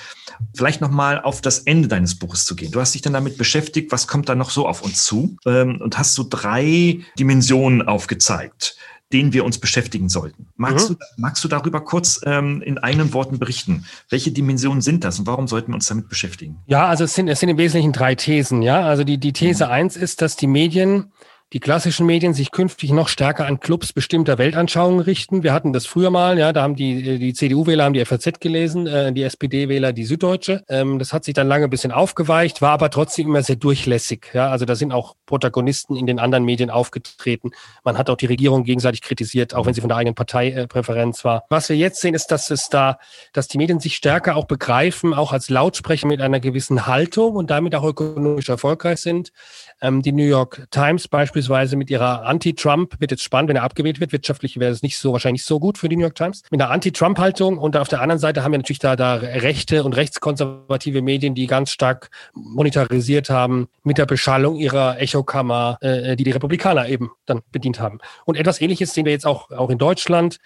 Vielleicht 0.54 0.80
noch 0.80 0.90
mal 0.90 1.20
auf 1.20 1.40
das 1.40 1.60
Ende 1.60 1.88
deines 1.88 2.18
Buches 2.18 2.44
zu 2.44 2.56
gehen. 2.56 2.72
Du 2.72 2.80
hast 2.80 2.94
dich 2.94 3.02
dann 3.02 3.12
damit 3.12 3.36
beschäftigt, 3.36 3.92
was 3.92 4.06
kommt 4.06 4.28
da 4.28 4.34
noch 4.34 4.50
so 4.50 4.66
auf 4.66 4.82
uns 4.82 5.04
zu 5.04 5.36
ähm, 5.46 5.80
und 5.80 5.98
hast 5.98 6.14
so 6.14 6.26
drei 6.28 6.51
drei 6.52 7.00
Dimensionen 7.18 7.82
aufgezeigt, 7.82 8.76
denen 9.12 9.32
wir 9.32 9.44
uns 9.44 9.58
beschäftigen 9.58 10.08
sollten. 10.08 10.48
Magst, 10.56 10.90
mhm. 10.90 10.94
du, 10.94 11.04
magst 11.16 11.44
du 11.44 11.48
darüber 11.48 11.80
kurz 11.82 12.20
ähm, 12.24 12.62
in 12.62 12.78
eigenen 12.78 13.12
Worten 13.12 13.38
berichten? 13.38 13.84
Welche 14.08 14.32
Dimensionen 14.32 14.80
sind 14.80 15.04
das 15.04 15.18
und 15.18 15.26
warum 15.26 15.48
sollten 15.48 15.72
wir 15.72 15.74
uns 15.74 15.86
damit 15.86 16.08
beschäftigen? 16.08 16.58
Ja, 16.66 16.86
also 16.86 17.04
es 17.04 17.14
sind, 17.14 17.28
es 17.28 17.40
sind 17.40 17.48
im 17.48 17.58
Wesentlichen 17.58 17.92
drei 17.92 18.14
Thesen. 18.14 18.62
Ja, 18.62 18.82
also 18.82 19.04
die, 19.04 19.18
die 19.18 19.32
These 19.32 19.66
mhm. 19.66 19.72
eins 19.72 19.96
ist, 19.96 20.22
dass 20.22 20.36
die 20.36 20.46
Medien 20.46 21.12
die 21.52 21.60
klassischen 21.60 22.06
Medien 22.06 22.32
sich 22.32 22.50
künftig 22.50 22.92
noch 22.92 23.08
stärker 23.08 23.46
an 23.46 23.60
Clubs 23.60 23.92
bestimmter 23.92 24.38
Weltanschauungen 24.38 25.00
richten. 25.00 25.42
Wir 25.42 25.52
hatten 25.52 25.74
das 25.74 25.84
früher 25.84 26.10
mal, 26.10 26.38
ja, 26.38 26.52
da 26.54 26.62
haben 26.62 26.76
die, 26.76 27.18
die 27.18 27.34
CDU-Wähler 27.34 27.84
haben 27.84 27.92
die 27.92 28.02
FAZ 28.04 28.40
gelesen, 28.40 28.86
äh, 28.86 29.12
die 29.12 29.22
SPD-Wähler 29.22 29.92
die 29.92 30.04
Süddeutsche. 30.04 30.64
Ähm, 30.68 30.98
das 30.98 31.12
hat 31.12 31.24
sich 31.24 31.34
dann 31.34 31.48
lange 31.48 31.64
ein 31.64 31.70
bisschen 31.70 31.92
aufgeweicht, 31.92 32.62
war 32.62 32.70
aber 32.70 32.88
trotzdem 32.88 33.26
immer 33.28 33.42
sehr 33.42 33.56
durchlässig. 33.56 34.30
Ja, 34.32 34.48
also 34.48 34.64
da 34.64 34.74
sind 34.74 34.92
auch 34.92 35.14
Protagonisten 35.26 35.94
in 35.94 36.06
den 36.06 36.18
anderen 36.18 36.44
Medien 36.44 36.70
aufgetreten. 36.70 37.50
Man 37.84 37.98
hat 37.98 38.08
auch 38.08 38.16
die 38.16 38.26
Regierung 38.26 38.64
gegenseitig 38.64 39.02
kritisiert, 39.02 39.54
auch 39.54 39.66
wenn 39.66 39.74
sie 39.74 39.82
von 39.82 39.88
der 39.88 39.98
eigenen 39.98 40.14
Parteipräferenz 40.14 41.20
äh, 41.20 41.24
war. 41.24 41.44
Was 41.50 41.68
wir 41.68 41.76
jetzt 41.76 42.00
sehen, 42.00 42.14
ist, 42.14 42.28
dass 42.28 42.50
es 42.50 42.70
da, 42.70 42.98
dass 43.34 43.48
die 43.48 43.58
Medien 43.58 43.78
sich 43.78 43.96
stärker 43.96 44.36
auch 44.36 44.46
begreifen, 44.46 45.12
auch 45.12 45.32
als 45.32 45.50
Lautsprecher 45.50 46.06
mit 46.06 46.22
einer 46.22 46.40
gewissen 46.40 46.86
Haltung 46.86 47.36
und 47.36 47.50
damit 47.50 47.74
auch 47.74 47.84
ökonomisch 47.84 48.48
erfolgreich 48.48 49.00
sind. 49.00 49.32
Ähm, 49.82 50.00
die 50.00 50.12
New 50.12 50.24
York 50.24 50.66
Times 50.70 51.08
beispielsweise 51.08 51.76
mit 51.76 51.90
ihrer 51.90 52.24
Anti-Trump, 52.24 53.00
wird 53.00 53.10
jetzt 53.10 53.22
spannend, 53.22 53.50
wenn 53.50 53.56
er 53.56 53.64
abgewählt 53.64 54.00
wird. 54.00 54.12
Wirtschaftlich 54.12 54.58
wäre 54.58 54.72
es 54.72 54.82
nicht 54.82 54.96
so, 54.96 55.12
wahrscheinlich 55.12 55.44
so 55.44 55.60
gut 55.60 55.76
für 55.76 55.88
die 55.88 55.96
New 55.96 56.02
York 56.02 56.14
Times. 56.14 56.42
Mit 56.50 56.60
einer 56.60 56.70
Anti-Trump-Haltung 56.70 57.58
und 57.58 57.76
auf 57.76 57.88
der 57.88 58.00
anderen 58.00 58.20
Seite 58.20 58.44
haben 58.44 58.52
wir 58.52 58.58
natürlich 58.58 58.78
da, 58.78 58.96
da 58.96 59.14
rechte 59.16 59.84
und 59.84 59.94
rechtskonservative 59.94 61.02
Medien, 61.02 61.34
die 61.34 61.46
ganz 61.46 61.70
stark 61.70 62.10
monetarisiert 62.32 63.28
haben 63.28 63.68
mit 63.82 63.98
der 63.98 64.06
Beschallung 64.06 64.56
ihrer 64.56 65.00
Echokammer, 65.00 65.78
äh, 65.80 66.16
die 66.16 66.24
die 66.24 66.30
Republikaner 66.30 66.88
eben 66.88 67.10
dann 67.26 67.42
bedient 67.50 67.80
haben. 67.80 67.98
Und 68.24 68.36
etwas 68.36 68.60
Ähnliches 68.60 68.94
sehen 68.94 69.04
wir 69.04 69.12
jetzt 69.12 69.26
auch, 69.26 69.50
auch 69.50 69.70
in 69.70 69.78
Deutschland. 69.78 70.38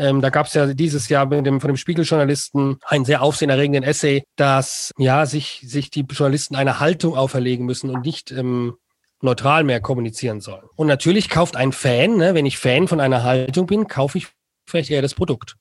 Ähm, 0.00 0.22
da 0.22 0.30
gab 0.30 0.46
es 0.46 0.54
ja 0.54 0.66
dieses 0.72 1.10
Jahr 1.10 1.26
mit 1.26 1.44
dem, 1.44 1.60
von 1.60 1.68
dem 1.68 1.76
Spiegeljournalisten 1.76 2.78
einen 2.86 3.04
sehr 3.04 3.20
aufsehenerregenden 3.20 3.82
Essay, 3.82 4.24
dass 4.36 4.92
ja 4.96 5.26
sich, 5.26 5.62
sich 5.66 5.90
die 5.90 6.06
Journalisten 6.08 6.56
eine 6.56 6.80
Haltung 6.80 7.14
auferlegen 7.14 7.66
müssen 7.66 7.90
und 7.90 8.06
nicht 8.06 8.30
ähm, 8.30 8.78
neutral 9.20 9.62
mehr 9.62 9.82
kommunizieren 9.82 10.40
sollen. 10.40 10.64
Und 10.74 10.86
natürlich 10.86 11.28
kauft 11.28 11.54
ein 11.54 11.72
Fan, 11.72 12.16
ne, 12.16 12.34
wenn 12.34 12.46
ich 12.46 12.56
Fan 12.56 12.88
von 12.88 12.98
einer 12.98 13.24
Haltung 13.24 13.66
bin, 13.66 13.88
kaufe 13.88 14.16
ich 14.16 14.28
vielleicht 14.66 14.90
eher 14.90 15.02
das 15.02 15.12
Produkt. 15.12 15.56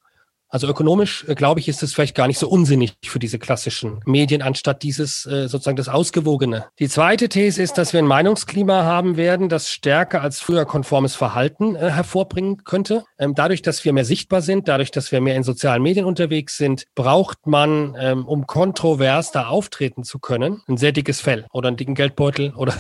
Also 0.49 0.67
ökonomisch, 0.67 1.25
äh, 1.27 1.35
glaube 1.35 1.59
ich, 1.59 1.67
ist 1.67 1.83
es 1.83 1.93
vielleicht 1.93 2.15
gar 2.15 2.27
nicht 2.27 2.39
so 2.39 2.49
unsinnig 2.49 2.93
für 3.05 3.19
diese 3.19 3.38
klassischen 3.38 3.99
Medien, 4.05 4.41
anstatt 4.41 4.81
dieses 4.81 5.25
äh, 5.27 5.47
sozusagen 5.47 5.77
das 5.77 5.89
Ausgewogene. 5.89 6.65
Die 6.79 6.89
zweite 6.89 7.29
These 7.29 7.62
ist, 7.62 7.77
dass 7.77 7.93
wir 7.93 7.99
ein 7.99 8.07
Meinungsklima 8.07 8.83
haben 8.83 9.15
werden, 9.15 9.47
das 9.47 9.69
stärker 9.69 10.21
als 10.21 10.39
früher 10.39 10.65
konformes 10.65 11.15
Verhalten 11.15 11.75
äh, 11.75 11.91
hervorbringen 11.91 12.63
könnte. 12.63 13.03
Ähm, 13.19 13.35
dadurch, 13.35 13.62
dass 13.62 13.85
wir 13.85 13.93
mehr 13.93 14.05
sichtbar 14.05 14.41
sind, 14.41 14.67
dadurch, 14.67 14.89
dass 14.89 15.12
wir 15.12 15.21
mehr 15.21 15.35
in 15.35 15.43
sozialen 15.43 15.83
Medien 15.83 16.05
unterwegs 16.05 16.57
sind, 16.57 16.85
braucht 16.95 17.45
man, 17.45 17.95
ähm, 17.99 18.27
um 18.27 18.47
kontrovers 18.47 19.31
da 19.31 19.47
auftreten 19.47 20.03
zu 20.03 20.17
können, 20.17 20.63
ein 20.67 20.77
sehr 20.77 20.91
dickes 20.91 21.21
Fell 21.21 21.45
oder 21.51 21.67
einen 21.67 21.77
dicken 21.77 21.93
Geldbeutel 21.93 22.53
oder, 22.55 22.73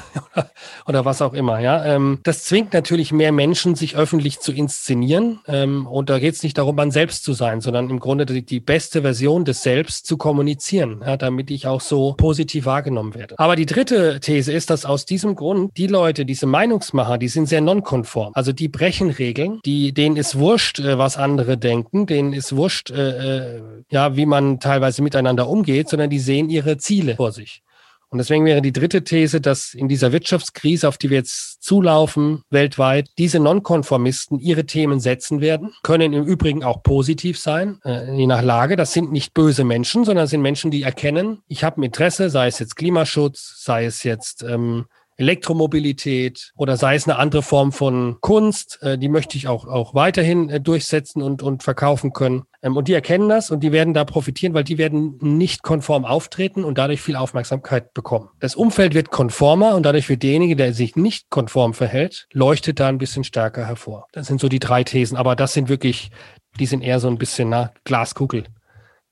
oder, 0.87 1.05
was 1.05 1.21
auch 1.21 1.33
immer. 1.33 1.59
Ja, 1.59 1.85
ähm, 1.85 2.19
Das 2.23 2.45
zwingt 2.45 2.73
natürlich 2.73 3.11
mehr 3.11 3.31
Menschen, 3.31 3.75
sich 3.75 3.95
öffentlich 3.95 4.39
zu 4.39 4.51
inszenieren. 4.51 5.39
Und 5.47 6.09
da 6.09 6.19
geht 6.19 6.33
es 6.33 6.43
nicht 6.43 6.57
darum, 6.57 6.75
man 6.75 6.91
selbst 6.91 7.23
zu 7.23 7.33
sein 7.33 7.58
sein, 7.59 7.61
sondern 7.61 7.89
im 7.89 7.99
Grunde 7.99 8.25
die, 8.25 8.45
die 8.45 8.59
beste 8.59 9.01
Version 9.01 9.45
des 9.45 9.61
Selbst 9.63 10.05
zu 10.05 10.17
kommunizieren, 10.17 11.01
ja, 11.05 11.17
damit 11.17 11.51
ich 11.51 11.67
auch 11.67 11.81
so 11.81 12.13
positiv 12.17 12.65
wahrgenommen 12.65 13.15
werde. 13.15 13.37
Aber 13.37 13.55
die 13.55 13.65
dritte 13.65 14.19
These 14.19 14.51
ist, 14.51 14.69
dass 14.69 14.85
aus 14.85 15.05
diesem 15.05 15.35
Grund 15.35 15.77
die 15.77 15.87
Leute, 15.87 16.25
diese 16.25 16.45
Meinungsmacher, 16.45 17.17
die 17.17 17.27
sind 17.27 17.47
sehr 17.47 17.61
nonkonform. 17.61 18.31
Also 18.35 18.51
die 18.51 18.67
brechen 18.67 19.09
Regeln, 19.09 19.59
die, 19.65 19.93
denen 19.93 20.15
ist 20.15 20.37
wurscht, 20.37 20.79
äh, 20.79 20.97
was 20.97 21.17
andere 21.17 21.57
denken, 21.57 22.05
denen 22.05 22.33
ist 22.33 22.55
wurscht, 22.55 22.91
äh, 22.91 23.57
äh, 23.57 23.61
ja, 23.91 24.15
wie 24.15 24.25
man 24.25 24.59
teilweise 24.59 25.01
miteinander 25.01 25.47
umgeht, 25.47 25.89
sondern 25.89 26.09
die 26.09 26.19
sehen 26.19 26.49
ihre 26.49 26.77
Ziele 26.77 27.15
vor 27.15 27.31
sich. 27.31 27.61
Und 28.09 28.17
deswegen 28.17 28.45
wäre 28.45 28.61
die 28.61 28.73
dritte 28.73 29.03
These, 29.03 29.39
dass 29.39 29.73
in 29.73 29.87
dieser 29.87 30.11
Wirtschaftskrise, 30.11 30.87
auf 30.87 30.97
die 30.97 31.09
wir 31.09 31.17
jetzt 31.17 31.61
zulaufen, 31.61 32.43
weltweit, 32.49 33.09
diese 33.17 33.39
Nonkonformisten 33.39 34.39
ihre 34.39 34.65
Themen 34.65 34.99
setzen 34.99 35.41
werden, 35.41 35.73
können 35.83 36.13
im 36.13 36.25
Übrigen 36.25 36.63
auch 36.63 36.81
positiv 36.81 37.37
sein, 37.37 37.79
äh, 37.85 38.15
je 38.15 38.25
nach 38.25 38.41
Lage. 38.41 38.75
Das 38.75 38.93
sind 38.93 39.11
nicht 39.11 39.33
böse 39.33 39.63
Menschen, 39.63 40.05
sondern 40.05 40.25
sind 40.27 40.41
Menschen, 40.41 40.71
die 40.71 40.83
erkennen, 40.83 41.43
ich 41.47 41.63
habe 41.63 41.79
ein 41.79 41.83
Interesse, 41.83 42.29
sei 42.29 42.47
es 42.47 42.59
jetzt 42.59 42.75
Klimaschutz, 42.75 43.63
sei 43.63 43.85
es 43.85 44.03
jetzt 44.03 44.43
ähm, 44.43 44.85
Elektromobilität 45.19 46.53
oder 46.55 46.77
sei 46.77 46.95
es 46.95 47.07
eine 47.07 47.17
andere 47.17 47.43
Form 47.43 47.73
von 47.73 48.17
Kunst, 48.21 48.79
äh, 48.81 48.97
die 48.97 49.09
möchte 49.09 49.37
ich 49.37 49.47
auch, 49.49 49.67
auch 49.67 49.93
weiterhin 49.93 50.49
äh, 50.49 50.61
durchsetzen 50.61 51.21
und, 51.21 51.43
und 51.43 51.61
verkaufen 51.61 52.13
können. 52.13 52.43
Ähm, 52.61 52.77
und 52.77 52.87
die 52.87 52.93
erkennen 52.93 53.27
das 53.27 53.51
und 53.51 53.61
die 53.61 53.73
werden 53.73 53.93
da 53.93 54.05
profitieren, 54.05 54.53
weil 54.53 54.63
die 54.63 54.77
werden 54.77 55.17
nicht 55.21 55.61
konform 55.61 56.05
auftreten 56.05 56.63
und 56.63 56.77
dadurch 56.77 57.01
viel 57.01 57.17
Aufmerksamkeit 57.17 57.93
bekommen. 57.93 58.29
Das 58.39 58.55
Umfeld 58.55 58.93
wird 58.93 59.11
konformer 59.11 59.75
und 59.75 59.83
dadurch 59.83 60.07
wird 60.07 60.23
derjenige, 60.23 60.55
der 60.55 60.73
sich 60.73 60.95
nicht 60.95 61.29
konform 61.29 61.73
verhält, 61.73 62.27
leuchtet 62.31 62.79
da 62.79 62.87
ein 62.87 62.97
bisschen 62.97 63.25
stärker 63.25 63.67
hervor. 63.67 64.07
Das 64.13 64.27
sind 64.27 64.39
so 64.39 64.47
die 64.47 64.59
drei 64.59 64.85
Thesen, 64.85 65.17
aber 65.17 65.35
das 65.35 65.51
sind 65.51 65.67
wirklich, 65.67 66.11
die 66.59 66.65
sind 66.65 66.81
eher 66.81 67.01
so 67.01 67.09
ein 67.09 67.17
bisschen 67.17 67.49
na, 67.49 67.73
Glaskugel. 67.83 68.45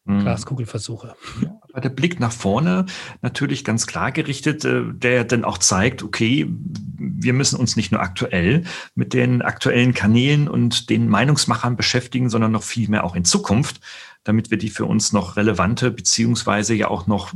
Mhm. 0.05 0.21
Glaskugelversuche. 0.21 1.15
Aber 1.77 1.81
der 1.83 1.89
Blick 1.89 2.19
nach 2.19 2.31
vorne 2.31 2.87
natürlich 3.21 3.63
ganz 3.63 3.85
klar 3.85 4.11
gerichtet, 4.11 4.65
äh, 4.65 4.81
der 4.93 5.25
dann 5.25 5.45
auch 5.45 5.59
zeigt, 5.59 6.01
okay, 6.01 6.47
wir 6.97 7.33
müssen 7.33 7.59
uns 7.59 7.75
nicht 7.75 7.91
nur 7.91 8.01
aktuell 8.01 8.63
mit 8.95 9.13
den 9.13 9.43
aktuellen 9.43 9.93
Kanälen 9.93 10.47
und 10.47 10.89
den 10.89 11.07
Meinungsmachern 11.07 11.77
beschäftigen, 11.77 12.31
sondern 12.31 12.51
noch 12.51 12.63
viel 12.63 12.89
mehr 12.89 13.03
auch 13.03 13.15
in 13.15 13.25
Zukunft 13.25 13.79
damit 14.23 14.51
wir 14.51 14.57
die 14.57 14.69
für 14.69 14.83
uns 14.83 15.13
noch 15.13 15.37
relevante 15.37 15.89
beziehungsweise 15.89 16.73
ja 16.73 16.89
auch 16.89 17.07
noch 17.07 17.31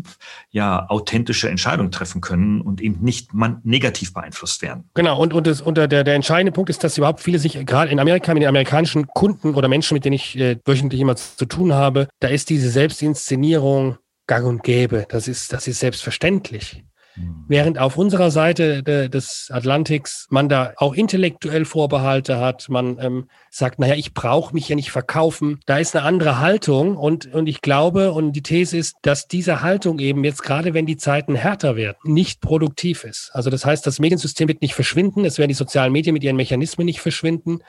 ja 0.49 0.89
authentische 0.89 1.49
Entscheidungen 1.49 1.89
treffen 1.89 2.19
können 2.19 2.59
und 2.59 2.81
eben 2.81 2.99
nicht 3.01 3.33
man 3.33 3.61
negativ 3.63 4.13
beeinflusst 4.13 4.61
werden. 4.61 4.89
Genau, 4.93 5.17
und, 5.17 5.33
und, 5.33 5.47
das, 5.47 5.61
und 5.61 5.77
der, 5.77 5.87
der 5.87 6.15
entscheidende 6.15 6.51
Punkt 6.51 6.69
ist, 6.69 6.83
dass 6.83 6.97
überhaupt 6.97 7.21
viele 7.21 7.39
sich 7.39 7.65
gerade 7.65 7.91
in 7.91 7.99
Amerika 7.99 8.33
mit 8.33 8.43
den 8.43 8.49
amerikanischen 8.49 9.07
Kunden 9.07 9.55
oder 9.55 9.69
Menschen, 9.69 9.93
mit 9.93 10.03
denen 10.03 10.15
ich 10.15 10.37
äh, 10.37 10.57
wöchentlich 10.65 10.99
immer 10.99 11.15
zu 11.15 11.45
tun 11.45 11.73
habe, 11.73 12.09
da 12.19 12.27
ist 12.27 12.49
diese 12.49 12.69
Selbstinszenierung 12.69 13.97
gang 14.31 14.47
und 14.47 14.63
gäbe. 14.63 15.05
Das 15.09 15.27
ist, 15.27 15.51
das 15.51 15.67
ist 15.67 15.81
selbstverständlich. 15.81 16.85
Mhm. 17.17 17.43
Während 17.49 17.77
auf 17.77 17.97
unserer 17.97 18.31
Seite 18.31 18.81
de, 18.81 19.09
des 19.09 19.49
Atlantiks 19.51 20.27
man 20.29 20.47
da 20.47 20.71
auch 20.77 20.93
intellektuell 20.93 21.65
Vorbehalte 21.65 22.39
hat, 22.39 22.69
man 22.69 22.97
ähm, 23.01 23.27
sagt, 23.49 23.79
naja, 23.79 23.95
ich 23.95 24.13
brauche 24.13 24.53
mich 24.53 24.69
ja 24.69 24.77
nicht 24.77 24.89
verkaufen. 24.89 25.59
Da 25.65 25.79
ist 25.79 25.97
eine 25.97 26.05
andere 26.05 26.39
Haltung 26.39 26.95
und, 26.95 27.25
und 27.33 27.47
ich 27.47 27.59
glaube, 27.59 28.13
und 28.13 28.31
die 28.31 28.41
These 28.41 28.77
ist, 28.77 28.95
dass 29.01 29.27
diese 29.27 29.61
Haltung 29.61 29.99
eben 29.99 30.23
jetzt 30.23 30.43
gerade, 30.43 30.73
wenn 30.73 30.85
die 30.85 30.95
Zeiten 30.95 31.35
härter 31.35 31.75
werden, 31.75 31.97
nicht 32.05 32.39
produktiv 32.39 33.03
ist. 33.03 33.31
Also 33.33 33.49
das 33.49 33.65
heißt, 33.65 33.85
das 33.85 33.99
Mediensystem 33.99 34.47
wird 34.47 34.61
nicht 34.61 34.75
verschwinden, 34.75 35.25
es 35.25 35.39
werden 35.39 35.49
die 35.49 35.55
sozialen 35.55 35.91
Medien 35.91 36.13
mit 36.13 36.23
ihren 36.23 36.37
Mechanismen 36.37 36.85
nicht 36.85 37.01
verschwinden. 37.01 37.59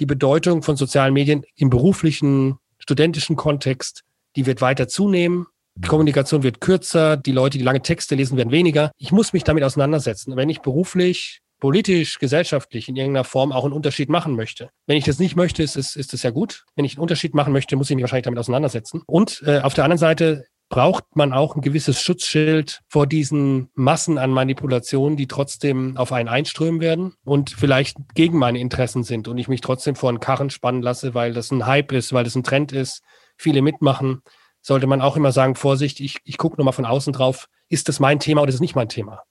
Die 0.00 0.06
Bedeutung 0.06 0.62
von 0.62 0.76
sozialen 0.76 1.12
Medien 1.12 1.44
im 1.56 1.68
beruflichen, 1.68 2.56
studentischen 2.78 3.36
Kontext, 3.36 4.02
die 4.34 4.46
wird 4.46 4.62
weiter 4.62 4.88
zunehmen. 4.88 5.46
Die 5.76 5.88
Kommunikation 5.88 6.42
wird 6.42 6.60
kürzer, 6.60 7.16
die 7.16 7.32
Leute, 7.32 7.58
die 7.58 7.64
lange 7.64 7.82
Texte 7.82 8.14
lesen, 8.14 8.36
werden 8.36 8.50
weniger. 8.50 8.92
Ich 8.98 9.12
muss 9.12 9.32
mich 9.32 9.44
damit 9.44 9.62
auseinandersetzen. 9.62 10.34
Wenn 10.34 10.48
ich 10.48 10.62
beruflich, 10.62 11.40
politisch, 11.60 12.18
gesellschaftlich 12.18 12.88
in 12.88 12.96
irgendeiner 12.96 13.24
Form 13.24 13.52
auch 13.52 13.64
einen 13.64 13.74
Unterschied 13.74 14.08
machen 14.08 14.36
möchte. 14.36 14.70
Wenn 14.86 14.96
ich 14.96 15.04
das 15.04 15.18
nicht 15.18 15.36
möchte, 15.36 15.62
ist 15.62 15.76
ist, 15.76 15.96
ist 15.96 16.22
ja 16.22 16.30
gut. 16.30 16.64
Wenn 16.74 16.84
ich 16.84 16.94
einen 16.94 17.02
Unterschied 17.02 17.34
machen 17.34 17.52
möchte, 17.52 17.76
muss 17.76 17.90
ich 17.90 17.96
mich 17.96 18.02
wahrscheinlich 18.02 18.24
damit 18.24 18.38
auseinandersetzen. 18.38 19.02
Und 19.06 19.42
äh, 19.46 19.60
auf 19.60 19.74
der 19.74 19.84
anderen 19.84 19.98
Seite 19.98 20.46
braucht 20.68 21.04
man 21.14 21.32
auch 21.32 21.54
ein 21.54 21.60
gewisses 21.60 22.00
Schutzschild 22.00 22.80
vor 22.88 23.06
diesen 23.06 23.70
Massen 23.74 24.18
an 24.18 24.30
Manipulationen, 24.30 25.16
die 25.16 25.28
trotzdem 25.28 25.96
auf 25.96 26.10
einen 26.12 26.28
einströmen 26.28 26.80
werden 26.80 27.14
und 27.24 27.50
vielleicht 27.50 27.96
gegen 28.14 28.38
meine 28.38 28.58
Interessen 28.58 29.04
sind 29.04 29.28
und 29.28 29.38
ich 29.38 29.46
mich 29.46 29.60
trotzdem 29.60 29.94
vor 29.94 30.08
einen 30.08 30.20
Karren 30.20 30.50
spannen 30.50 30.82
lasse, 30.82 31.14
weil 31.14 31.32
das 31.32 31.52
ein 31.52 31.66
Hype 31.66 31.92
ist, 31.92 32.12
weil 32.12 32.24
das 32.24 32.34
ein 32.34 32.42
Trend 32.42 32.72
ist, 32.72 33.02
viele 33.36 33.62
mitmachen 33.62 34.22
sollte 34.66 34.88
man 34.88 35.00
auch 35.00 35.16
immer 35.16 35.30
sagen, 35.30 35.54
Vorsicht, 35.54 36.00
ich, 36.00 36.16
ich 36.24 36.38
gucke 36.38 36.56
nur 36.56 36.64
mal 36.64 36.72
von 36.72 36.86
außen 36.86 37.12
drauf, 37.12 37.46
ist 37.68 37.88
das 37.88 38.00
mein 38.00 38.18
Thema 38.18 38.42
oder 38.42 38.48
ist 38.48 38.56
es 38.56 38.60
nicht 38.60 38.74
mein 38.74 38.88
Thema? 38.88 39.22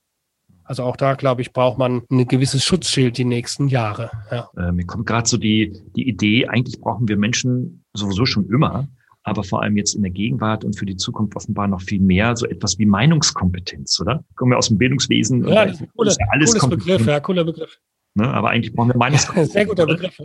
Also 0.63 0.83
auch 0.83 0.95
da, 0.95 1.15
glaube 1.15 1.41
ich, 1.41 1.51
braucht 1.51 1.77
man 1.77 2.03
ein 2.09 2.25
gewisses 2.25 2.63
Schutzschild 2.63 3.17
die 3.17 3.25
nächsten 3.25 3.67
Jahre. 3.67 4.11
Ja. 4.31 4.49
Äh, 4.55 4.71
mir 4.71 4.85
kommt 4.85 5.05
gerade 5.05 5.27
so 5.27 5.35
die, 5.35 5.73
die 5.97 6.07
Idee, 6.07 6.47
eigentlich 6.47 6.79
brauchen 6.79 7.09
wir 7.09 7.17
Menschen 7.17 7.83
sowieso 7.93 8.25
schon 8.25 8.47
immer, 8.47 8.87
aber 9.23 9.43
vor 9.43 9.61
allem 9.61 9.75
jetzt 9.75 9.93
in 9.93 10.03
der 10.03 10.11
Gegenwart 10.11 10.63
und 10.63 10.79
für 10.79 10.85
die 10.85 10.95
Zukunft 10.95 11.35
offenbar 11.35 11.67
noch 11.67 11.81
viel 11.81 11.99
mehr, 11.99 12.37
so 12.37 12.45
etwas 12.47 12.79
wie 12.79 12.85
Meinungskompetenz, 12.85 13.99
oder? 13.99 14.23
Kommen 14.35 14.53
wir 14.53 14.57
aus 14.57 14.69
dem 14.69 14.77
Bildungswesen. 14.77 15.45
Ja, 15.49 15.63
ein 15.63 15.89
cooler, 15.97 16.11
ist 16.11 16.19
ja 16.19 16.27
alles 16.29 16.57
cooles 16.57 16.77
Begriff, 16.77 17.05
ja, 17.05 17.19
cooler 17.19 17.43
Begriff. 17.43 17.77
Ne? 18.13 18.25
Aber 18.33 18.51
eigentlich 18.51 18.73
brauchen 18.73 18.93
wir 18.93 18.97
Meinungskompetenz. 18.99 19.51
Sehr 19.51 19.65
guter 19.65 19.85
Begriff. 19.85 20.17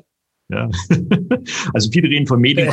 Ja. 0.51 0.68
Also 1.72 1.90
viele 1.90 2.09
reden 2.09 2.26
von 2.26 2.40
Medien, 2.40 2.70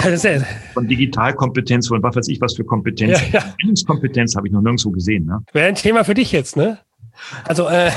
von 0.74 0.88
Digitalkompetenz, 0.88 1.88
von 1.88 2.02
was 2.04 2.16
weiß 2.16 2.28
ich 2.28 2.42
was 2.42 2.56
für 2.56 2.64
Kompetenz. 2.64 3.22
Ja, 3.32 3.40
ja. 3.40 3.74
Kompetenz 3.86 4.36
habe 4.36 4.48
ich 4.48 4.54
noch 4.54 4.62
nirgendwo 4.62 4.92
gesehen. 4.92 5.26
Ne? 5.26 5.40
Wäre 5.54 5.68
ein 5.68 5.76
Thema 5.76 6.04
für 6.04 6.14
dich 6.14 6.32
jetzt, 6.32 6.58
ne? 6.58 6.80
Also 7.46 7.68
äh, 7.68 7.92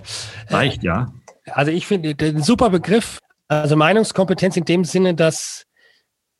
reicht 0.48 0.82
ja. 0.82 1.12
Also 1.46 1.70
ich 1.70 1.86
finde 1.86 2.14
den 2.14 2.42
super 2.42 2.70
Begriff. 2.70 3.18
Also 3.48 3.76
Meinungskompetenz 3.76 4.56
in 4.56 4.64
dem 4.64 4.84
Sinne, 4.84 5.14
dass 5.14 5.64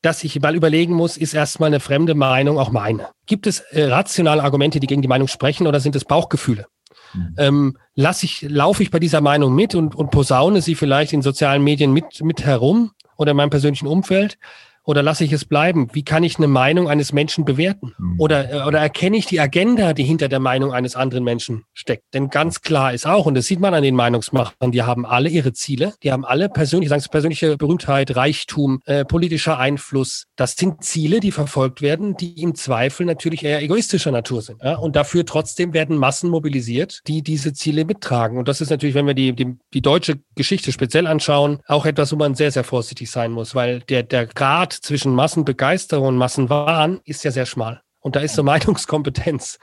dass 0.03 0.22
ich 0.22 0.40
mal 0.40 0.55
überlegen 0.55 0.94
muss, 0.94 1.16
ist 1.16 1.34
erstmal 1.34 1.68
eine 1.68 1.80
fremde 1.80 2.14
Meinung 2.14 2.59
auch 2.59 2.70
meine? 2.70 3.09
Gibt 3.26 3.47
es 3.47 3.61
äh, 3.61 3.84
rationale 3.84 4.42
Argumente, 4.42 4.78
die 4.78 4.86
gegen 4.86 5.03
die 5.03 5.09
Meinung 5.09 5.26
sprechen 5.26 5.66
oder 5.66 5.80
sind 5.80 5.97
es 5.97 6.05
Bauchgefühle? 6.05 6.66
Mhm. 7.14 7.34
Ähm, 7.38 7.78
lass 7.94 8.22
ich, 8.22 8.42
laufe 8.42 8.82
ich 8.82 8.90
bei 8.90 8.98
dieser 8.98 9.20
Meinung 9.20 9.54
mit 9.54 9.74
und, 9.74 9.94
und 9.94 10.11
posaune 10.11 10.62
sie 10.62 10.74
vielleicht 10.74 11.12
in 11.12 11.22
sozialen 11.22 11.62
Medien 11.62 11.92
mit, 11.92 12.22
mit 12.22 12.44
herum 12.44 12.92
oder 13.16 13.32
in 13.32 13.36
meinem 13.36 13.50
persönlichen 13.50 13.86
Umfeld? 13.86 14.38
Oder 14.87 15.03
lasse 15.03 15.24
ich 15.24 15.32
es 15.32 15.45
bleiben? 15.45 15.89
Wie 15.93 16.05
kann 16.05 16.22
ich 16.22 16.39
eine 16.39 16.47
Meinung 16.47 16.89
eines 16.89 17.12
Menschen 17.12 17.45
bewerten? 17.45 17.93
Mhm. 17.99 18.20
Oder, 18.20 18.53
äh, 18.53 18.66
oder 18.66 18.78
erkenne 18.78 19.16
ich 19.16 19.26
die 19.26 19.41
Agenda, 19.41 19.93
die 19.93 20.05
hinter 20.05 20.28
der 20.28 20.39
Meinung 20.39 20.72
eines 20.72 20.95
anderen 20.97 21.24
Menschen 21.24 21.64
steckt? 21.74 22.05
Denn 22.14 22.30
ganz 22.30 22.62
klar 22.62 22.95
ist 22.95 23.07
auch, 23.07 23.26
und 23.26 23.34
das 23.34 23.47
sieht 23.47 23.61
man 23.61 23.74
an 23.74 23.82
den 23.82 23.97
Meinungsmachern, 23.97 24.70
die 24.70 24.82
haben 24.82 25.05
alle 25.05 25.28
ihre 25.28 25.53
Ziele, 25.53 25.95
die 26.03 26.12
haben 26.12 26.24
alle 26.24 26.49
persönlich, 26.49 26.89
sagen 26.89 27.03
Sie, 27.03 27.09
persönliche 27.09 27.57
Berühmtheit, 27.57 28.14
Reichtum, 28.14 28.80
äh, 28.87 29.05
politischer 29.05 29.59
Einfluss. 29.59 30.26
Das 30.37 30.55
sind 30.55 30.84
Ziele, 30.84 31.18
die 31.18 31.32
verfolgt 31.32 31.82
werden, 31.82 32.16
die 32.16 32.41
im 32.41 32.55
Zweifel 32.55 33.07
natürlich 33.07 33.45
eher 33.45 33.62
egoistischer 33.62 34.12
Natur 34.12 34.41
sind. 34.41 34.62
Ja? 34.62 34.76
Und 34.76 34.95
dafür 34.95 35.26
trotzdem 35.26 35.72
werden 35.72 35.97
Massen 35.97 36.30
mobilisiert, 36.30 37.01
die 37.09 37.22
diese 37.22 37.53
Ziele 37.53 37.84
mittragen. 37.84 38.39
Und 38.39 38.47
das 38.47 38.61
ist 38.61 38.70
natürlich, 38.70 38.95
wenn 38.95 39.07
wir 39.07 39.14
die, 39.14 39.32
die, 39.32 39.57
die 39.74 39.82
deutsche 39.82 40.20
Geschichte 40.37 40.70
speziell 40.70 41.09
anschauen, 41.09 41.59
auch 41.66 41.87
etwas, 41.87 42.12
wo 42.12 42.16
man 42.16 42.37
sehr, 42.37 42.53
sehr 42.53 42.64
vorsichtig 42.64 43.11
sein 43.11 43.32
muss, 43.32 43.57
weil 43.57 43.80
der, 43.80 44.05
der 44.05 44.26
Grad 44.26 44.76
zwischen 44.81 45.14
Massenbegeisterung 45.14 46.09
und 46.09 46.16
Massenwahn 46.16 47.01
ist 47.05 47.24
ja 47.24 47.31
sehr 47.31 47.47
schmal. 47.47 47.83
Und 48.01 48.16
da 48.16 48.20
ist 48.20 48.35
so 48.35 48.43
Meinungskompetenz, 48.43 49.59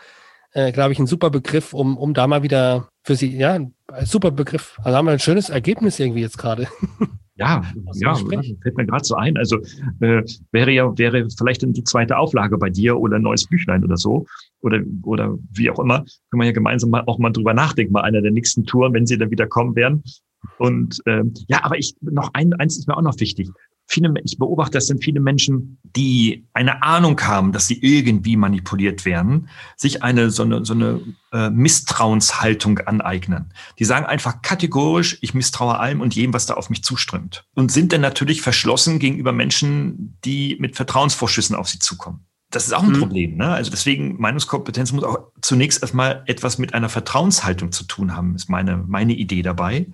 äh, 0.51 0.71
glaube 0.71 0.93
ich, 0.93 0.99
ein 0.99 1.07
super 1.07 1.29
Begriff, 1.29 1.73
um, 1.73 1.97
um 1.97 2.13
da 2.13 2.27
mal 2.27 2.43
wieder 2.43 2.89
für 3.03 3.15
Sie, 3.15 3.35
ja, 3.35 3.53
ein 3.53 3.73
super 4.03 4.31
Begriff. 4.31 4.79
Also 4.83 4.97
haben 4.97 5.05
wir 5.05 5.13
ein 5.13 5.19
schönes 5.19 5.49
Ergebnis 5.49 5.99
irgendwie 5.99 6.21
jetzt 6.21 6.37
gerade. 6.37 6.67
Ja, 7.35 7.63
ja, 7.95 8.13
fällt 8.13 8.77
mir 8.77 8.85
gerade 8.85 9.03
so 9.03 9.15
ein. 9.15 9.37
Also 9.37 9.57
äh, 10.01 10.23
wäre 10.51 10.71
ja 10.71 10.95
wäre 10.99 11.27
vielleicht 11.35 11.63
die 11.63 11.83
zweite 11.83 12.15
Auflage 12.15 12.59
bei 12.59 12.69
dir 12.69 12.99
oder 12.99 13.15
ein 13.15 13.23
neues 13.23 13.47
Büchlein 13.47 13.83
oder 13.83 13.97
so 13.97 14.27
oder 14.61 14.81
oder 15.01 15.35
wie 15.51 15.71
auch 15.71 15.79
immer. 15.79 16.05
Können 16.29 16.41
wir 16.41 16.45
ja 16.45 16.51
gemeinsam 16.51 16.91
mal 16.91 17.03
auch 17.07 17.17
mal 17.17 17.31
drüber 17.31 17.55
nachdenken 17.55 17.93
bei 17.93 18.01
einer 18.01 18.21
der 18.21 18.31
nächsten 18.31 18.67
Touren, 18.67 18.93
wenn 18.93 19.07
sie 19.07 19.17
dann 19.17 19.31
wieder 19.31 19.47
kommen 19.47 19.75
werden. 19.75 20.03
Und 20.59 21.01
ähm, 21.07 21.33
ja, 21.47 21.63
aber 21.63 21.79
ich 21.79 21.95
noch 22.01 22.29
ein 22.33 22.53
eins 22.53 22.77
ist 22.77 22.87
mir 22.87 22.95
auch 22.95 23.01
noch 23.01 23.19
wichtig 23.19 23.49
viele, 23.87 24.13
ich 24.23 24.37
beobachte, 24.37 24.73
das 24.73 24.87
sind 24.87 25.03
viele 25.03 25.19
Menschen, 25.19 25.79
die 25.83 26.47
eine 26.53 26.83
Ahnung 26.83 27.19
haben, 27.21 27.51
dass 27.51 27.67
sie 27.67 27.79
irgendwie 27.81 28.37
manipuliert 28.37 29.05
werden, 29.05 29.49
sich 29.77 30.03
eine 30.03 30.29
so 30.29 30.43
eine, 30.43 30.65
so 30.65 30.73
eine 30.73 31.01
äh, 31.31 31.49
Misstrauenshaltung 31.49 32.79
aneignen. 32.79 33.53
Die 33.79 33.85
sagen 33.85 34.05
einfach 34.05 34.41
kategorisch, 34.41 35.17
ich 35.21 35.33
misstraue 35.33 35.79
allem 35.79 36.01
und 36.01 36.15
jedem, 36.15 36.33
was 36.33 36.45
da 36.45 36.55
auf 36.55 36.69
mich 36.69 36.83
zuströmt. 36.83 37.45
Und 37.53 37.71
sind 37.71 37.93
dann 37.93 38.01
natürlich 38.01 38.41
verschlossen 38.41 38.99
gegenüber 38.99 39.31
Menschen, 39.31 40.17
die 40.25 40.57
mit 40.59 40.75
Vertrauensvorschüssen 40.75 41.55
auf 41.55 41.67
sie 41.67 41.79
zukommen. 41.79 42.25
Das 42.49 42.67
ist 42.67 42.73
auch 42.73 42.83
ein 42.83 42.89
mhm. 42.89 42.99
Problem. 42.99 43.37
Ne? 43.37 43.49
Also 43.49 43.71
deswegen, 43.71 44.19
Meinungskompetenz 44.19 44.91
muss 44.91 45.03
auch 45.03 45.31
zunächst 45.41 45.81
erstmal 45.81 46.23
etwas 46.27 46.59
mit 46.59 46.73
einer 46.73 46.89
Vertrauenshaltung 46.89 47.71
zu 47.71 47.83
tun 47.83 48.15
haben, 48.15 48.35
ist 48.35 48.49
meine, 48.49 48.77
meine 48.77 49.13
Idee 49.13 49.41
dabei 49.41 49.87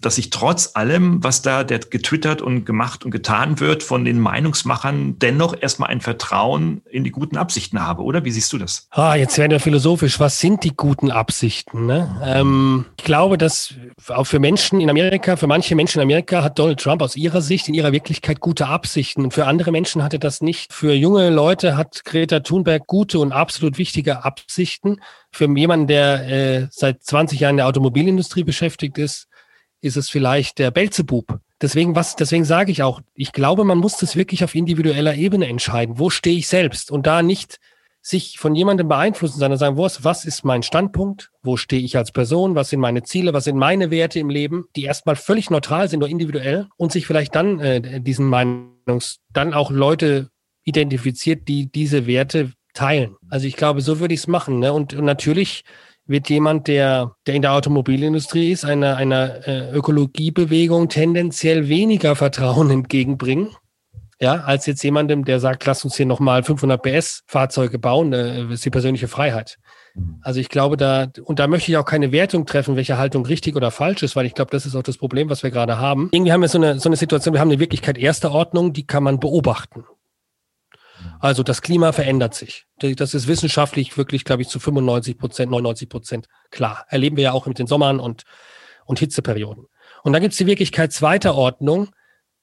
dass 0.00 0.16
ich 0.16 0.30
trotz 0.30 0.70
allem, 0.74 1.22
was 1.24 1.42
da 1.42 1.64
getwittert 1.64 2.40
und 2.40 2.64
gemacht 2.64 3.04
und 3.04 3.10
getan 3.10 3.58
wird 3.58 3.82
von 3.82 4.04
den 4.04 4.20
Meinungsmachern, 4.20 5.18
dennoch 5.18 5.56
erstmal 5.60 5.90
ein 5.90 6.00
Vertrauen 6.00 6.82
in 6.88 7.02
die 7.02 7.10
guten 7.10 7.36
Absichten 7.36 7.84
habe, 7.84 8.02
oder? 8.02 8.24
Wie 8.24 8.30
siehst 8.30 8.52
du 8.52 8.58
das? 8.58 8.86
Ah, 8.90 9.16
jetzt 9.16 9.36
werden 9.38 9.50
wir 9.50 9.60
philosophisch. 9.60 10.20
Was 10.20 10.38
sind 10.38 10.62
die 10.62 10.76
guten 10.76 11.10
Absichten? 11.10 11.86
Ne? 11.86 12.20
Ähm, 12.24 12.86
ich 12.96 13.04
glaube, 13.04 13.38
dass 13.38 13.74
auch 14.08 14.24
für 14.24 14.38
Menschen 14.38 14.80
in 14.80 14.88
Amerika, 14.88 15.36
für 15.36 15.48
manche 15.48 15.74
Menschen 15.74 15.98
in 15.98 16.02
Amerika 16.02 16.44
hat 16.44 16.58
Donald 16.58 16.80
Trump 16.80 17.02
aus 17.02 17.16
ihrer 17.16 17.40
Sicht, 17.40 17.66
in 17.66 17.74
ihrer 17.74 17.90
Wirklichkeit 17.90 18.38
gute 18.38 18.68
Absichten. 18.68 19.24
Und 19.24 19.34
für 19.34 19.46
andere 19.46 19.72
Menschen 19.72 20.04
hat 20.04 20.12
er 20.12 20.20
das 20.20 20.40
nicht. 20.40 20.72
Für 20.72 20.92
junge 20.94 21.30
Leute 21.30 21.76
hat 21.76 22.04
Greta 22.04 22.40
Thunberg 22.40 22.86
gute 22.86 23.18
und 23.18 23.32
absolut 23.32 23.78
wichtige 23.78 24.24
Absichten. 24.24 25.00
Für 25.32 25.48
jemanden, 25.56 25.88
der 25.88 26.28
äh, 26.28 26.66
seit 26.70 27.02
20 27.02 27.40
Jahren 27.40 27.54
in 27.54 27.56
der 27.58 27.66
Automobilindustrie 27.66 28.44
beschäftigt 28.44 28.96
ist, 28.96 29.27
ist 29.80 29.96
es 29.96 30.10
vielleicht 30.10 30.58
der 30.58 30.70
Belzebub. 30.70 31.40
Deswegen, 31.60 31.96
was, 31.96 32.16
deswegen 32.16 32.44
sage 32.44 32.70
ich 32.70 32.82
auch, 32.82 33.00
ich 33.14 33.32
glaube, 33.32 33.64
man 33.64 33.78
muss 33.78 33.96
das 33.96 34.16
wirklich 34.16 34.44
auf 34.44 34.54
individueller 34.54 35.14
Ebene 35.14 35.46
entscheiden. 35.46 35.98
Wo 35.98 36.10
stehe 36.10 36.38
ich 36.38 36.48
selbst? 36.48 36.90
Und 36.90 37.06
da 37.06 37.22
nicht 37.22 37.58
sich 38.00 38.38
von 38.38 38.54
jemandem 38.54 38.88
beeinflussen, 38.88 39.38
sondern 39.38 39.58
sagen, 39.58 39.76
was, 39.76 40.24
ist 40.24 40.44
mein 40.44 40.62
Standpunkt? 40.62 41.30
Wo 41.42 41.56
stehe 41.56 41.82
ich 41.82 41.96
als 41.96 42.12
Person? 42.12 42.54
Was 42.54 42.70
sind 42.70 42.80
meine 42.80 43.02
Ziele? 43.02 43.34
Was 43.34 43.44
sind 43.44 43.56
meine 43.56 43.90
Werte 43.90 44.18
im 44.18 44.30
Leben? 44.30 44.66
Die 44.76 44.84
erstmal 44.84 45.16
völlig 45.16 45.50
neutral 45.50 45.88
sind, 45.88 46.00
nur 46.00 46.08
individuell 46.08 46.68
und 46.76 46.92
sich 46.92 47.06
vielleicht 47.06 47.34
dann 47.34 47.60
äh, 47.60 48.00
diesen 48.00 48.26
Meinungs, 48.26 49.18
dann 49.32 49.52
auch 49.52 49.70
Leute 49.70 50.30
identifiziert, 50.64 51.48
die 51.48 51.70
diese 51.70 52.06
Werte 52.06 52.52
teilen. 52.72 53.16
Also 53.28 53.46
ich 53.46 53.56
glaube, 53.56 53.80
so 53.80 54.00
würde 54.00 54.14
ich 54.14 54.20
es 54.20 54.26
machen. 54.26 54.58
Ne? 54.60 54.72
Und, 54.72 54.94
und 54.94 55.04
natürlich 55.04 55.64
wird 56.08 56.28
jemand, 56.30 56.66
der, 56.66 57.12
der 57.26 57.34
in 57.34 57.42
der 57.42 57.52
Automobilindustrie 57.52 58.50
ist, 58.50 58.64
einer, 58.64 58.96
einer 58.96 59.46
äh, 59.46 59.70
Ökologiebewegung 59.70 60.88
tendenziell 60.88 61.68
weniger 61.68 62.16
Vertrauen 62.16 62.70
entgegenbringen. 62.72 63.50
Ja, 64.20 64.40
als 64.40 64.66
jetzt 64.66 64.82
jemandem, 64.82 65.24
der 65.24 65.38
sagt, 65.38 65.64
lass 65.64 65.84
uns 65.84 65.96
hier 65.96 66.06
nochmal 66.06 66.42
500 66.42 66.82
PS 66.82 67.22
Fahrzeuge 67.26 67.78
bauen, 67.78 68.12
äh, 68.12 68.52
ist 68.52 68.64
die 68.64 68.70
persönliche 68.70 69.06
Freiheit. 69.06 69.58
Mhm. 69.94 70.18
Also 70.22 70.40
ich 70.40 70.48
glaube, 70.48 70.76
da, 70.76 71.06
und 71.22 71.38
da 71.38 71.46
möchte 71.46 71.70
ich 71.70 71.76
auch 71.76 71.84
keine 71.84 72.10
Wertung 72.10 72.44
treffen, 72.44 72.74
welche 72.74 72.98
Haltung 72.98 73.24
richtig 73.26 73.54
oder 73.54 73.70
falsch 73.70 74.02
ist, 74.02 74.16
weil 74.16 74.26
ich 74.26 74.34
glaube, 74.34 74.50
das 74.50 74.66
ist 74.66 74.74
auch 74.74 74.82
das 74.82 74.96
Problem, 74.96 75.30
was 75.30 75.44
wir 75.44 75.50
gerade 75.50 75.78
haben. 75.78 76.08
Irgendwie 76.10 76.32
haben 76.32 76.40
wir 76.40 76.48
so 76.48 76.58
eine, 76.58 76.80
so 76.80 76.88
eine 76.88 76.96
Situation, 76.96 77.34
wir 77.34 77.40
haben 77.40 77.50
eine 77.50 77.60
Wirklichkeit 77.60 77.96
erster 77.96 78.32
Ordnung, 78.32 78.72
die 78.72 78.86
kann 78.86 79.04
man 79.04 79.20
beobachten. 79.20 79.84
Also 81.20 81.42
das 81.42 81.62
Klima 81.62 81.92
verändert 81.92 82.34
sich. 82.34 82.66
Das 82.78 83.14
ist 83.14 83.26
wissenschaftlich 83.26 83.96
wirklich, 83.96 84.24
glaube 84.24 84.42
ich, 84.42 84.48
zu 84.48 84.60
95 84.60 85.18
Prozent, 85.18 85.50
99 85.50 85.88
Prozent 85.88 86.28
klar. 86.50 86.86
Erleben 86.88 87.16
wir 87.16 87.24
ja 87.24 87.32
auch 87.32 87.46
mit 87.46 87.58
den 87.58 87.66
Sommern 87.66 88.00
und, 88.00 88.22
und 88.86 88.98
Hitzeperioden. 88.98 89.66
Und 90.04 90.12
dann 90.12 90.22
gibt 90.22 90.32
es 90.32 90.38
die 90.38 90.46
Wirklichkeit 90.46 90.92
zweiter 90.92 91.34
Ordnung, 91.34 91.88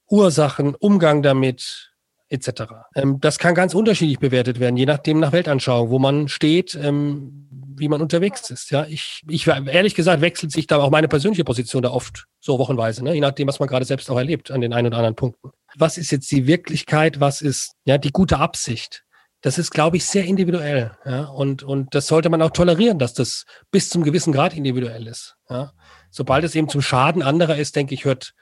Ursachen, 0.08 0.74
Umgang 0.74 1.22
damit, 1.22 1.92
etc. 2.28 2.50
Ähm, 2.94 3.18
das 3.20 3.38
kann 3.38 3.54
ganz 3.54 3.74
unterschiedlich 3.74 4.18
bewertet 4.18 4.60
werden, 4.60 4.76
je 4.76 4.86
nachdem 4.86 5.20
nach 5.20 5.32
Weltanschauung, 5.32 5.90
wo 5.90 5.98
man 5.98 6.28
steht, 6.28 6.74
ähm, 6.74 7.48
wie 7.78 7.88
man 7.88 8.00
unterwegs 8.02 8.50
ist. 8.50 8.70
Ja, 8.70 8.86
ich, 8.86 9.22
ich 9.28 9.46
ehrlich 9.46 9.94
gesagt 9.94 10.20
wechselt 10.20 10.52
sich 10.52 10.66
da 10.66 10.78
auch 10.78 10.90
meine 10.90 11.08
persönliche 11.08 11.44
Position 11.44 11.82
da 11.82 11.90
oft 11.90 12.26
so 12.40 12.58
wochenweise, 12.58 13.04
ne? 13.04 13.14
je 13.14 13.20
nachdem, 13.20 13.48
was 13.48 13.58
man 13.58 13.68
gerade 13.68 13.84
selbst 13.84 14.10
auch 14.10 14.18
erlebt 14.18 14.50
an 14.50 14.60
den 14.60 14.72
einen 14.72 14.88
oder 14.88 14.96
anderen 14.98 15.16
Punkten 15.16 15.50
was 15.78 15.98
ist 15.98 16.10
jetzt 16.10 16.30
die 16.30 16.46
Wirklichkeit, 16.46 17.20
was 17.20 17.42
ist 17.42 17.72
ja 17.84 17.98
die 17.98 18.12
gute 18.12 18.38
Absicht. 18.38 19.04
Das 19.42 19.58
ist, 19.58 19.70
glaube 19.70 19.96
ich, 19.96 20.06
sehr 20.06 20.24
individuell. 20.24 20.96
Ja? 21.04 21.24
Und, 21.26 21.62
und 21.62 21.94
das 21.94 22.06
sollte 22.06 22.30
man 22.30 22.42
auch 22.42 22.50
tolerieren, 22.50 22.98
dass 22.98 23.14
das 23.14 23.44
bis 23.70 23.90
zum 23.90 24.02
gewissen 24.02 24.32
Grad 24.32 24.56
individuell 24.56 25.06
ist. 25.06 25.36
Ja? 25.48 25.72
Sobald 26.10 26.44
es 26.44 26.54
eben 26.54 26.68
zum 26.68 26.82
Schaden 26.82 27.22
anderer 27.22 27.56
ist, 27.56 27.76
denke 27.76 27.94
ich, 27.94 28.04
hört, 28.04 28.32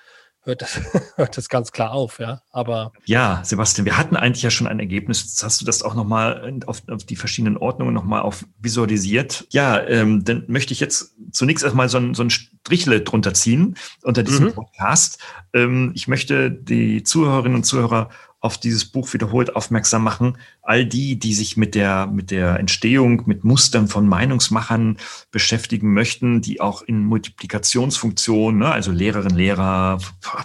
hört 0.45 0.63
das, 0.63 0.81
hört 1.17 1.37
das 1.37 1.49
ganz 1.49 1.73
klar 1.73 1.93
auf, 1.93 2.19
ja. 2.19 2.43
Aber 2.53 2.93
ja, 3.05 3.41
Sebastian, 3.45 3.85
wir 3.85 3.99
hatten 3.99 4.17
eigentlich 4.17 4.43
ja 4.43 4.51
schon 4.51 4.67
ein 4.67 4.81
Ergebnis. 4.81 5.23
Jetzt 5.23 5.43
hast 5.43 5.61
du 5.61 5.65
das 5.65 5.83
auch 5.83 5.95
nochmal 5.95 6.61
auf, 6.67 6.83
auf 6.89 7.05
die 7.05 7.17
verschiedenen 7.17 7.57
Ordnungen 7.57 7.95
nochmal 7.95 8.23
auf 8.23 8.45
visualisiert. 8.61 9.47
Ja, 9.51 9.81
ähm, 9.87 10.25
dann 10.25 10.45
möchte 10.47 10.73
ich 10.73 10.81
jetzt 10.81 11.15
zunächst 11.33 11.65
erstmal 11.65 11.89
so 11.89 11.99
ein, 11.99 12.15
so 12.15 12.23
ein 12.23 12.31
Strichle 12.31 13.01
drunter 13.01 13.35
ziehen 13.35 13.77
unter 14.03 14.23
diesem 14.23 14.47
mhm. 14.47 14.53
Podcast. 14.53 15.19
Ähm, 15.53 15.93
ich 15.95 16.09
möchte 16.09 16.51
die 16.51 17.03
Zuhörerinnen 17.03 17.57
und 17.57 17.65
Zuhörer 17.65 18.11
auf 18.45 18.59
dieses 18.59 18.85
Buch 18.85 19.15
wiederholt 19.15 19.57
aufmerksam 19.57 20.05
machen. 20.05 20.37
All 20.61 20.85
die, 20.85 21.19
die 21.19 21.33
sich 21.33 21.57
mit 21.57 21.75
der, 21.75 22.07
mit 22.07 22.31
der 22.31 22.61
Entstehung, 22.61 23.23
mit 23.25 23.43
Mustern 23.43 23.89
von 23.89 24.07
Meinungsmachern 24.07 24.99
beschäftigen 25.31 25.95
möchten, 25.95 26.43
die 26.43 26.61
auch 26.61 26.83
in 26.83 27.05
Multiplikationsfunktionen, 27.07 28.61
ne, 28.61 28.71
also 28.71 28.93
Lehrerinnen, 28.93 29.39
Lehrer, 29.39 29.99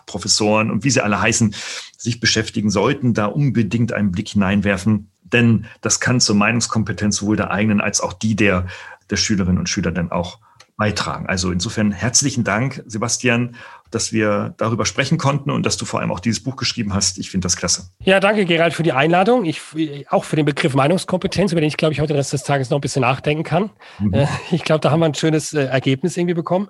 Professoren 0.05 0.71
und 0.71 0.85
wie 0.85 0.91
sie 0.91 1.01
alle 1.01 1.19
heißen, 1.19 1.53
sich 1.97 2.21
beschäftigen 2.21 2.69
sollten, 2.69 3.13
da 3.13 3.25
unbedingt 3.25 3.91
einen 3.91 4.13
Blick 4.13 4.29
hineinwerfen. 4.29 5.11
Denn 5.23 5.65
das 5.81 5.99
kann 5.99 6.21
zur 6.21 6.37
Meinungskompetenz 6.37 7.17
sowohl 7.17 7.35
der 7.35 7.51
eigenen 7.51 7.81
als 7.81 7.99
auch 7.99 8.13
die 8.13 8.37
der, 8.37 8.67
der 9.09 9.17
Schülerinnen 9.17 9.59
und 9.59 9.67
Schüler 9.67 9.91
dann 9.91 10.09
auch 10.09 10.39
beitragen. 10.77 11.27
Also 11.27 11.51
insofern 11.51 11.91
herzlichen 11.91 12.45
Dank, 12.45 12.81
Sebastian, 12.87 13.57
dass 13.91 14.11
wir 14.13 14.53
darüber 14.57 14.85
sprechen 14.85 15.17
konnten 15.17 15.51
und 15.51 15.65
dass 15.65 15.77
du 15.77 15.85
vor 15.85 15.99
allem 15.99 16.11
auch 16.11 16.19
dieses 16.19 16.43
Buch 16.43 16.55
geschrieben 16.55 16.93
hast. 16.93 17.17
Ich 17.17 17.31
finde 17.31 17.45
das 17.45 17.57
klasse. 17.57 17.89
Ja, 18.03 18.19
danke, 18.19 18.45
Gerald, 18.45 18.73
für 18.73 18.83
die 18.83 18.91
Einladung. 18.91 19.45
Ich, 19.45 19.61
auch 20.09 20.23
für 20.23 20.35
den 20.35 20.45
Begriff 20.45 20.73
Meinungskompetenz, 20.75 21.51
über 21.51 21.61
den 21.61 21.67
ich, 21.67 21.77
glaube 21.77 21.93
ich, 21.93 21.99
heute 21.99 22.13
den 22.13 22.17
Rest 22.17 22.33
des 22.33 22.43
Tages 22.43 22.69
noch 22.69 22.77
ein 22.77 22.81
bisschen 22.81 23.01
nachdenken 23.01 23.43
kann. 23.43 23.71
Mhm. 23.99 24.13
Äh, 24.13 24.27
ich 24.51 24.63
glaube, 24.63 24.81
da 24.81 24.91
haben 24.91 24.99
wir 24.99 25.05
ein 25.05 25.15
schönes 25.15 25.53
äh, 25.53 25.65
Ergebnis 25.65 26.17
irgendwie 26.17 26.35
bekommen. 26.35 26.69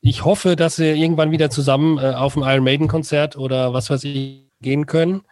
ich 0.00 0.24
hoffe, 0.24 0.56
dass 0.56 0.78
wir 0.78 0.94
irgendwann 0.94 1.30
wieder 1.30 1.50
zusammen 1.50 1.98
äh, 1.98 2.12
auf 2.14 2.36
ein 2.36 2.42
Iron 2.42 2.64
Maiden 2.64 2.88
Konzert 2.88 3.36
oder 3.36 3.72
was 3.72 3.90
weiß 3.90 4.04
ich 4.04 4.48
gehen 4.60 4.86
können. 4.86 5.22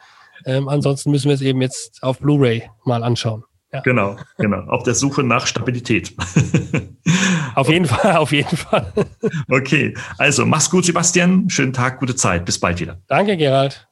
Ähm, 0.47 0.68
ansonsten 0.68 1.11
müssen 1.11 1.28
wir 1.28 1.35
es 1.35 1.43
eben 1.43 1.61
jetzt 1.61 2.03
auf 2.03 2.18
Blu-ray 2.18 2.70
mal 2.85 3.03
anschauen. 3.03 3.45
Ja. 3.73 3.81
Genau, 3.81 4.16
genau. 4.37 4.64
Auf 4.66 4.83
der 4.83 4.95
Suche 4.95 5.23
nach 5.23 5.47
Stabilität. 5.47 6.12
auf 7.55 7.68
jeden 7.68 7.85
Fall, 7.85 8.16
auf 8.16 8.33
jeden 8.33 8.57
Fall. 8.57 8.93
okay, 9.49 9.95
also 10.18 10.45
mach's 10.45 10.68
gut, 10.71 10.85
Sebastian. 10.85 11.49
Schönen 11.49 11.73
Tag, 11.73 12.01
gute 12.01 12.16
Zeit. 12.16 12.45
Bis 12.45 12.59
bald 12.59 12.81
wieder. 12.81 12.99
Danke, 13.07 13.37
Gerald. 13.37 13.87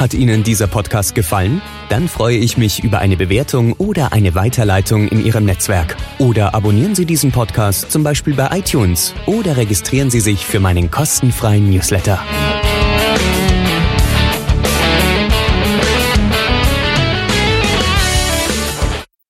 Hat 0.00 0.14
Ihnen 0.14 0.42
dieser 0.42 0.66
Podcast 0.66 1.14
gefallen? 1.14 1.62
Dann 1.88 2.08
freue 2.08 2.36
ich 2.36 2.56
mich 2.56 2.82
über 2.82 2.98
eine 2.98 3.16
Bewertung 3.16 3.74
oder 3.74 4.12
eine 4.12 4.34
Weiterleitung 4.34 5.06
in 5.06 5.24
Ihrem 5.24 5.44
Netzwerk. 5.44 5.96
Oder 6.18 6.56
abonnieren 6.56 6.96
Sie 6.96 7.06
diesen 7.06 7.30
Podcast 7.30 7.92
zum 7.92 8.02
Beispiel 8.02 8.34
bei 8.34 8.48
iTunes 8.58 9.14
oder 9.26 9.56
registrieren 9.56 10.10
Sie 10.10 10.18
sich 10.18 10.44
für 10.44 10.58
meinen 10.58 10.90
kostenfreien 10.90 11.70
Newsletter. 11.70 12.18